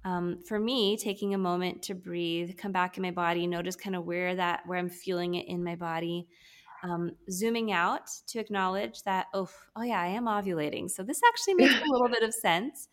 Um, 0.06 0.40
for 0.46 0.60
me, 0.60 0.98
taking 0.98 1.34
a 1.34 1.38
moment 1.38 1.84
to 1.84 1.96
breathe, 1.96 2.58
come 2.58 2.72
back 2.72 2.98
in 2.98 3.04
my 3.04 3.12
body, 3.12 3.48
notice 3.48 3.76
kind 3.76 3.96
of 3.96 4.06
where 4.06 4.36
that 4.36 4.62
where 4.66 4.78
I'm 4.78 4.90
feeling 4.90 5.36
it 5.36 5.48
in 5.48 5.64
my 5.64 5.76
body, 5.76 6.28
um, 6.84 7.12
zooming 7.32 7.72
out 7.72 8.10
to 8.28 8.40
acknowledge 8.40 9.04
that, 9.04 9.28
oh, 9.34 9.50
oh 9.76 9.84
yeah, 9.84 10.02
I 10.02 10.08
am 10.08 10.26
ovulating. 10.26 10.90
So 10.90 11.04
this 11.04 11.22
actually 11.26 11.54
makes 11.54 11.76
a 11.76 11.90
little 11.90 12.10
bit 12.10 12.24
of 12.24 12.34
sense. 12.34 12.90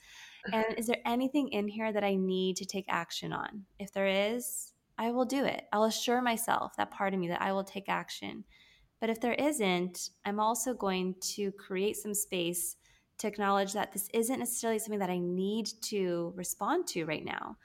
And 0.52 0.64
is 0.78 0.86
there 0.86 1.00
anything 1.04 1.48
in 1.48 1.68
here 1.68 1.92
that 1.92 2.04
I 2.04 2.14
need 2.14 2.56
to 2.56 2.64
take 2.64 2.86
action 2.88 3.32
on? 3.32 3.64
If 3.78 3.92
there 3.92 4.06
is, 4.06 4.72
I 4.96 5.10
will 5.10 5.24
do 5.24 5.44
it. 5.44 5.64
I'll 5.72 5.84
assure 5.84 6.22
myself, 6.22 6.76
that 6.76 6.90
part 6.90 7.12
of 7.12 7.20
me, 7.20 7.28
that 7.28 7.42
I 7.42 7.52
will 7.52 7.64
take 7.64 7.88
action. 7.88 8.44
But 9.00 9.10
if 9.10 9.20
there 9.20 9.34
isn't, 9.34 10.10
I'm 10.24 10.38
also 10.38 10.74
going 10.74 11.16
to 11.34 11.52
create 11.52 11.96
some 11.96 12.14
space 12.14 12.76
to 13.20 13.26
acknowledge 13.26 13.72
that 13.72 13.92
this 13.92 14.08
isn't 14.12 14.38
necessarily 14.38 14.78
something 14.78 14.98
that 14.98 15.10
I 15.10 15.18
need 15.18 15.70
to 15.82 16.32
respond 16.36 16.86
to 16.88 17.04
right 17.04 17.24
now 17.24 17.56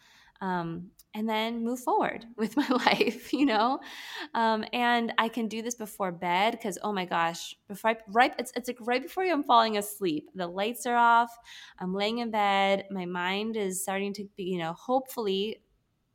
um, 0.41 0.91
and 1.13 1.27
then 1.27 1.63
move 1.63 1.79
forward 1.79 2.25
with 2.37 2.55
my 2.57 2.67
life, 2.67 3.33
you 3.33 3.45
know? 3.45 3.79
Um, 4.33 4.65
and 4.73 5.13
I 5.17 5.29
can 5.29 5.47
do 5.47 5.61
this 5.61 5.75
before 5.75 6.11
bed 6.11 6.51
because, 6.51 6.77
oh 6.83 6.91
my 6.91 7.05
gosh, 7.05 7.55
before 7.67 7.91
I, 7.91 7.97
right, 8.09 8.33
it's, 8.37 8.51
it's 8.55 8.67
like 8.67 8.77
right 8.81 9.01
before 9.01 9.23
I'm 9.23 9.43
falling 9.43 9.77
asleep. 9.77 10.29
The 10.35 10.47
lights 10.47 10.85
are 10.85 10.95
off. 10.95 11.35
I'm 11.79 11.93
laying 11.93 12.19
in 12.19 12.31
bed. 12.31 12.85
My 12.91 13.05
mind 13.05 13.55
is 13.57 13.81
starting 13.81 14.13
to 14.13 14.27
be, 14.35 14.43
you 14.43 14.59
know, 14.59 14.73
hopefully 14.73 15.61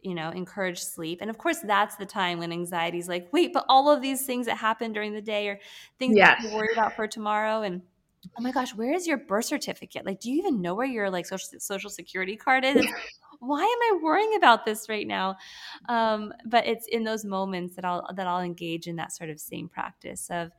you 0.03 0.15
know, 0.15 0.31
encourage 0.31 0.79
sleep. 0.79 1.19
And 1.21 1.29
of 1.29 1.37
course, 1.37 1.59
that's 1.59 1.97
the 1.97 2.07
time 2.07 2.39
when 2.39 2.53
anxiety 2.53 2.97
is 2.97 3.07
like, 3.07 3.29
wait, 3.35 3.53
but 3.53 3.67
all 3.69 3.91
of 3.91 4.01
these 4.01 4.25
things 4.25 4.47
that 4.47 4.57
happen 4.57 4.95
during 4.95 5.13
the 5.13 5.21
day 5.21 5.49
or 5.49 5.61
things 5.99 6.17
yes. 6.17 6.43
that 6.43 6.49
you're 6.49 6.57
worried 6.57 6.73
about 6.73 6.97
for 6.97 7.07
tomorrow. 7.07 7.61
And 7.61 7.83
oh 8.27 8.43
my 8.43 8.53
gosh, 8.53 8.75
where 8.75 8.95
is 8.95 9.07
your 9.07 9.19
birth 9.19 9.47
certificate? 9.47 10.05
Like, 10.05 10.21
do 10.21 10.31
you 10.31 10.39
even 10.39 10.61
know 10.61 10.75
where 10.75 10.87
your 10.87 11.11
like 11.11 11.27
social 11.27 11.49
social 11.59 11.91
security 11.91 12.37
card 12.37 12.65
is? 12.65 12.87
why 13.41 13.63
am 13.63 13.97
I 13.97 14.01
worrying 14.03 14.35
about 14.37 14.65
this 14.65 14.89
right 14.89 15.07
now? 15.07 15.37
Um, 15.89 16.33
but 16.45 16.67
it's 16.67 16.87
in 16.87 17.05
those 17.05 17.25
moments 17.25 17.75
that 17.77 17.85
I'll 17.85 18.07
that 18.15 18.27
I'll 18.27 18.43
engage 18.43 18.87
in 18.87 18.97
that 18.97 19.13
sort 19.13 19.31
of 19.31 19.41
same 19.41 19.69
practice 19.69 20.29
of 20.31 20.53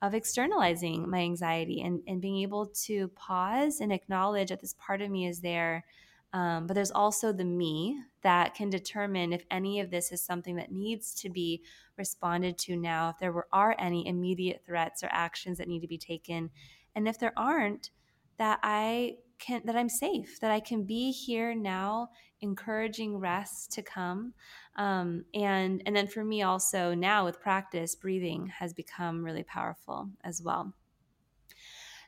of 0.00 0.14
externalizing 0.14 1.08
my 1.08 1.20
anxiety 1.20 1.80
and, 1.80 2.00
and 2.08 2.20
being 2.20 2.38
able 2.38 2.66
to 2.66 3.06
pause 3.08 3.80
and 3.80 3.92
acknowledge 3.92 4.48
that 4.48 4.60
this 4.60 4.74
part 4.78 5.00
of 5.00 5.10
me 5.10 5.28
is 5.28 5.40
there. 5.40 5.84
Um, 6.32 6.66
but 6.66 6.74
there's 6.74 6.90
also 6.90 7.32
the 7.32 7.44
me 7.44 8.00
that 8.22 8.54
can 8.54 8.68
determine 8.68 9.32
if 9.32 9.44
any 9.50 9.78
of 9.78 9.90
this 9.90 10.10
is 10.10 10.20
something 10.20 10.56
that 10.56 10.72
needs 10.72 11.14
to 11.16 11.30
be 11.30 11.62
responded 11.96 12.58
to 12.58 12.74
now, 12.74 13.10
if 13.10 13.18
there 13.18 13.30
were, 13.30 13.46
are 13.52 13.76
any 13.78 14.08
immediate 14.08 14.62
threats 14.66 15.04
or 15.04 15.08
actions 15.12 15.58
that 15.58 15.68
need 15.68 15.80
to 15.80 15.88
be 15.88 15.98
taken. 15.98 16.50
And 16.94 17.08
if 17.08 17.18
there 17.18 17.32
aren't, 17.36 17.90
that 18.38 18.58
I 18.62 19.16
can 19.38 19.62
that 19.64 19.76
I'm 19.76 19.88
safe, 19.88 20.40
that 20.40 20.50
I 20.50 20.60
can 20.60 20.84
be 20.84 21.10
here 21.10 21.54
now 21.54 22.10
encouraging 22.40 23.18
rest 23.18 23.72
to 23.72 23.82
come. 23.82 24.34
Um, 24.76 25.24
and 25.34 25.82
and 25.86 25.94
then 25.94 26.06
for 26.06 26.24
me 26.24 26.42
also 26.42 26.94
now 26.94 27.24
with 27.24 27.40
practice, 27.40 27.94
breathing 27.94 28.46
has 28.58 28.72
become 28.72 29.24
really 29.24 29.42
powerful 29.42 30.10
as 30.24 30.42
well. 30.42 30.72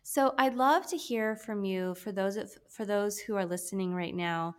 So 0.03 0.35
I'd 0.39 0.55
love 0.55 0.87
to 0.89 0.97
hear 0.97 1.35
from 1.35 1.65
you 1.65 1.95
for 1.95 2.13
those 2.13 2.39
for 2.69 2.85
those 2.85 3.19
who 3.19 3.37
are 3.37 3.47
listening 3.47 3.95
right 3.95 4.15
now. 4.15 4.57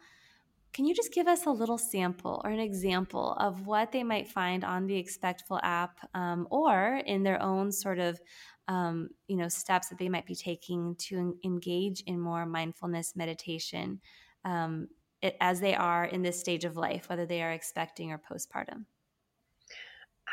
Can 0.73 0.86
you 0.86 0.93
just 0.93 1.13
give 1.13 1.28
us 1.28 1.45
a 1.45 1.51
little 1.51 1.78
sample 1.78 2.41
or 2.43 2.49
an 2.49 2.59
example 2.59 3.32
of 3.39 3.65
what 3.65 3.93
they 3.93 4.03
might 4.03 4.28
find 4.28 4.65
on 4.65 4.88
the 4.88 4.97
Expectful 4.97 5.61
app 5.63 5.99
um, 6.13 6.49
or 6.51 7.01
in 7.05 7.23
their 7.23 7.41
own 7.41 7.71
sort 7.71 7.97
of 7.97 8.19
um, 8.68 9.09
you 9.28 9.38
know 9.38 9.47
steps 9.47 9.89
that 9.89 9.99
they 9.99 10.09
might 10.09 10.26
be 10.26 10.36
taking 10.36 10.95
to 10.97 11.38
engage 11.43 12.01
in 12.07 12.20
more 12.20 12.45
mindfulness 12.45 13.16
meditation 13.16 13.99
um, 14.43 14.88
it, 15.22 15.36
as 15.41 15.59
they 15.59 15.76
are 15.76 16.05
in 16.05 16.22
this 16.22 16.39
stage 16.39 16.66
of 16.66 16.78
life, 16.78 17.09
whether 17.09 17.26
they 17.26 17.41
are 17.41 17.51
expecting 17.51 18.11
or 18.11 18.20
postpartum? 18.20 18.86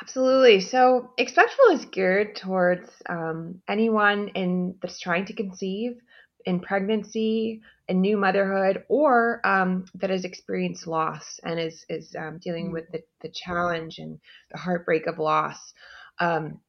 Absolutely. 0.00 0.60
So, 0.60 1.12
Expectful 1.18 1.66
is 1.72 1.84
geared 1.86 2.36
towards 2.36 2.90
um, 3.08 3.60
anyone 3.68 4.28
in 4.28 4.76
that's 4.80 4.98
trying 4.98 5.26
to 5.26 5.32
conceive 5.34 5.92
in 6.44 6.60
pregnancy, 6.60 7.60
in 7.88 8.00
new 8.00 8.16
motherhood, 8.16 8.84
or 8.88 9.40
um, 9.46 9.84
that 9.94 10.10
has 10.10 10.24
experienced 10.24 10.86
loss 10.86 11.38
and 11.44 11.60
is 11.60 11.84
is 11.88 12.14
um, 12.18 12.38
dealing 12.38 12.70
mm. 12.70 12.72
with 12.72 12.90
the, 12.90 13.02
the 13.20 13.28
challenge 13.28 13.98
and 13.98 14.18
the 14.50 14.58
heartbreak 14.58 15.06
of 15.06 15.18
loss. 15.18 15.72
Um, 16.18 16.60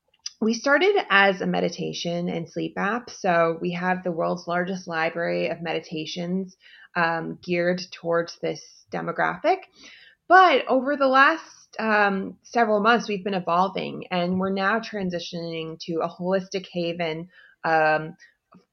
we 0.44 0.54
started 0.54 0.96
as 1.10 1.40
a 1.40 1.48
meditation 1.48 2.28
and 2.28 2.50
sleep 2.50 2.74
app. 2.78 3.10
So 3.10 3.58
we 3.62 3.72
have 3.74 4.04
the 4.04 4.12
world's 4.12 4.48
largest 4.48 4.88
library 4.88 5.50
of 5.50 5.62
meditations 5.62 6.56
um, 6.96 7.40
geared 7.42 7.82
towards 7.92 8.38
this 8.42 8.62
demographic. 8.92 9.60
But 10.28 10.66
over 10.68 10.98
the 10.98 11.08
last 11.08 11.76
um, 11.80 12.38
several 12.44 12.82
months, 12.82 13.08
we've 13.08 13.24
been 13.24 13.34
evolving 13.34 14.08
and 14.12 14.40
we're 14.40 14.54
now 14.54 14.80
transitioning 14.80 15.80
to 15.86 16.02
a 16.02 16.10
holistic 16.10 16.68
haven 16.72 17.30
um, 17.64 18.16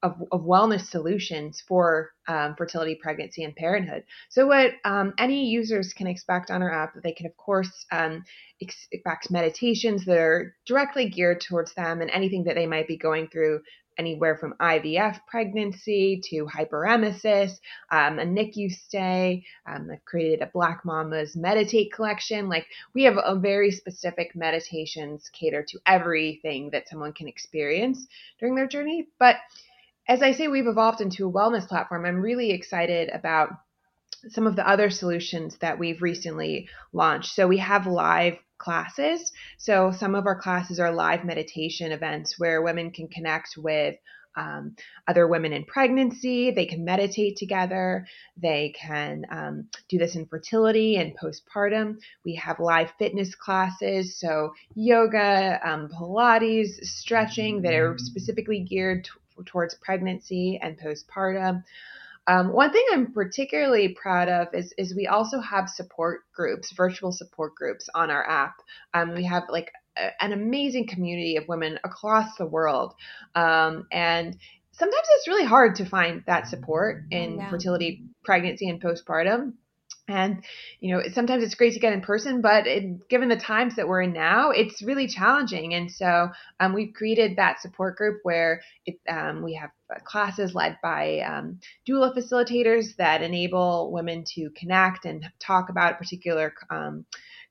of, 0.03 0.17
of, 0.33 0.43
wellness 0.43 0.87
solutions 0.89 1.63
for 1.67 2.11
um, 2.29 2.55
fertility, 2.57 2.95
pregnancy, 2.95 3.45
and 3.45 3.55
parenthood. 3.55 4.05
So, 4.29 4.47
what 4.47 4.73
um, 4.85 5.15
any 5.19 5.47
users 5.47 5.93
can 5.93 6.07
expect 6.07 6.51
on 6.51 6.63
our 6.63 6.73
app, 6.73 6.95
they 7.03 7.13
can, 7.13 7.27
of 7.27 7.37
course, 7.37 7.87
um, 7.93 8.25
expect 8.61 9.31
meditations 9.31 10.05
that 10.05 10.19
are 10.19 10.55
directly 10.67 11.09
geared 11.09 11.41
towards 11.41 11.75
them 11.75 12.01
and 12.01 12.11
anything 12.11 12.45
that 12.45 12.55
they 12.55 12.67
might 12.67 12.89
be 12.89 12.97
going 12.97 13.29
through 13.29 13.61
anywhere 14.01 14.37
from 14.37 14.55
IVF 14.61 15.21
pregnancy 15.27 16.21
to 16.25 16.47
hyperemesis, 16.47 17.53
um, 17.91 18.19
a 18.19 18.25
NICU 18.25 18.71
stay. 18.71 19.45
Um, 19.67 19.91
I've 19.93 20.05
created 20.07 20.41
a 20.41 20.51
Black 20.55 20.87
Mamas 20.87 21.37
Meditate 21.37 21.93
collection. 21.93 22.49
Like 22.49 22.67
we 22.95 23.03
have 23.03 23.19
a 23.23 23.35
very 23.35 23.71
specific 23.71 24.35
meditations 24.35 25.29
cater 25.33 25.63
to 25.69 25.79
everything 25.85 26.71
that 26.71 26.89
someone 26.89 27.13
can 27.13 27.29
experience 27.29 28.07
during 28.39 28.55
their 28.55 28.67
journey. 28.67 29.09
But 29.19 29.37
as 30.11 30.23
I 30.23 30.33
say, 30.33 30.49
we've 30.49 30.67
evolved 30.67 31.01
into 31.01 31.29
a 31.29 31.33
wellness 31.33 31.69
platform. 31.69 32.05
I'm 32.05 32.21
really 32.21 32.51
excited 32.51 33.11
about 33.11 33.51
some 34.31 34.49
of 34.49 34.57
the 34.57 34.69
other 34.69 34.91
solutions 34.91 35.57
that 35.59 35.79
we've 35.79 36.03
recently 36.03 36.69
launched. 36.93 37.33
So 37.33 37.47
we 37.47 37.59
have 37.59 37.87
live 37.87 38.37
classes. 38.59 39.31
So 39.57 39.93
some 39.93 40.17
of 40.17 40.27
our 40.27 40.35
classes 40.35 40.81
are 40.81 40.91
live 40.91 41.25
meditation 41.25 41.93
events 41.93 42.41
where 42.41 42.61
women 42.61 42.91
can 42.91 43.07
connect 43.07 43.55
with 43.57 43.95
um, 44.37 44.75
other 45.07 45.29
women 45.29 45.53
in 45.53 45.65
pregnancy. 45.65 46.51
They 46.51 46.67
can 46.67 46.85
meditate 46.85 47.37
together. 47.37 48.05
They 48.37 48.75
can 48.77 49.25
um, 49.31 49.69
do 49.89 49.97
this 49.97 50.17
in 50.17 50.27
fertility 50.27 50.97
and 50.97 51.17
postpartum. 51.17 51.99
We 52.25 52.35
have 52.35 52.59
live 52.59 52.93
fitness 52.99 53.37
classes, 53.37 54.19
so 54.19 54.55
yoga, 54.75 55.61
um, 55.63 55.89
Pilates, 55.89 56.85
stretching 56.85 57.63
that 57.63 57.75
are 57.75 57.97
specifically 57.99 58.67
geared 58.69 59.05
t- 59.05 59.11
towards 59.47 59.75
pregnancy 59.75 60.59
and 60.63 60.79
postpartum. 60.79 61.65
Um, 62.27 62.53
one 62.53 62.73
thing 62.73 62.85
I'm 62.93 63.13
particularly 63.13 63.89
proud 63.89 64.29
of 64.29 64.49
is, 64.55 64.73
is 64.79 64.95
we 64.95 65.07
also 65.07 65.41
have 65.41 65.69
support 65.69 66.21
groups, 66.35 66.73
virtual 66.73 67.13
support 67.13 67.55
groups 67.55 67.89
on 67.95 68.11
our 68.11 68.29
app. 68.29 68.55
Um, 68.95 69.15
we 69.15 69.25
have 69.25 69.45
like 69.49 69.73
a, 69.97 70.23
an 70.23 70.33
amazing 70.33 70.87
community 70.87 71.37
of 71.37 71.49
women 71.49 71.79
across 71.83 72.37
the 72.37 72.47
world. 72.47 72.95
Um, 73.35 73.87
and 73.91 74.37
sometimes 74.73 75.07
it's 75.17 75.29
really 75.29 75.45
hard 75.47 75.77
to 75.77 75.85
find 75.85 76.23
that 76.27 76.47
support 76.47 77.05
in 77.11 77.39
yeah. 77.39 77.51
fertility, 77.51 78.05
pregnancy, 78.23 78.69
and 78.69 78.81
postpartum. 78.81 79.55
And, 80.11 80.45
you 80.81 80.95
know, 80.95 81.03
sometimes 81.13 81.43
it's 81.45 81.55
great 81.55 81.75
to 81.75 81.81
get 81.81 81.93
in 81.93 82.01
person, 82.01 82.41
but 82.41 82.67
it, 82.67 83.09
given 83.09 83.29
the 83.29 83.37
times 83.37 83.77
that 83.77 83.89
we're 83.89 84.03
in 84.03 84.13
now, 84.13 84.51
it's 84.51 84.83
really 84.83 85.07
challenging. 85.07 85.75
And 85.75 85.91
so 85.91 86.31
um, 86.59 86.73
we've 86.73 86.95
created 86.95 87.37
that 87.37 87.61
support 87.61 87.97
group 87.97 88.21
where 88.23 88.63
it, 88.87 88.99
um, 89.09 89.43
we 89.43 89.55
have 89.55 89.71
uh, 89.95 89.99
classes 90.05 90.55
led 90.55 90.79
by 90.83 91.21
um, 91.21 91.61
doula 91.89 92.17
facilitators 92.17 92.97
that 92.97 93.23
enable 93.23 93.93
women 93.93 94.25
to 94.35 94.51
connect 94.51 95.05
and 95.05 95.25
talk 95.39 95.69
about 95.69 95.95
a 95.95 95.97
particular 95.97 96.55
um, 96.71 97.05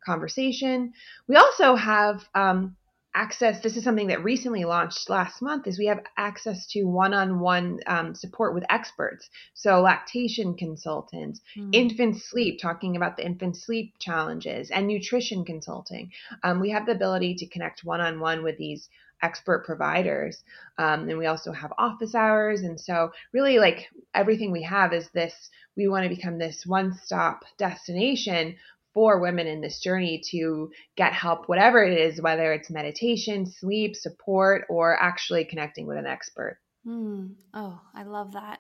conversation. 0.05 0.93
We 1.27 1.35
also 1.35 1.75
have 1.75 2.23
um, 2.33 2.75
access 3.15 3.61
this 3.61 3.75
is 3.75 3.83
something 3.83 4.07
that 4.07 4.23
recently 4.23 4.65
launched 4.65 5.09
last 5.09 5.41
month 5.41 5.67
is 5.67 5.79
we 5.79 5.87
have 5.87 6.03
access 6.17 6.67
to 6.67 6.83
one-on-one 6.83 7.79
um, 7.87 8.13
support 8.13 8.53
with 8.53 8.63
experts. 8.69 9.29
So 9.53 9.81
lactation 9.81 10.55
consultants 10.55 11.41
mm. 11.57 11.69
infant 11.73 12.21
sleep 12.21 12.59
talking 12.61 12.95
about 12.95 13.17
the 13.17 13.25
infant 13.25 13.57
sleep 13.57 13.93
challenges 13.99 14.69
and 14.69 14.87
nutrition 14.87 15.43
consulting. 15.43 16.11
Um, 16.43 16.59
we 16.59 16.69
have 16.69 16.85
the 16.85 16.91
ability 16.91 17.35
to 17.35 17.47
connect 17.47 17.83
one-on-one 17.83 18.43
with 18.43 18.57
these 18.57 18.89
expert 19.21 19.65
providers 19.65 20.43
um, 20.77 21.09
and 21.09 21.17
we 21.17 21.25
also 21.25 21.51
have 21.51 21.73
office 21.77 22.15
hours. 22.15 22.61
And 22.61 22.79
so 22.79 23.11
really 23.33 23.59
like 23.59 23.87
everything 24.13 24.51
we 24.51 24.63
have 24.63 24.93
is 24.93 25.09
this 25.09 25.49
we 25.75 25.87
want 25.87 26.03
to 26.03 26.15
become 26.15 26.37
this 26.37 26.65
one-stop 26.65 27.43
destination 27.57 28.55
for 28.99 29.21
women 29.21 29.47
in 29.47 29.61
this 29.61 29.79
journey 29.79 30.21
to 30.29 30.69
get 30.97 31.13
help, 31.13 31.47
whatever 31.47 31.81
it 31.81 31.97
is, 31.97 32.21
whether 32.21 32.51
it's 32.51 32.69
meditation, 32.69 33.45
sleep, 33.45 33.95
support, 33.95 34.65
or 34.67 35.01
actually 35.01 35.45
connecting 35.45 35.87
with 35.87 35.95
an 35.95 36.05
expert. 36.05 36.59
Mm. 36.85 37.35
Oh, 37.53 37.79
I 37.95 38.03
love 38.03 38.33
that. 38.33 38.59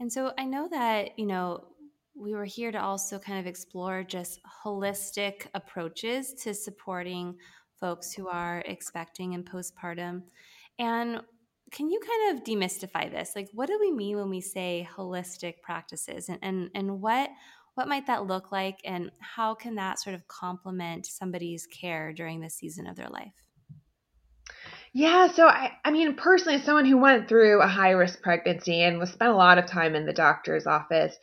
And 0.00 0.12
so 0.12 0.32
I 0.36 0.46
know 0.46 0.66
that, 0.72 1.16
you 1.16 1.26
know, 1.26 1.64
we 2.16 2.34
were 2.34 2.44
here 2.44 2.72
to 2.72 2.82
also 2.82 3.20
kind 3.20 3.38
of 3.38 3.46
explore 3.46 4.02
just 4.02 4.40
holistic 4.64 5.46
approaches 5.54 6.34
to 6.42 6.54
supporting 6.54 7.36
folks 7.78 8.12
who 8.12 8.26
are 8.26 8.64
expecting 8.66 9.34
and 9.34 9.48
postpartum. 9.48 10.22
And 10.80 11.20
can 11.70 11.88
you 11.88 12.00
kind 12.00 12.36
of 12.36 12.44
demystify 12.44 13.12
this? 13.12 13.30
Like, 13.36 13.48
what 13.52 13.68
do 13.68 13.78
we 13.78 13.92
mean 13.92 14.16
when 14.16 14.28
we 14.28 14.40
say 14.40 14.88
holistic 14.96 15.60
practices, 15.62 16.28
and 16.28 16.40
and, 16.42 16.68
and 16.74 17.00
what 17.00 17.30
what 17.74 17.88
might 17.88 18.06
that 18.06 18.26
look 18.26 18.52
like 18.52 18.78
and 18.84 19.10
how 19.18 19.54
can 19.54 19.76
that 19.76 19.98
sort 19.98 20.14
of 20.14 20.26
complement 20.28 21.06
somebody's 21.06 21.66
care 21.66 22.12
during 22.12 22.40
this 22.40 22.54
season 22.54 22.86
of 22.86 22.96
their 22.96 23.08
life 23.08 23.32
yeah, 24.94 25.32
so 25.32 25.46
I, 25.46 25.72
I 25.86 25.90
mean, 25.90 26.14
personally, 26.16 26.56
as 26.56 26.64
someone 26.64 26.84
who 26.84 26.98
went 26.98 27.26
through 27.26 27.62
a 27.62 27.66
high 27.66 27.92
risk 27.92 28.20
pregnancy 28.20 28.82
and 28.82 28.98
was 28.98 29.10
spent 29.10 29.30
a 29.30 29.36
lot 29.36 29.56
of 29.56 29.64
time 29.64 29.94
in 29.94 30.04
the 30.04 30.12
doctor's 30.12 30.66
office, 30.66 31.16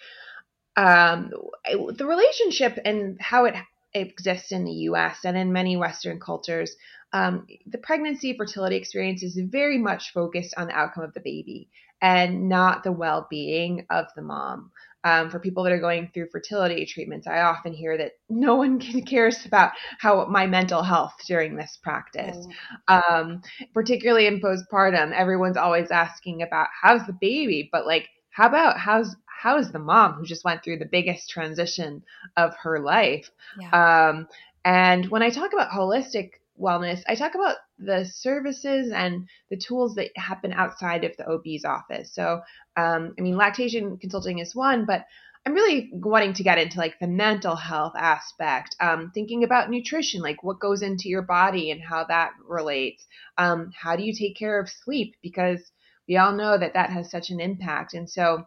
um, 0.76 1.32
the 1.66 2.06
relationship 2.06 2.80
and 2.84 3.22
how 3.22 3.45
it 3.45 3.54
exists 3.93 4.52
in 4.52 4.66
the 4.66 4.72
U.S. 4.72 5.20
and 5.24 5.38
in 5.38 5.54
many 5.54 5.78
Western 5.78 6.20
cultures, 6.20 6.76
um, 7.14 7.45
the 7.68 7.78
pregnancy 7.78 8.36
fertility 8.36 8.76
experience 8.76 9.22
is 9.22 9.38
very 9.38 9.78
much 9.78 10.14
focused 10.14 10.56
on 10.58 10.68
the 10.68 10.74
outcome 10.74 11.04
of 11.04 11.14
the 11.14 11.20
baby 11.20 11.70
and 12.02 12.50
not 12.50 12.84
the 12.84 12.91
well 12.91 13.28
being 13.30 13.86
of 13.89 14.06
the 14.16 14.22
mom 14.22 14.72
um, 15.04 15.30
for 15.30 15.39
people 15.39 15.64
that 15.64 15.72
are 15.72 15.80
going 15.80 16.10
through 16.14 16.30
fertility 16.30 16.86
treatments, 16.86 17.28
I 17.28 17.41
often 17.41 17.74
hear 17.74 17.97
that 17.97 18.14
no 18.30 18.56
one 18.56 18.80
cares 19.06 19.45
about 19.45 19.72
how 20.00 20.26
my 20.26 20.45
mental 20.45 20.84
health 20.84 21.14
during 21.28 21.56
this 21.56 21.78
practice. 21.82 22.47
Mm. 22.89 23.02
Um, 23.10 23.41
particularly 23.74 24.28
in 24.28 24.41
postpartum, 24.41 25.14
everyone's 25.14 25.58
always 25.58 25.91
asking 25.91 26.41
about 26.41 26.68
how's 26.82 27.06
the 27.06 27.14
baby, 27.14 27.70
but 27.72 27.86
like, 27.86 28.10
how 28.32 28.47
about 28.47 28.78
how's 28.78 29.16
how's 29.26 29.72
the 29.72 29.80
mom 29.80 30.14
who 30.14 30.26
just 30.26 30.43
went 30.43 30.64
through 30.64 30.78
the 30.78 30.86
biggest 30.86 31.30
transition 31.30 32.04
of 32.36 32.56
her 32.58 32.80
life? 32.80 33.32
Yeah. 33.60 34.10
Um, 34.10 34.28
and 34.66 35.10
when 35.10 35.24
I 35.24 35.30
talk 35.30 35.54
about 35.54 35.72
holistic 35.72 36.32
wellness, 36.60 37.01
I 37.07 37.16
talk 37.16 37.36
about 37.36 37.57
the 37.78 38.05
services 38.05 38.91
and 38.91 39.28
the 39.49 39.57
tools 39.57 39.95
that 39.95 40.10
happen 40.16 40.53
outside 40.53 41.03
of 41.03 41.16
the 41.18 41.28
OB's 41.28 41.66
office. 41.66 42.14
So, 42.14 42.41
um, 42.76 43.14
I 43.18 43.22
mean, 43.22 43.38
lactation 43.38 43.97
consulting 43.97 44.39
is 44.39 44.55
one, 44.55 44.86
but 44.86 45.05
I'm 45.45 45.53
really 45.53 45.89
wanting 45.93 46.34
to 46.34 46.43
get 46.43 46.57
into 46.57 46.78
like 46.78 46.99
the 46.99 47.07
mental 47.07 47.55
health 47.55 47.93
aspect, 47.95 48.76
um, 48.82 49.12
thinking 49.14 49.43
about 49.43 49.70
nutrition, 49.70 50.22
like 50.22 50.43
what 50.43 50.60
goes 50.60 50.82
into 50.82 51.07
your 51.07 51.22
body 51.22 51.72
and 51.72 51.82
how 51.82 52.03
that 52.05 52.32
relates. 52.45 53.05
Um, 53.38 53.72
how 53.74 53.95
do 53.95 54.03
you 54.03 54.14
take 54.14 54.38
care 54.38 54.60
of 54.60 54.70
sleep? 54.70 55.16
Because 55.24 55.72
we 56.07 56.18
all 56.18 56.34
know 56.34 56.57
that 56.57 56.74
that 56.74 56.89
has 56.89 57.10
such 57.10 57.30
an 57.30 57.39
impact. 57.39 57.93
And 57.93 58.10
so, 58.10 58.43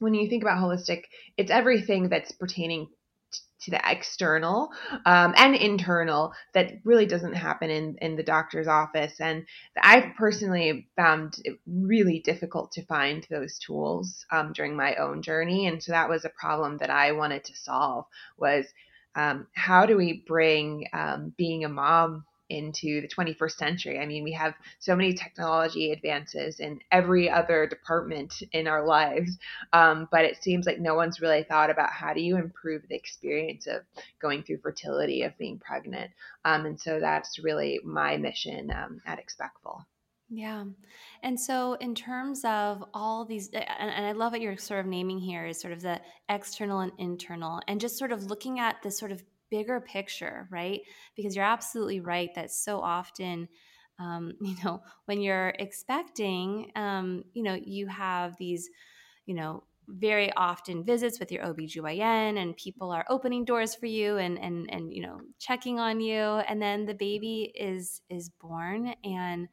when 0.00 0.14
you 0.14 0.28
think 0.28 0.42
about 0.42 0.58
holistic, 0.58 1.02
it's 1.36 1.50
everything 1.50 2.08
that's 2.08 2.32
pertaining 2.32 2.88
to 3.64 3.70
the 3.70 3.80
external 3.90 4.70
um, 5.06 5.34
and 5.36 5.54
internal 5.54 6.32
that 6.54 6.72
really 6.84 7.06
doesn't 7.06 7.34
happen 7.34 7.70
in, 7.70 7.96
in 8.00 8.16
the 8.16 8.22
doctor's 8.22 8.68
office. 8.68 9.20
And 9.20 9.46
I've 9.80 10.14
personally 10.16 10.88
found 10.96 11.36
it 11.44 11.58
really 11.66 12.20
difficult 12.20 12.72
to 12.72 12.84
find 12.86 13.26
those 13.30 13.58
tools 13.58 14.24
um, 14.30 14.52
during 14.52 14.76
my 14.76 14.96
own 14.96 15.22
journey. 15.22 15.66
And 15.66 15.82
so 15.82 15.92
that 15.92 16.08
was 16.08 16.24
a 16.24 16.30
problem 16.30 16.78
that 16.78 16.90
I 16.90 17.12
wanted 17.12 17.44
to 17.44 17.56
solve 17.56 18.06
was 18.36 18.66
um, 19.14 19.46
how 19.54 19.86
do 19.86 19.96
we 19.96 20.24
bring 20.26 20.86
um, 20.92 21.32
being 21.36 21.64
a 21.64 21.68
mom 21.68 22.24
into 22.52 23.00
the 23.00 23.08
21st 23.08 23.52
century. 23.52 23.98
I 23.98 24.06
mean, 24.06 24.22
we 24.22 24.32
have 24.32 24.54
so 24.78 24.94
many 24.94 25.14
technology 25.14 25.92
advances 25.92 26.60
in 26.60 26.80
every 26.90 27.30
other 27.30 27.66
department 27.66 28.42
in 28.52 28.68
our 28.68 28.86
lives, 28.86 29.38
um, 29.72 30.08
but 30.10 30.24
it 30.24 30.42
seems 30.42 30.66
like 30.66 30.78
no 30.78 30.94
one's 30.94 31.20
really 31.20 31.42
thought 31.44 31.70
about 31.70 31.90
how 31.90 32.12
do 32.12 32.20
you 32.20 32.36
improve 32.36 32.82
the 32.88 32.94
experience 32.94 33.66
of 33.66 33.82
going 34.20 34.42
through 34.42 34.58
fertility, 34.58 35.22
of 35.22 35.36
being 35.38 35.58
pregnant. 35.58 36.10
Um, 36.44 36.66
and 36.66 36.80
so 36.80 37.00
that's 37.00 37.38
really 37.38 37.80
my 37.84 38.16
mission 38.16 38.70
um, 38.70 39.00
at 39.06 39.18
Expectful. 39.18 39.86
Yeah. 40.34 40.64
And 41.22 41.38
so, 41.38 41.74
in 41.74 41.94
terms 41.94 42.42
of 42.44 42.82
all 42.94 43.26
these, 43.26 43.50
and, 43.50 43.64
and, 43.90 44.06
I 44.06 44.12
love 44.12 44.32
what 44.32 44.40
you're 44.40 44.56
sort 44.56 44.80
of 44.80 44.86
naming 44.86 45.18
here 45.18 45.44
is 45.46 45.60
sort 45.60 45.74
of 45.74 45.82
the 45.82 46.00
external 46.30 46.80
and 46.80 46.90
internal, 46.96 47.60
and 47.68 47.78
just 47.78 47.98
sort 47.98 48.12
of 48.12 48.24
looking 48.24 48.58
at 48.58 48.82
this 48.82 48.98
sort 48.98 49.12
of 49.12 49.22
bigger 49.52 49.80
picture, 49.82 50.48
right? 50.50 50.80
Because 51.14 51.36
you're 51.36 51.44
absolutely 51.44 52.00
right 52.00 52.34
that 52.34 52.50
so 52.50 52.80
often, 52.80 53.48
um, 53.98 54.32
you 54.40 54.56
know, 54.64 54.82
when 55.04 55.20
you're 55.20 55.54
expecting, 55.58 56.72
um, 56.74 57.22
you 57.34 57.42
know, 57.42 57.54
you 57.62 57.86
have 57.86 58.34
these, 58.38 58.68
you 59.26 59.34
know, 59.34 59.62
very 59.88 60.32
often 60.36 60.84
visits 60.84 61.20
with 61.20 61.30
your 61.30 61.44
OBGYN 61.44 62.40
and 62.40 62.56
people 62.56 62.90
are 62.90 63.04
opening 63.10 63.44
doors 63.44 63.74
for 63.74 63.86
you 63.86 64.16
and 64.16 64.38
and 64.38 64.72
and 64.72 64.94
you 64.94 65.02
know 65.02 65.20
checking 65.40 65.80
on 65.80 66.00
you 66.00 66.22
and 66.48 66.62
then 66.62 66.86
the 66.86 66.94
baby 66.94 67.52
is 67.56 68.00
is 68.08 68.30
born 68.40 68.94
and 69.04 69.48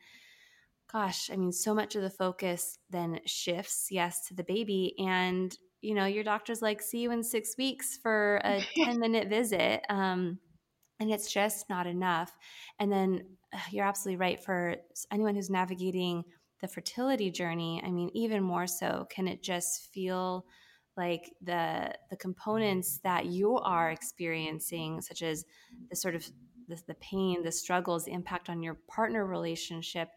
gosh, 0.91 1.29
I 1.31 1.35
mean 1.35 1.51
so 1.51 1.73
much 1.73 1.95
of 1.95 2.03
the 2.03 2.11
focus 2.11 2.77
then 2.91 3.19
shifts 3.25 3.87
yes 3.89 4.27
to 4.27 4.35
the 4.35 4.43
baby 4.43 4.93
and 4.99 5.57
you 5.81 5.95
know, 5.95 6.05
your 6.05 6.23
doctor's 6.23 6.61
like, 6.61 6.81
see 6.81 6.99
you 6.99 7.11
in 7.11 7.23
six 7.23 7.55
weeks 7.57 7.97
for 7.97 8.37
a 8.43 8.65
10 8.75 8.99
minute 8.99 9.29
visit. 9.29 9.81
Um, 9.89 10.39
and 10.99 11.11
it's 11.11 11.31
just 11.31 11.69
not 11.69 11.87
enough. 11.87 12.35
And 12.79 12.91
then 12.91 13.21
you're 13.71 13.85
absolutely 13.85 14.17
right 14.17 14.43
for 14.43 14.75
anyone 15.11 15.35
who's 15.35 15.49
navigating 15.49 16.23
the 16.61 16.67
fertility 16.67 17.31
journey. 17.31 17.81
I 17.85 17.91
mean, 17.91 18.09
even 18.13 18.43
more 18.43 18.67
so, 18.67 19.07
can 19.09 19.27
it 19.27 19.41
just 19.41 19.89
feel 19.93 20.45
like 20.97 21.31
the 21.41 21.93
the 22.09 22.17
components 22.17 22.99
that 23.03 23.25
you 23.27 23.55
are 23.57 23.89
experiencing, 23.89 25.01
such 25.01 25.21
as 25.21 25.45
the 25.89 25.95
sort 25.95 26.15
of 26.15 26.25
the, 26.67 26.79
the 26.87 26.95
pain, 26.95 27.41
the 27.41 27.51
struggles, 27.51 28.05
the 28.05 28.11
impact 28.11 28.49
on 28.49 28.61
your 28.61 28.75
partner 28.87 29.25
relationship, 29.25 30.09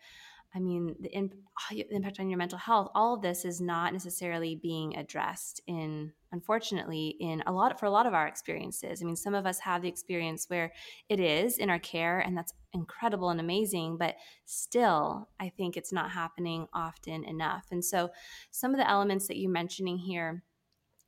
I 0.54 0.58
mean, 0.58 0.94
the, 1.00 1.08
in, 1.08 1.30
ah, 1.58 1.66
the, 1.70 1.86
impact 1.90 2.20
on 2.20 2.28
your 2.28 2.38
mental 2.38 2.58
health, 2.58 2.90
all 2.94 3.14
of 3.14 3.22
this 3.22 3.44
is 3.44 3.60
not 3.60 3.92
necessarily 3.92 4.54
being 4.54 4.96
addressed 4.96 5.62
in, 5.66 6.12
unfortunately, 6.30 7.16
in 7.20 7.42
a 7.46 7.52
lot 7.52 7.78
for 7.80 7.86
a 7.86 7.90
lot 7.90 8.06
of 8.06 8.12
our 8.12 8.26
experiences. 8.26 9.00
I 9.00 9.06
mean, 9.06 9.16
some 9.16 9.34
of 9.34 9.46
us 9.46 9.58
have 9.60 9.80
the 9.80 9.88
experience 9.88 10.46
where 10.48 10.72
it 11.08 11.20
is 11.20 11.56
in 11.56 11.70
our 11.70 11.78
care, 11.78 12.20
and 12.20 12.36
that's 12.36 12.52
incredible 12.74 13.30
and 13.30 13.40
amazing. 13.40 13.96
But 13.96 14.16
still, 14.44 15.28
I 15.40 15.48
think 15.48 15.76
it's 15.76 15.92
not 15.92 16.10
happening 16.10 16.66
often 16.74 17.24
enough. 17.24 17.66
And 17.70 17.82
so, 17.82 18.10
some 18.50 18.72
of 18.72 18.78
the 18.78 18.88
elements 18.88 19.28
that 19.28 19.38
you're 19.38 19.50
mentioning 19.50 19.98
here. 19.98 20.42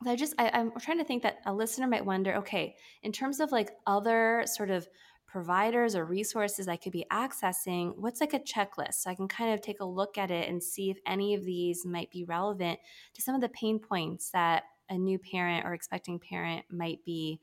I 0.06 0.16
just 0.16 0.34
I, 0.38 0.50
I'm 0.52 0.70
trying 0.80 0.98
to 0.98 1.04
think 1.04 1.22
that 1.22 1.38
a 1.46 1.54
listener 1.54 1.86
might 1.86 2.04
wonder, 2.04 2.34
okay, 2.36 2.74
in 3.02 3.12
terms 3.12 3.40
of 3.40 3.52
like 3.52 3.70
other 3.86 4.44
sort 4.46 4.68
of 4.70 4.86
providers 5.34 5.96
or 5.96 6.04
resources 6.04 6.68
I 6.68 6.76
could 6.76 6.92
be 6.92 7.06
accessing, 7.10 7.96
what's 7.96 8.20
like 8.20 8.34
a 8.34 8.38
checklist? 8.38 8.94
So 9.00 9.10
I 9.10 9.16
can 9.16 9.26
kind 9.26 9.52
of 9.52 9.60
take 9.60 9.80
a 9.80 9.84
look 9.84 10.16
at 10.16 10.30
it 10.30 10.48
and 10.48 10.62
see 10.62 10.90
if 10.90 10.98
any 11.08 11.34
of 11.34 11.44
these 11.44 11.84
might 11.84 12.08
be 12.12 12.22
relevant 12.22 12.78
to 13.14 13.20
some 13.20 13.34
of 13.34 13.40
the 13.40 13.48
pain 13.48 13.80
points 13.80 14.30
that 14.30 14.62
a 14.90 14.96
new 14.96 15.18
parent 15.18 15.66
or 15.66 15.74
expecting 15.74 16.20
parent 16.20 16.64
might 16.70 17.04
be 17.04 17.40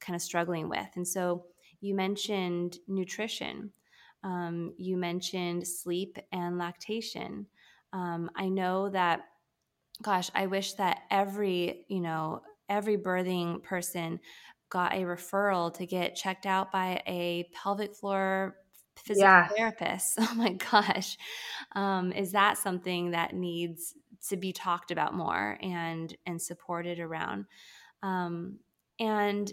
kind 0.00 0.16
of 0.16 0.22
struggling 0.22 0.68
with. 0.68 0.88
And 0.96 1.06
so 1.06 1.44
you 1.80 1.94
mentioned 1.94 2.78
nutrition, 2.88 3.70
um, 4.24 4.74
you 4.76 4.96
mentioned 4.96 5.68
sleep 5.68 6.18
and 6.32 6.58
lactation. 6.58 7.46
Um, 7.92 8.28
I 8.34 8.48
know 8.48 8.88
that, 8.88 9.20
gosh, 10.02 10.32
I 10.34 10.48
wish 10.48 10.72
that 10.72 11.02
every, 11.12 11.84
you 11.86 12.00
know, 12.00 12.42
every 12.68 12.96
birthing 12.96 13.62
person 13.62 14.18
got 14.70 14.94
a 14.94 15.00
referral 15.00 15.74
to 15.74 15.86
get 15.86 16.16
checked 16.16 16.46
out 16.46 16.72
by 16.72 17.02
a 17.06 17.48
pelvic 17.52 17.94
floor 17.94 18.56
physical 18.96 19.28
yes. 19.28 19.52
therapist. 19.56 20.14
Oh 20.20 20.34
my 20.34 20.52
gosh. 20.52 21.16
Um, 21.72 22.12
is 22.12 22.32
that 22.32 22.58
something 22.58 23.10
that 23.10 23.34
needs 23.34 23.94
to 24.28 24.36
be 24.36 24.52
talked 24.52 24.90
about 24.90 25.14
more 25.14 25.58
and 25.60 26.14
and 26.26 26.40
supported 26.40 27.00
around? 27.00 27.46
Um, 28.02 28.58
and 28.98 29.52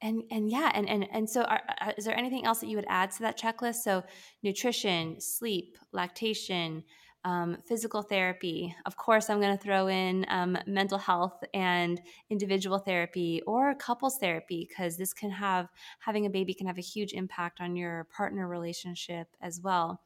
and 0.00 0.22
and 0.30 0.48
yeah 0.50 0.70
and 0.74 0.88
and 0.88 1.08
and 1.12 1.28
so 1.28 1.42
are, 1.42 1.60
is 1.96 2.04
there 2.04 2.16
anything 2.16 2.44
else 2.44 2.60
that 2.60 2.68
you 2.68 2.76
would 2.76 2.86
add 2.88 3.10
to 3.10 3.20
that 3.20 3.38
checklist 3.38 3.76
so 3.76 4.04
nutrition 4.42 5.20
sleep 5.20 5.76
lactation 5.92 6.84
um, 7.28 7.58
physical 7.66 8.00
therapy. 8.00 8.74
Of 8.86 8.96
course, 8.96 9.28
I'm 9.28 9.38
going 9.38 9.56
to 9.56 9.62
throw 9.62 9.88
in 9.88 10.24
um, 10.28 10.56
mental 10.66 10.96
health 10.96 11.44
and 11.52 12.00
individual 12.30 12.78
therapy 12.78 13.42
or 13.46 13.74
couples 13.74 14.16
therapy 14.16 14.66
because 14.66 14.96
this 14.96 15.12
can 15.12 15.30
have 15.30 15.68
having 15.98 16.24
a 16.24 16.30
baby 16.30 16.54
can 16.54 16.66
have 16.66 16.78
a 16.78 16.92
huge 16.94 17.12
impact 17.12 17.60
on 17.60 17.76
your 17.76 18.04
partner 18.04 18.48
relationship 18.48 19.28
as 19.42 19.60
well. 19.60 20.00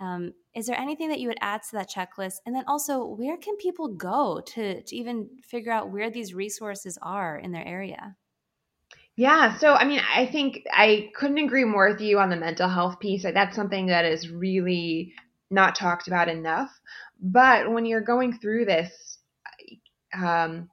Um, 0.00 0.32
is 0.52 0.66
there 0.66 0.78
anything 0.78 1.08
that 1.10 1.20
you 1.20 1.28
would 1.28 1.38
add 1.40 1.62
to 1.70 1.76
that 1.76 1.90
checklist? 1.90 2.38
And 2.44 2.56
then 2.56 2.64
also, 2.66 3.04
where 3.04 3.36
can 3.36 3.56
people 3.56 3.86
go 3.86 4.40
to, 4.46 4.82
to 4.82 4.96
even 4.96 5.28
figure 5.44 5.72
out 5.72 5.92
where 5.92 6.10
these 6.10 6.34
resources 6.34 6.98
are 7.00 7.38
in 7.38 7.52
their 7.52 7.66
area? 7.66 8.16
Yeah, 9.14 9.58
so 9.58 9.74
I 9.74 9.84
mean, 9.84 10.00
I 10.12 10.26
think 10.26 10.64
I 10.72 11.10
couldn't 11.14 11.38
agree 11.38 11.64
more 11.64 11.90
with 11.90 12.00
you 12.00 12.18
on 12.18 12.30
the 12.30 12.36
mental 12.36 12.68
health 12.68 12.98
piece. 12.98 13.22
That's 13.22 13.54
something 13.54 13.86
that 13.86 14.04
is 14.04 14.28
really 14.30 15.14
not 15.50 15.74
talked 15.74 16.08
about 16.08 16.28
enough. 16.28 16.70
But 17.20 17.70
when 17.70 17.86
you're 17.86 18.00
going 18.00 18.38
through 18.38 18.66
this, 18.66 19.18
um, 20.14 20.68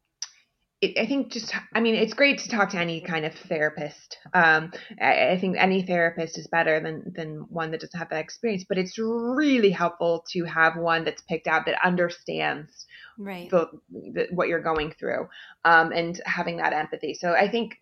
it, 0.81 0.97
I 0.99 1.05
think 1.05 1.31
just, 1.31 1.53
I 1.73 1.79
mean, 1.79 1.95
it's 1.95 2.13
great 2.13 2.39
to 2.39 2.49
talk 2.49 2.69
to 2.71 2.77
any 2.77 3.01
kind 3.01 3.25
of 3.25 3.33
therapist. 3.33 4.17
Um, 4.33 4.71
I, 5.01 5.31
I, 5.31 5.39
think 5.39 5.55
any 5.57 5.83
therapist 5.83 6.37
is 6.37 6.47
better 6.47 6.79
than 6.79 7.13
than 7.15 7.45
one 7.49 7.71
that 7.71 7.79
doesn't 7.79 7.97
have 7.97 8.09
that 8.09 8.19
experience. 8.19 8.65
But 8.67 8.77
it's 8.77 8.97
really 8.97 9.71
helpful 9.71 10.25
to 10.31 10.43
have 10.43 10.75
one 10.75 11.05
that's 11.05 11.21
picked 11.23 11.47
out 11.47 11.65
that 11.65 11.83
understands 11.83 12.85
right 13.17 13.49
the, 13.49 13.69
the, 13.89 14.27
what 14.31 14.49
you're 14.49 14.61
going 14.61 14.93
through, 14.99 15.29
um, 15.63 15.91
and 15.91 16.21
having 16.25 16.57
that 16.57 16.73
empathy. 16.73 17.13
So 17.13 17.33
I 17.33 17.49
think 17.49 17.77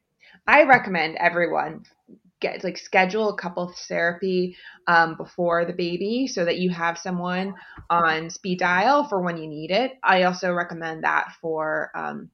I 0.47 0.63
recommend 0.63 1.17
everyone 1.17 1.85
get 2.43 2.63
like 2.63 2.77
schedule 2.77 3.29
a 3.29 3.37
couple 3.37 3.73
therapy 3.87 4.55
um, 4.87 5.15
before 5.15 5.65
the 5.65 5.73
baby 5.73 6.27
so 6.27 6.45
that 6.45 6.59
you 6.59 6.69
have 6.69 6.99
someone 6.99 7.55
on 7.89 8.29
speed 8.29 8.59
dial 8.59 9.05
for 9.05 9.21
when 9.21 9.37
you 9.37 9.47
need 9.47 9.71
it. 9.71 9.93
I 10.03 10.23
also 10.23 10.53
recommend 10.53 11.03
that 11.03 11.33
for 11.41 11.89
um, 11.95 12.29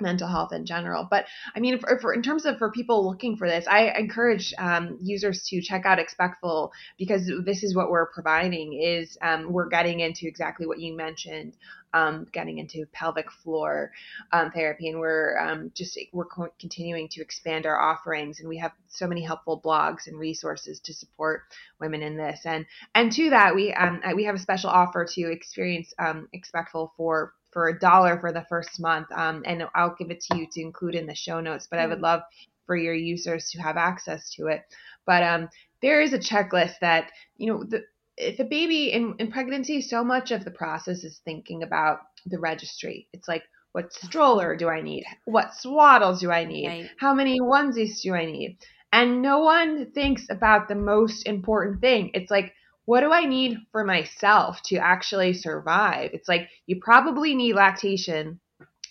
mental 0.00 0.28
health 0.28 0.52
in 0.52 0.66
general. 0.66 1.06
But 1.10 1.26
I 1.54 1.60
mean, 1.60 1.78
for, 1.78 1.98
for, 2.00 2.14
in 2.14 2.22
terms 2.22 2.46
of 2.46 2.58
for 2.58 2.70
people 2.70 3.06
looking 3.06 3.36
for 3.36 3.48
this, 3.48 3.66
I 3.68 3.92
encourage 3.98 4.52
um, 4.58 4.98
users 5.02 5.46
to 5.48 5.60
check 5.60 5.86
out 5.86 5.98
Expectful 5.98 6.72
because 6.98 7.30
this 7.44 7.62
is 7.62 7.74
what 7.74 7.90
we're 7.90 8.06
providing. 8.06 8.80
Is 8.80 9.16
um, 9.22 9.52
we're 9.52 9.68
getting 9.68 10.00
into 10.00 10.26
exactly 10.26 10.66
what 10.66 10.78
you 10.78 10.96
mentioned, 10.96 11.56
um, 11.92 12.26
getting 12.32 12.58
into 12.58 12.86
pelvic 12.92 13.30
floor 13.30 13.92
um, 14.32 14.50
therapy, 14.50 14.88
and 14.88 14.98
we're 14.98 15.38
um, 15.38 15.70
just 15.74 15.98
we're 16.12 16.24
co- 16.24 16.52
continuing 16.58 17.08
to 17.10 17.20
expand 17.20 17.66
our 17.66 17.80
offerings, 17.80 18.40
and 18.40 18.48
we 18.48 18.58
have 18.58 18.72
so 18.88 19.06
many 19.06 19.22
helpful 19.22 19.60
blogs 19.64 20.06
and 20.06 20.18
resources 20.18 20.80
to 20.80 20.94
support 20.94 21.42
women 21.80 22.02
in 22.02 22.16
this. 22.16 22.40
And 22.44 22.66
and 22.94 23.12
to 23.12 23.30
that, 23.30 23.54
we 23.54 23.72
um, 23.74 24.00
we 24.14 24.24
have 24.24 24.34
a 24.34 24.38
special 24.38 24.70
offer 24.70 25.04
to 25.04 25.30
experience 25.30 25.92
Expectful 26.32 26.92
for 26.96 27.34
for 27.52 27.68
a 27.68 27.78
dollar 27.78 28.18
for 28.20 28.32
the 28.32 28.46
first 28.48 28.80
month. 28.80 29.06
Um, 29.14 29.42
and 29.46 29.64
I'll 29.74 29.96
give 29.98 30.10
it 30.10 30.20
to 30.30 30.38
you 30.38 30.46
to 30.52 30.60
include 30.60 30.94
in 30.94 31.06
the 31.06 31.14
show 31.14 31.40
notes, 31.40 31.66
but 31.70 31.78
I 31.78 31.86
would 31.86 31.98
mm. 31.98 32.02
love 32.02 32.22
for 32.66 32.76
your 32.76 32.94
users 32.94 33.50
to 33.50 33.60
have 33.60 33.76
access 33.76 34.30
to 34.34 34.46
it. 34.46 34.62
But 35.06 35.22
um, 35.22 35.48
there 35.82 36.00
is 36.00 36.12
a 36.12 36.18
checklist 36.18 36.74
that, 36.80 37.10
you 37.36 37.52
know, 37.52 37.64
the, 37.64 37.82
if 38.16 38.38
a 38.38 38.44
baby 38.44 38.92
in, 38.92 39.14
in 39.18 39.30
pregnancy, 39.32 39.80
so 39.80 40.04
much 40.04 40.30
of 40.30 40.44
the 40.44 40.50
process 40.50 41.04
is 41.04 41.20
thinking 41.24 41.62
about 41.62 42.00
the 42.26 42.38
registry. 42.38 43.08
It's 43.12 43.26
like, 43.26 43.42
what 43.72 43.92
stroller 43.92 44.56
do 44.56 44.68
I 44.68 44.82
need? 44.82 45.04
What 45.24 45.52
swaddles 45.52 46.20
do 46.20 46.30
I 46.30 46.44
need? 46.44 46.66
Right. 46.66 46.90
How 46.98 47.14
many 47.14 47.40
onesies 47.40 48.02
do 48.02 48.14
I 48.14 48.26
need? 48.26 48.58
And 48.92 49.22
no 49.22 49.38
one 49.38 49.92
thinks 49.92 50.26
about 50.28 50.68
the 50.68 50.74
most 50.74 51.26
important 51.26 51.80
thing. 51.80 52.10
It's 52.12 52.30
like, 52.30 52.52
what 52.84 53.00
do 53.00 53.12
I 53.12 53.24
need 53.24 53.58
for 53.72 53.84
myself 53.84 54.60
to 54.66 54.76
actually 54.76 55.34
survive? 55.34 56.10
It's 56.12 56.28
like 56.28 56.48
you 56.66 56.80
probably 56.80 57.34
need 57.34 57.54
lactation 57.54 58.40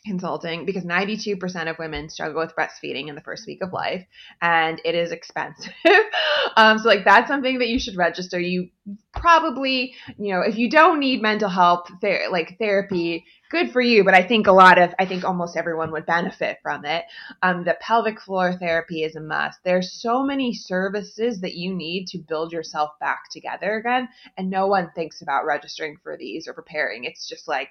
consulting 0.10 0.66
because 0.66 0.84
92% 0.84 1.70
of 1.70 1.78
women 1.78 2.10
struggle 2.10 2.42
with 2.42 2.56
breastfeeding 2.56 3.10
in 3.10 3.16
the 3.16 3.22
first 3.22 3.46
week 3.46 3.62
of 3.62 3.72
life 3.72 4.04
and 4.42 4.82
it 4.84 4.96
is 4.96 5.12
expensive. 5.12 5.72
um, 6.58 6.80
so 6.80 6.88
like 6.88 7.06
that's 7.06 7.28
something 7.28 7.60
that 7.60 7.68
you 7.68 7.80
should 7.80 7.96
register. 7.96 8.40
You 8.40 8.70
probably, 9.14 9.94
you 10.18 10.34
know, 10.34 10.42
if 10.42 10.58
you 10.58 10.68
don't 10.68 11.00
need 11.00 11.22
mental 11.22 11.48
health 11.48 11.92
ther- 12.02 12.28
like 12.32 12.58
therapy, 12.58 13.24
good 13.52 13.72
for 13.72 13.82
you. 13.82 14.04
But 14.04 14.16
I 14.16 14.28
think 14.28 14.48
a 14.48 14.52
lot 14.52 14.80
of, 14.80 14.96
I 14.98 15.06
think 15.06 15.24
almost 15.24 15.56
everyone 15.56 15.92
would 15.92 16.08
benefit 16.08 16.58
from 16.64 16.86
it. 16.86 17.06
Um, 17.44 17.64
the 17.64 17.78
pelvic 17.80 18.20
floor 18.20 18.54
therapy 18.54 19.04
is 19.04 19.16
a 19.16 19.22
must. 19.22 19.60
There's 19.64 20.02
so 20.02 20.24
many 20.24 20.56
services 20.56 21.40
that 21.42 21.54
you 21.54 21.76
need 21.76 22.08
to 22.08 22.18
build 22.18 22.52
yourself 22.52 22.92
back 23.00 23.30
together 23.32 23.76
again. 23.76 24.10
And 24.38 24.50
no 24.50 24.66
one 24.66 24.90
thinks 24.96 25.22
about 25.22 25.46
registering 25.46 25.98
for 26.02 26.18
these 26.18 26.48
or 26.48 26.54
preparing. 26.54 27.04
It's 27.04 27.30
just 27.30 27.48
like, 27.48 27.70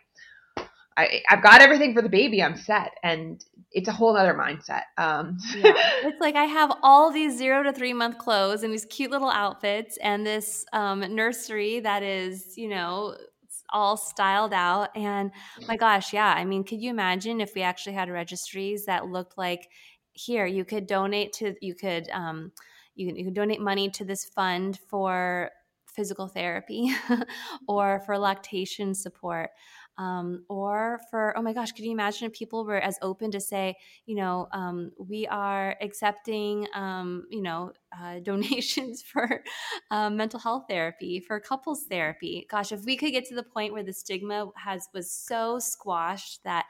I, 0.99 1.23
have 1.27 1.43
got 1.43 1.61
everything 1.61 1.95
for 1.95 2.03
the 2.03 2.09
baby. 2.09 2.43
I'm 2.43 2.57
set, 2.57 2.93
and 3.03 3.45
it's 3.71 3.89
a 3.89 3.93
whole 3.93 4.17
other 4.17 4.35
mindset. 4.35 4.83
Um, 4.97 5.39
yeah. 5.57 5.73
It's 6.03 6.21
like 6.21 6.35
I 6.35 6.45
have 6.45 6.73
all 6.83 7.11
these 7.11 7.37
zero 7.37 7.63
to 7.63 7.73
three 7.73 7.93
month 7.93 8.19
clothes 8.19 8.63
and 8.63 8.73
these 8.73 8.87
cute 8.87 9.11
little 9.11 9.31
outfits, 9.31 9.97
and 9.99 10.27
this 10.27 10.65
um, 10.73 11.01
nursery 11.15 11.81
that 11.81 12.03
is, 12.03 12.57
you 12.57 12.69
know, 12.69 13.17
all 13.71 13.97
styled 13.97 14.53
out. 14.53 14.89
And 14.97 15.31
my 15.67 15.77
gosh, 15.77 16.13
yeah. 16.13 16.35
I 16.37 16.45
mean, 16.45 16.65
could 16.65 16.81
you 16.81 16.91
imagine 16.91 17.41
if 17.41 17.55
we 17.55 17.63
actually 17.63 17.95
had 17.95 18.11
registries 18.11 18.87
that 18.87 19.07
looked 19.07 19.39
like 19.39 19.69
here? 20.15 20.47
You 20.47 20.65
could 20.65 20.87
donate 20.87 21.33
to, 21.35 21.55
you 21.61 21.75
could, 21.75 22.09
um, 22.11 22.53
you, 22.95 23.13
you 23.15 23.25
could 23.25 23.35
donate 23.35 23.61
money 23.61 23.91
to 23.91 24.05
this 24.05 24.25
fund 24.25 24.79
for 24.89 25.51
physical 25.87 26.29
therapy 26.29 26.91
or 27.69 28.01
for 28.07 28.17
lactation 28.17 28.95
support 28.95 29.51
um, 29.99 30.45
or 30.49 31.01
for 31.11 31.37
oh 31.37 31.43
my 31.43 31.53
gosh 31.53 31.73
could 31.73 31.85
you 31.85 31.91
imagine 31.91 32.27
if 32.27 32.33
people 32.33 32.65
were 32.65 32.79
as 32.79 32.99
open 33.03 33.31
to 33.33 33.41
say 33.41 33.77
you 34.07 34.15
know 34.15 34.49
um, 34.53 34.93
we 34.99 35.27
are 35.27 35.77
accepting 35.81 36.67
um, 36.75 37.25
you 37.31 37.43
know 37.43 37.73
uh, 38.01 38.19
donations 38.23 39.03
for 39.03 39.43
uh, 39.91 40.09
mental 40.09 40.41
health 40.41 40.65
therapy 40.69 41.21
for 41.21 41.41
couples 41.41 41.85
therapy. 41.91 42.47
Gosh 42.51 42.73
if 42.73 42.85
we 42.85 42.97
could 42.97 43.13
get 43.13 43.27
to 43.27 43.35
the 43.35 43.43
point 43.43 43.73
where 43.73 43.83
the 43.83 43.93
stigma 43.93 44.49
has 44.57 44.89
was 44.95 45.11
so 45.11 45.59
squashed 45.59 46.43
that 46.45 46.67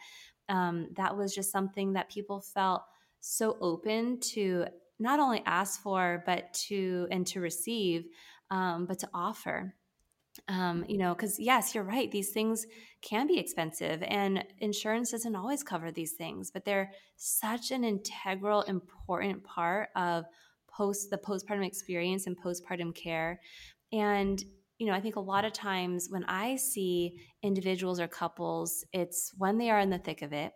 um, 0.49 0.89
that 0.97 1.17
was 1.17 1.35
just 1.35 1.53
something 1.53 1.93
that 1.93 2.11
people 2.11 2.41
felt 2.41 2.83
so 3.21 3.57
open 3.61 4.21
to 4.21 4.65
not 4.99 5.21
only 5.21 5.43
ask 5.45 5.83
for 5.83 6.23
but 6.25 6.53
to 6.55 7.07
and 7.11 7.27
to 7.27 7.41
receive 7.41 8.07
um, 8.51 8.87
but 8.87 8.99
to 9.01 9.09
offer 9.13 9.75
um, 10.49 10.85
you 10.89 10.99
know, 10.99 11.15
because 11.15 11.39
yes, 11.39 11.75
you're 11.75 11.85
right. 11.85 12.11
These 12.11 12.31
things 12.31 12.67
can 13.03 13.27
be 13.27 13.39
expensive, 13.39 14.03
and 14.07 14.45
insurance 14.59 15.11
doesn't 15.11 15.37
always 15.37 15.63
cover 15.63 15.91
these 15.91 16.13
things, 16.13 16.51
but 16.51 16.65
they're 16.65 16.93
such 17.17 17.71
an 17.71 17.85
integral, 17.85 18.63
important 18.63 19.45
part 19.45 19.89
of 19.97 20.25
post 20.69 21.11
the 21.11 21.19
postpartum 21.19 21.67
experience 21.67 22.27
and 22.27 22.41
postpartum 22.41 22.95
care. 22.95 23.41
And 23.93 24.43
you 24.79 24.87
know, 24.87 24.93
I 24.93 25.01
think 25.01 25.17
a 25.17 25.21
lot 25.21 25.45
of 25.45 25.53
times 25.53 26.07
when 26.09 26.25
I 26.25 26.57
see 26.57 27.19
individuals 27.43 27.99
or 27.99 28.07
couples, 28.07 28.85
it's 28.93 29.33
when 29.37 29.59
they 29.59 29.71
are 29.71 29.81
in 29.81 29.91
the 29.91 29.99
thick 29.99 30.23
of 30.23 30.33
it. 30.33 30.53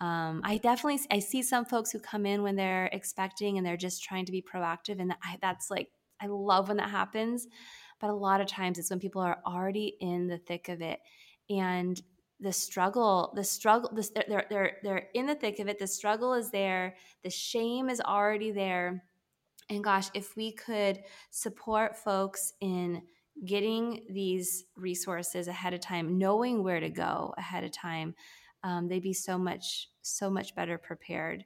Um, 0.00 0.42
I 0.44 0.58
definitely 0.58 1.00
I 1.10 1.20
see 1.20 1.42
some 1.42 1.64
folks 1.64 1.90
who 1.90 1.98
come 1.98 2.26
in 2.26 2.42
when 2.42 2.56
they're 2.56 2.90
expecting 2.92 3.56
and 3.56 3.66
they're 3.66 3.76
just 3.76 4.02
trying 4.02 4.26
to 4.26 4.32
be 4.32 4.42
proactive, 4.42 5.00
and 5.00 5.12
I, 5.22 5.38
that's 5.40 5.70
like 5.70 5.88
I 6.20 6.26
love 6.26 6.68
when 6.68 6.76
that 6.78 6.90
happens 6.90 7.46
but 8.04 8.10
a 8.10 8.14
lot 8.14 8.42
of 8.42 8.46
times 8.46 8.78
it's 8.78 8.90
when 8.90 9.00
people 9.00 9.22
are 9.22 9.38
already 9.46 9.96
in 9.98 10.26
the 10.26 10.36
thick 10.36 10.68
of 10.68 10.82
it 10.82 11.00
and 11.48 12.02
the 12.38 12.52
struggle 12.52 13.32
the 13.34 13.42
struggle 13.42 13.90
this, 13.94 14.10
they're, 14.28 14.44
they're 14.50 14.76
they're 14.82 15.08
in 15.14 15.24
the 15.24 15.34
thick 15.34 15.58
of 15.58 15.68
it 15.68 15.78
the 15.78 15.86
struggle 15.86 16.34
is 16.34 16.50
there 16.50 16.96
the 17.22 17.30
shame 17.30 17.88
is 17.88 18.02
already 18.02 18.50
there 18.50 19.02
and 19.70 19.82
gosh 19.82 20.08
if 20.12 20.36
we 20.36 20.52
could 20.52 21.02
support 21.30 21.96
folks 21.96 22.52
in 22.60 23.00
getting 23.46 24.04
these 24.10 24.64
resources 24.76 25.48
ahead 25.48 25.72
of 25.72 25.80
time 25.80 26.18
knowing 26.18 26.62
where 26.62 26.80
to 26.80 26.90
go 26.90 27.32
ahead 27.38 27.64
of 27.64 27.72
time 27.72 28.14
um, 28.64 28.86
they'd 28.86 29.02
be 29.02 29.14
so 29.14 29.38
much 29.38 29.88
so 30.02 30.28
much 30.28 30.54
better 30.54 30.76
prepared 30.76 31.42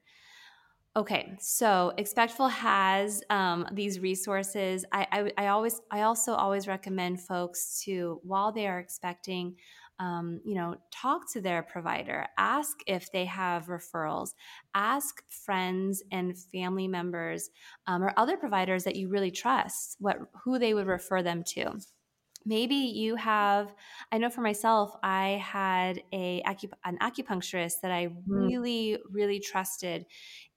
Okay, 0.96 1.36
so 1.38 1.92
Expectful 1.96 2.48
has 2.48 3.22
um, 3.30 3.68
these 3.72 4.00
resources. 4.00 4.84
I, 4.90 5.06
I, 5.12 5.44
I, 5.44 5.46
always, 5.48 5.80
I 5.92 6.02
also 6.02 6.34
always 6.34 6.66
recommend 6.66 7.20
folks 7.20 7.82
to, 7.84 8.20
while 8.24 8.50
they 8.50 8.66
are 8.66 8.80
expecting, 8.80 9.54
um, 10.00 10.40
you 10.44 10.54
know, 10.54 10.74
talk 10.90 11.30
to 11.32 11.40
their 11.40 11.62
provider, 11.62 12.26
ask 12.36 12.78
if 12.86 13.12
they 13.12 13.26
have 13.26 13.66
referrals, 13.66 14.30
ask 14.74 15.22
friends 15.28 16.02
and 16.10 16.36
family 16.36 16.88
members 16.88 17.50
um, 17.86 18.02
or 18.02 18.12
other 18.16 18.36
providers 18.36 18.82
that 18.84 18.96
you 18.96 19.08
really 19.08 19.30
trust 19.30 19.96
what 20.00 20.16
who 20.44 20.58
they 20.58 20.74
would 20.74 20.86
refer 20.86 21.22
them 21.22 21.44
to 21.44 21.78
maybe 22.44 22.74
you 22.74 23.16
have 23.16 23.74
i 24.12 24.18
know 24.18 24.30
for 24.30 24.40
myself 24.40 24.94
i 25.02 25.40
had 25.42 26.02
a 26.12 26.42
an 26.84 26.98
acupuncturist 26.98 27.80
that 27.82 27.90
i 27.90 28.06
mm. 28.06 28.14
really 28.26 28.98
really 29.10 29.40
trusted 29.40 30.06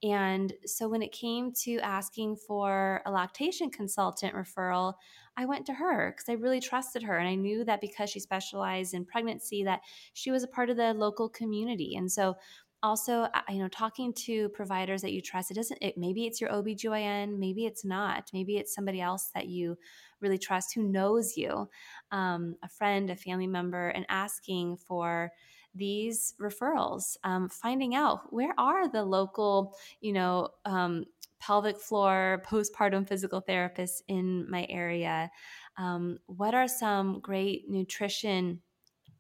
and 0.03 0.53
so 0.65 0.87
when 0.87 1.01
it 1.01 1.11
came 1.11 1.51
to 1.51 1.77
asking 1.79 2.35
for 2.35 3.01
a 3.05 3.11
lactation 3.11 3.69
consultant 3.69 4.33
referral 4.33 4.93
i 5.37 5.45
went 5.45 5.65
to 5.65 5.73
her 5.73 6.11
because 6.11 6.29
i 6.29 6.33
really 6.33 6.61
trusted 6.61 7.03
her 7.03 7.17
and 7.17 7.27
i 7.27 7.35
knew 7.35 7.63
that 7.65 7.81
because 7.81 8.09
she 8.09 8.19
specialized 8.19 8.93
in 8.93 9.05
pregnancy 9.05 9.63
that 9.63 9.81
she 10.13 10.31
was 10.31 10.43
a 10.43 10.47
part 10.47 10.69
of 10.69 10.77
the 10.77 10.93
local 10.93 11.27
community 11.29 11.95
and 11.95 12.11
so 12.11 12.35
also 12.83 13.27
you 13.49 13.59
know 13.59 13.67
talking 13.67 14.13
to 14.13 14.49
providers 14.49 15.01
that 15.01 15.13
you 15.13 15.21
trust 15.21 15.51
it 15.51 15.53
doesn't 15.53 15.77
it 15.81 15.97
maybe 15.97 16.25
it's 16.25 16.41
your 16.41 16.49
obgyn 16.49 17.37
maybe 17.37 17.65
it's 17.65 17.85
not. 17.85 18.29
Maybe 18.33 18.57
it's 18.57 18.73
somebody 18.73 19.01
else 19.01 19.29
that 19.33 19.47
you 19.47 19.77
really 20.19 20.37
trust 20.37 20.73
who 20.73 20.83
knows 20.83 21.37
you 21.37 21.69
um, 22.11 22.55
a 22.63 22.69
friend 22.69 23.09
a 23.09 23.15
family 23.15 23.47
member 23.47 23.89
and 23.89 24.05
asking 24.09 24.77
for 24.77 25.31
these 25.73 26.33
referrals 26.41 27.15
um, 27.23 27.47
finding 27.47 27.95
out 27.95 28.33
where 28.33 28.53
are 28.57 28.89
the 28.89 29.03
local 29.03 29.75
you 30.01 30.13
know 30.13 30.49
um, 30.65 31.05
pelvic 31.41 31.79
floor 31.79 32.43
postpartum 32.47 33.07
physical 33.07 33.41
therapists 33.41 34.01
in 34.07 34.49
my 34.49 34.65
area? 34.69 35.29
Um, 35.77 36.19
what 36.27 36.53
are 36.53 36.67
some 36.67 37.19
great 37.19 37.69
nutrition 37.69 38.61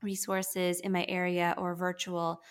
resources 0.03 0.79
in 0.79 0.91
my 0.91 1.05
area 1.07 1.55
or 1.57 1.75
virtual 1.75 2.41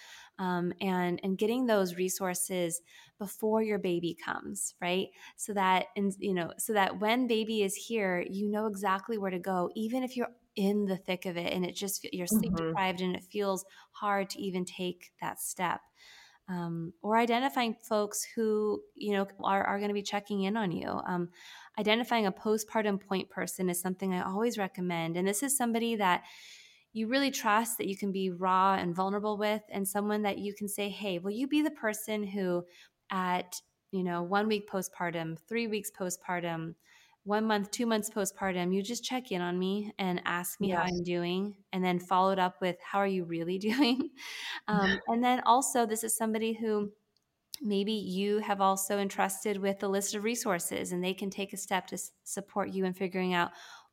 um, 0.40 0.72
and 0.80 1.20
and 1.22 1.38
getting 1.38 1.66
those 1.66 1.94
resources 1.94 2.80
before 3.18 3.62
your 3.62 3.78
baby 3.78 4.16
comes 4.24 4.74
right 4.80 5.08
so 5.36 5.52
that 5.52 5.86
and 5.96 6.12
you 6.18 6.34
know 6.34 6.50
so 6.58 6.72
that 6.72 6.98
when 6.98 7.28
baby 7.28 7.62
is 7.62 7.74
here 7.74 8.24
you 8.28 8.50
know 8.50 8.66
exactly 8.66 9.18
where 9.18 9.30
to 9.30 9.38
go 9.38 9.70
even 9.76 10.02
if 10.02 10.16
you're 10.16 10.30
in 10.56 10.86
the 10.86 10.96
thick 10.96 11.26
of 11.26 11.36
it 11.36 11.52
and 11.52 11.64
it 11.64 11.76
just 11.76 12.08
you're 12.12 12.26
sleep 12.26 12.52
mm-hmm. 12.52 12.68
deprived 12.68 13.02
and 13.02 13.14
it 13.14 13.22
feels 13.30 13.64
hard 13.92 14.28
to 14.30 14.40
even 14.40 14.64
take 14.64 15.12
that 15.20 15.40
step 15.40 15.80
um, 16.48 16.92
or 17.02 17.16
identifying 17.16 17.76
folks 17.88 18.26
who 18.34 18.80
you 18.96 19.12
know 19.12 19.26
are, 19.44 19.62
are 19.62 19.78
going 19.78 19.90
to 19.90 19.94
be 19.94 20.02
checking 20.02 20.42
in 20.44 20.56
on 20.56 20.72
you 20.72 20.88
um, 20.88 21.28
identifying 21.78 22.26
a 22.26 22.32
postpartum 22.32 23.00
point 23.00 23.28
person 23.28 23.68
is 23.68 23.78
something 23.78 24.14
i 24.14 24.22
always 24.22 24.56
recommend 24.56 25.18
and 25.18 25.28
this 25.28 25.42
is 25.42 25.54
somebody 25.54 25.96
that 25.96 26.22
you 26.92 27.06
really 27.06 27.30
trust 27.30 27.78
that 27.78 27.86
you 27.86 27.96
can 27.96 28.10
be 28.10 28.30
raw 28.30 28.74
and 28.74 28.94
vulnerable 28.94 29.36
with 29.36 29.62
and 29.70 29.86
someone 29.86 30.22
that 30.22 30.38
you 30.38 30.54
can 30.54 30.68
say 30.68 30.88
hey 30.88 31.18
will 31.18 31.30
you 31.30 31.46
be 31.46 31.62
the 31.62 31.70
person 31.70 32.26
who 32.26 32.64
at 33.10 33.60
you 33.92 34.02
know 34.02 34.22
one 34.22 34.48
week 34.48 34.68
postpartum 34.70 35.36
three 35.48 35.66
weeks 35.66 35.90
postpartum 35.98 36.74
one 37.24 37.44
month 37.44 37.70
two 37.70 37.86
months 37.86 38.10
postpartum 38.10 38.74
you 38.74 38.82
just 38.82 39.04
check 39.04 39.30
in 39.30 39.40
on 39.40 39.58
me 39.58 39.92
and 39.98 40.20
ask 40.24 40.60
me 40.60 40.68
yes. 40.68 40.78
how 40.78 40.84
i'm 40.84 41.02
doing 41.02 41.54
and 41.72 41.84
then 41.84 41.98
follow 41.98 42.32
it 42.32 42.38
up 42.38 42.60
with 42.60 42.76
how 42.82 42.98
are 42.98 43.06
you 43.06 43.24
really 43.24 43.58
doing 43.70 44.10
um, 44.68 44.98
and 45.08 45.22
then 45.22 45.40
also 45.46 45.86
this 45.86 46.04
is 46.04 46.16
somebody 46.16 46.52
who 46.52 46.90
maybe 47.62 47.92
you 47.92 48.38
have 48.38 48.60
also 48.60 48.98
entrusted 48.98 49.58
with 49.58 49.82
a 49.82 49.88
list 49.88 50.14
of 50.14 50.24
resources 50.24 50.92
and 50.92 51.04
they 51.04 51.12
can 51.12 51.28
take 51.28 51.52
a 51.52 51.58
step 51.58 51.86
to 51.86 51.98
support 52.24 52.70
you 52.70 52.84
in 52.84 52.94
figuring 52.94 53.34
out 53.34 53.50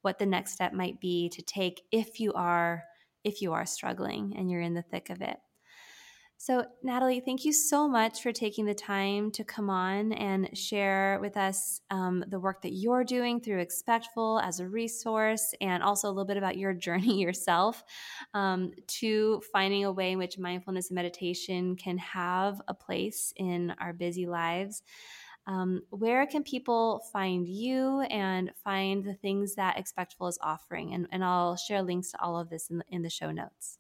what 0.08 0.20
the 0.20 0.26
next 0.26 0.54
step 0.54 0.72
might 0.72 1.02
be 1.02 1.28
to 1.28 1.42
take 1.42 1.82
if 1.92 2.18
you 2.18 2.32
are 2.32 2.86
if 3.26 3.42
you 3.42 3.52
are 3.52 3.66
struggling 3.66 4.34
and 4.38 4.50
you're 4.50 4.62
in 4.62 4.74
the 4.74 4.82
thick 4.82 5.10
of 5.10 5.22
it. 5.22 5.38
So, 6.38 6.64
Nathalie, 6.82 7.20
thank 7.20 7.44
you 7.44 7.52
so 7.52 7.90
much 7.90 8.22
for 8.22 8.32
taking 8.32 8.66
the 8.66 8.74
time 8.74 9.32
to 9.32 9.44
come 9.44 9.70
on 9.70 10.14
and 10.14 10.56
share 10.58 11.18
with 11.20 11.36
us 11.36 11.82
um, 11.90 12.24
the 12.30 12.40
work 12.40 12.62
that 12.62 12.72
you're 12.72 13.04
doing 13.04 13.42
through 13.42 13.60
Expectful 13.60 14.40
as 14.40 14.62
a 14.62 14.70
resource, 14.70 15.54
and 15.60 15.84
also 15.84 16.08
a 16.08 16.12
little 16.12 16.24
bit 16.26 16.38
about 16.38 16.56
your 16.56 16.74
journey 16.86 17.20
yourself 17.20 17.84
um, 18.34 18.72
to 19.00 19.42
finding 19.52 19.84
a 19.84 19.92
way 19.92 20.14
in 20.14 20.20
which 20.20 20.40
mindfulness 20.40 20.90
and 20.90 20.96
meditation 20.96 21.76
can 21.76 21.98
have 21.98 22.62
a 22.70 22.74
place 22.74 23.34
in 23.36 23.74
our 23.80 23.92
busy 23.92 24.26
lives. 24.26 24.84
Um, 25.48 25.82
where 25.90 26.28
can 26.28 26.44
people 26.44 27.02
find 27.14 27.48
you 27.48 28.02
and 28.02 28.52
find 28.64 29.04
the 29.04 29.14
things 29.14 29.56
that 29.56 29.80
Expectful 29.80 30.28
is 30.28 30.38
offering? 30.42 30.94
And, 30.94 31.08
and 31.12 31.24
I'll 31.24 31.56
share 31.56 31.82
links 31.82 32.12
to 32.12 32.22
all 32.22 32.38
of 32.38 32.50
this 32.50 32.70
in 32.70 32.80
the, 32.80 32.84
in 32.90 33.02
the 33.02 33.10
show 33.10 33.32
notes. 33.32 33.80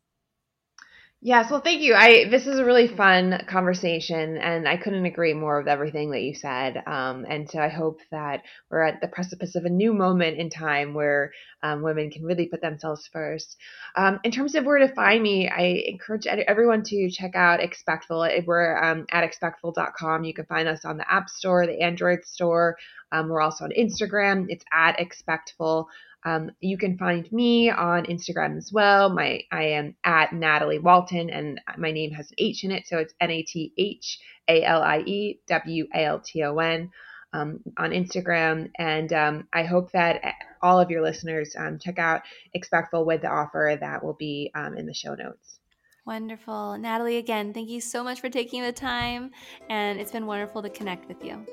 Yes, 1.19 1.49
well, 1.49 1.61
thank 1.61 1.81
you. 1.81 1.95
I 1.95 2.29
this 2.29 2.45
is 2.45 2.59
a 2.59 2.63
really 2.63 2.87
fun 2.87 3.43
conversation, 3.49 4.37
and 4.37 4.67
I 4.67 4.77
couldn't 4.77 5.05
agree 5.05 5.33
more 5.33 5.57
with 5.57 5.67
everything 5.67 6.11
that 6.11 6.21
you 6.21 6.35
said. 6.35 6.83
Um, 6.85 7.25
and 7.27 7.49
so 7.49 7.57
I 7.57 7.69
hope 7.69 8.01
that 8.11 8.43
we're 8.69 8.83
at 8.83 9.01
the 9.01 9.07
precipice 9.07 9.55
of 9.55 9.65
a 9.65 9.69
new 9.69 9.93
moment 9.93 10.37
in 10.37 10.51
time 10.51 10.93
where 10.93 11.31
um, 11.63 11.81
women 11.81 12.11
can 12.11 12.23
really 12.23 12.45
put 12.45 12.61
themselves 12.61 13.09
first. 13.11 13.57
Um, 13.95 14.19
in 14.23 14.29
terms 14.29 14.53
of 14.53 14.65
where 14.65 14.77
to 14.77 14.93
find 14.93 15.23
me, 15.23 15.49
I 15.49 15.81
encourage 15.87 16.27
everyone 16.27 16.83
to 16.83 17.09
check 17.09 17.35
out 17.35 17.61
Expectful. 17.61 18.29
We're 18.45 18.77
um, 18.77 19.07
at 19.09 19.23
expectful.com. 19.23 20.23
You 20.23 20.35
can 20.35 20.45
find 20.45 20.67
us 20.67 20.85
on 20.85 20.97
the 20.97 21.11
App 21.11 21.29
Store, 21.29 21.65
the 21.65 21.81
Android 21.81 22.25
Store. 22.25 22.77
Um, 23.11 23.29
we're 23.29 23.41
also 23.41 23.63
on 23.63 23.71
Instagram. 23.71 24.45
It's 24.49 24.65
at 24.71 24.99
Expectful. 24.99 25.89
Um, 26.27 26.51
you 26.59 26.77
can 26.77 26.97
find 26.97 27.31
me 27.31 27.69
on 27.69 28.03
Instagram 28.03 28.57
as 28.57 28.69
well. 28.73 29.09
My 29.09 29.43
I 29.49 29.63
am 29.63 29.95
at 30.03 30.33
Nathalie 30.33 30.77
Walton, 30.77 31.29
and 31.29 31.61
my 31.77 31.91
name 31.91 32.11
has 32.11 32.29
an 32.31 32.35
H 32.37 32.65
in 32.65 32.71
it, 32.71 32.85
so 32.85 32.97
it's 32.97 33.13
N 33.21 33.31
A 33.31 33.43
T 33.43 33.71
H 33.77 34.19
A 34.49 34.61
L 34.63 34.83
I 34.83 34.99
E 34.99 35.39
W 35.47 35.87
A 35.95 36.03
L 36.03 36.19
T 36.19 36.43
O 36.43 36.57
N 36.57 36.91
um, 37.31 37.61
on 37.77 37.91
Instagram. 37.91 38.69
And 38.77 39.13
um, 39.13 39.47
I 39.53 39.63
hope 39.63 39.93
that 39.93 40.21
all 40.61 40.81
of 40.81 40.91
your 40.91 41.01
listeners 41.01 41.55
um, 41.57 41.79
check 41.79 41.97
out 41.97 42.23
Expectful 42.53 43.05
with 43.05 43.21
the 43.21 43.29
offer 43.29 43.77
that 43.79 44.03
will 44.03 44.15
be 44.15 44.51
um, 44.53 44.75
in 44.77 44.85
the 44.85 44.93
show 44.93 45.15
notes. 45.15 45.59
Wonderful, 46.05 46.77
Nathalie. 46.77 47.17
Again, 47.17 47.53
thank 47.53 47.69
you 47.69 47.79
so 47.79 48.03
much 48.03 48.19
for 48.19 48.29
taking 48.29 48.63
the 48.63 48.73
time, 48.73 49.31
and 49.69 49.97
it's 49.97 50.11
been 50.11 50.25
wonderful 50.25 50.61
to 50.61 50.69
connect 50.69 51.07
with 51.07 51.23
you. 51.23 51.45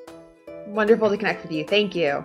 Wonderful 0.66 1.10
to 1.10 1.16
connect 1.16 1.44
with 1.44 1.52
you. 1.52 1.64
Thank 1.64 1.94
you. 1.94 2.24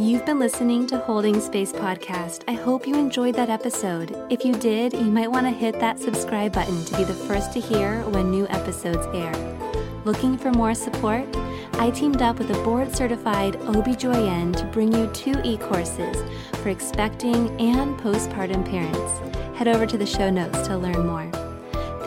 You've 0.00 0.24
been 0.24 0.38
listening 0.38 0.86
to 0.86 0.96
Holding 0.96 1.38
Space 1.42 1.74
Podcast. 1.74 2.44
I 2.48 2.52
hope 2.52 2.86
you 2.86 2.94
enjoyed 2.94 3.34
that 3.34 3.50
episode. 3.50 4.16
If 4.30 4.46
you 4.46 4.54
did, 4.54 4.94
you 4.94 5.10
might 5.12 5.30
want 5.30 5.44
to 5.44 5.50
hit 5.50 5.78
that 5.78 5.98
subscribe 5.98 6.54
button 6.54 6.82
to 6.86 6.96
be 6.96 7.04
the 7.04 7.12
first 7.12 7.52
to 7.52 7.60
hear 7.60 8.00
when 8.04 8.30
new 8.30 8.48
episodes 8.48 9.06
air. 9.12 9.30
Looking 10.06 10.38
for 10.38 10.52
more 10.52 10.74
support? 10.74 11.26
I 11.74 11.90
teamed 11.90 12.22
up 12.22 12.38
with 12.38 12.48
a 12.48 12.64
board 12.64 12.96
certified 12.96 13.56
OBGYN 13.56 14.56
to 14.56 14.64
bring 14.72 14.90
you 14.90 15.06
two 15.08 15.38
e 15.44 15.58
courses 15.58 16.16
for 16.62 16.70
expecting 16.70 17.50
and 17.60 18.00
postpartum 18.00 18.64
parents. 18.64 19.58
Head 19.58 19.68
over 19.68 19.84
to 19.84 19.98
the 19.98 20.06
show 20.06 20.30
notes 20.30 20.66
to 20.66 20.78
learn 20.78 21.06
more. 21.06 21.30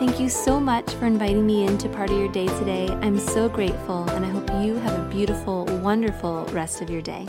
Thank 0.00 0.18
you 0.18 0.28
so 0.28 0.58
much 0.58 0.92
for 0.94 1.06
inviting 1.06 1.46
me 1.46 1.64
into 1.64 1.88
part 1.88 2.10
of 2.10 2.18
your 2.18 2.32
day 2.32 2.48
today. 2.58 2.88
I'm 3.02 3.20
so 3.20 3.48
grateful, 3.48 4.02
and 4.10 4.26
I 4.26 4.30
hope 4.30 4.50
you 4.66 4.74
have 4.78 4.98
a 4.98 5.08
beautiful, 5.08 5.64
wonderful 5.80 6.44
rest 6.46 6.82
of 6.82 6.90
your 6.90 7.00
day. 7.00 7.28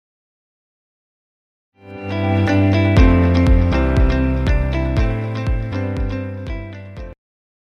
Música 1.83 2.90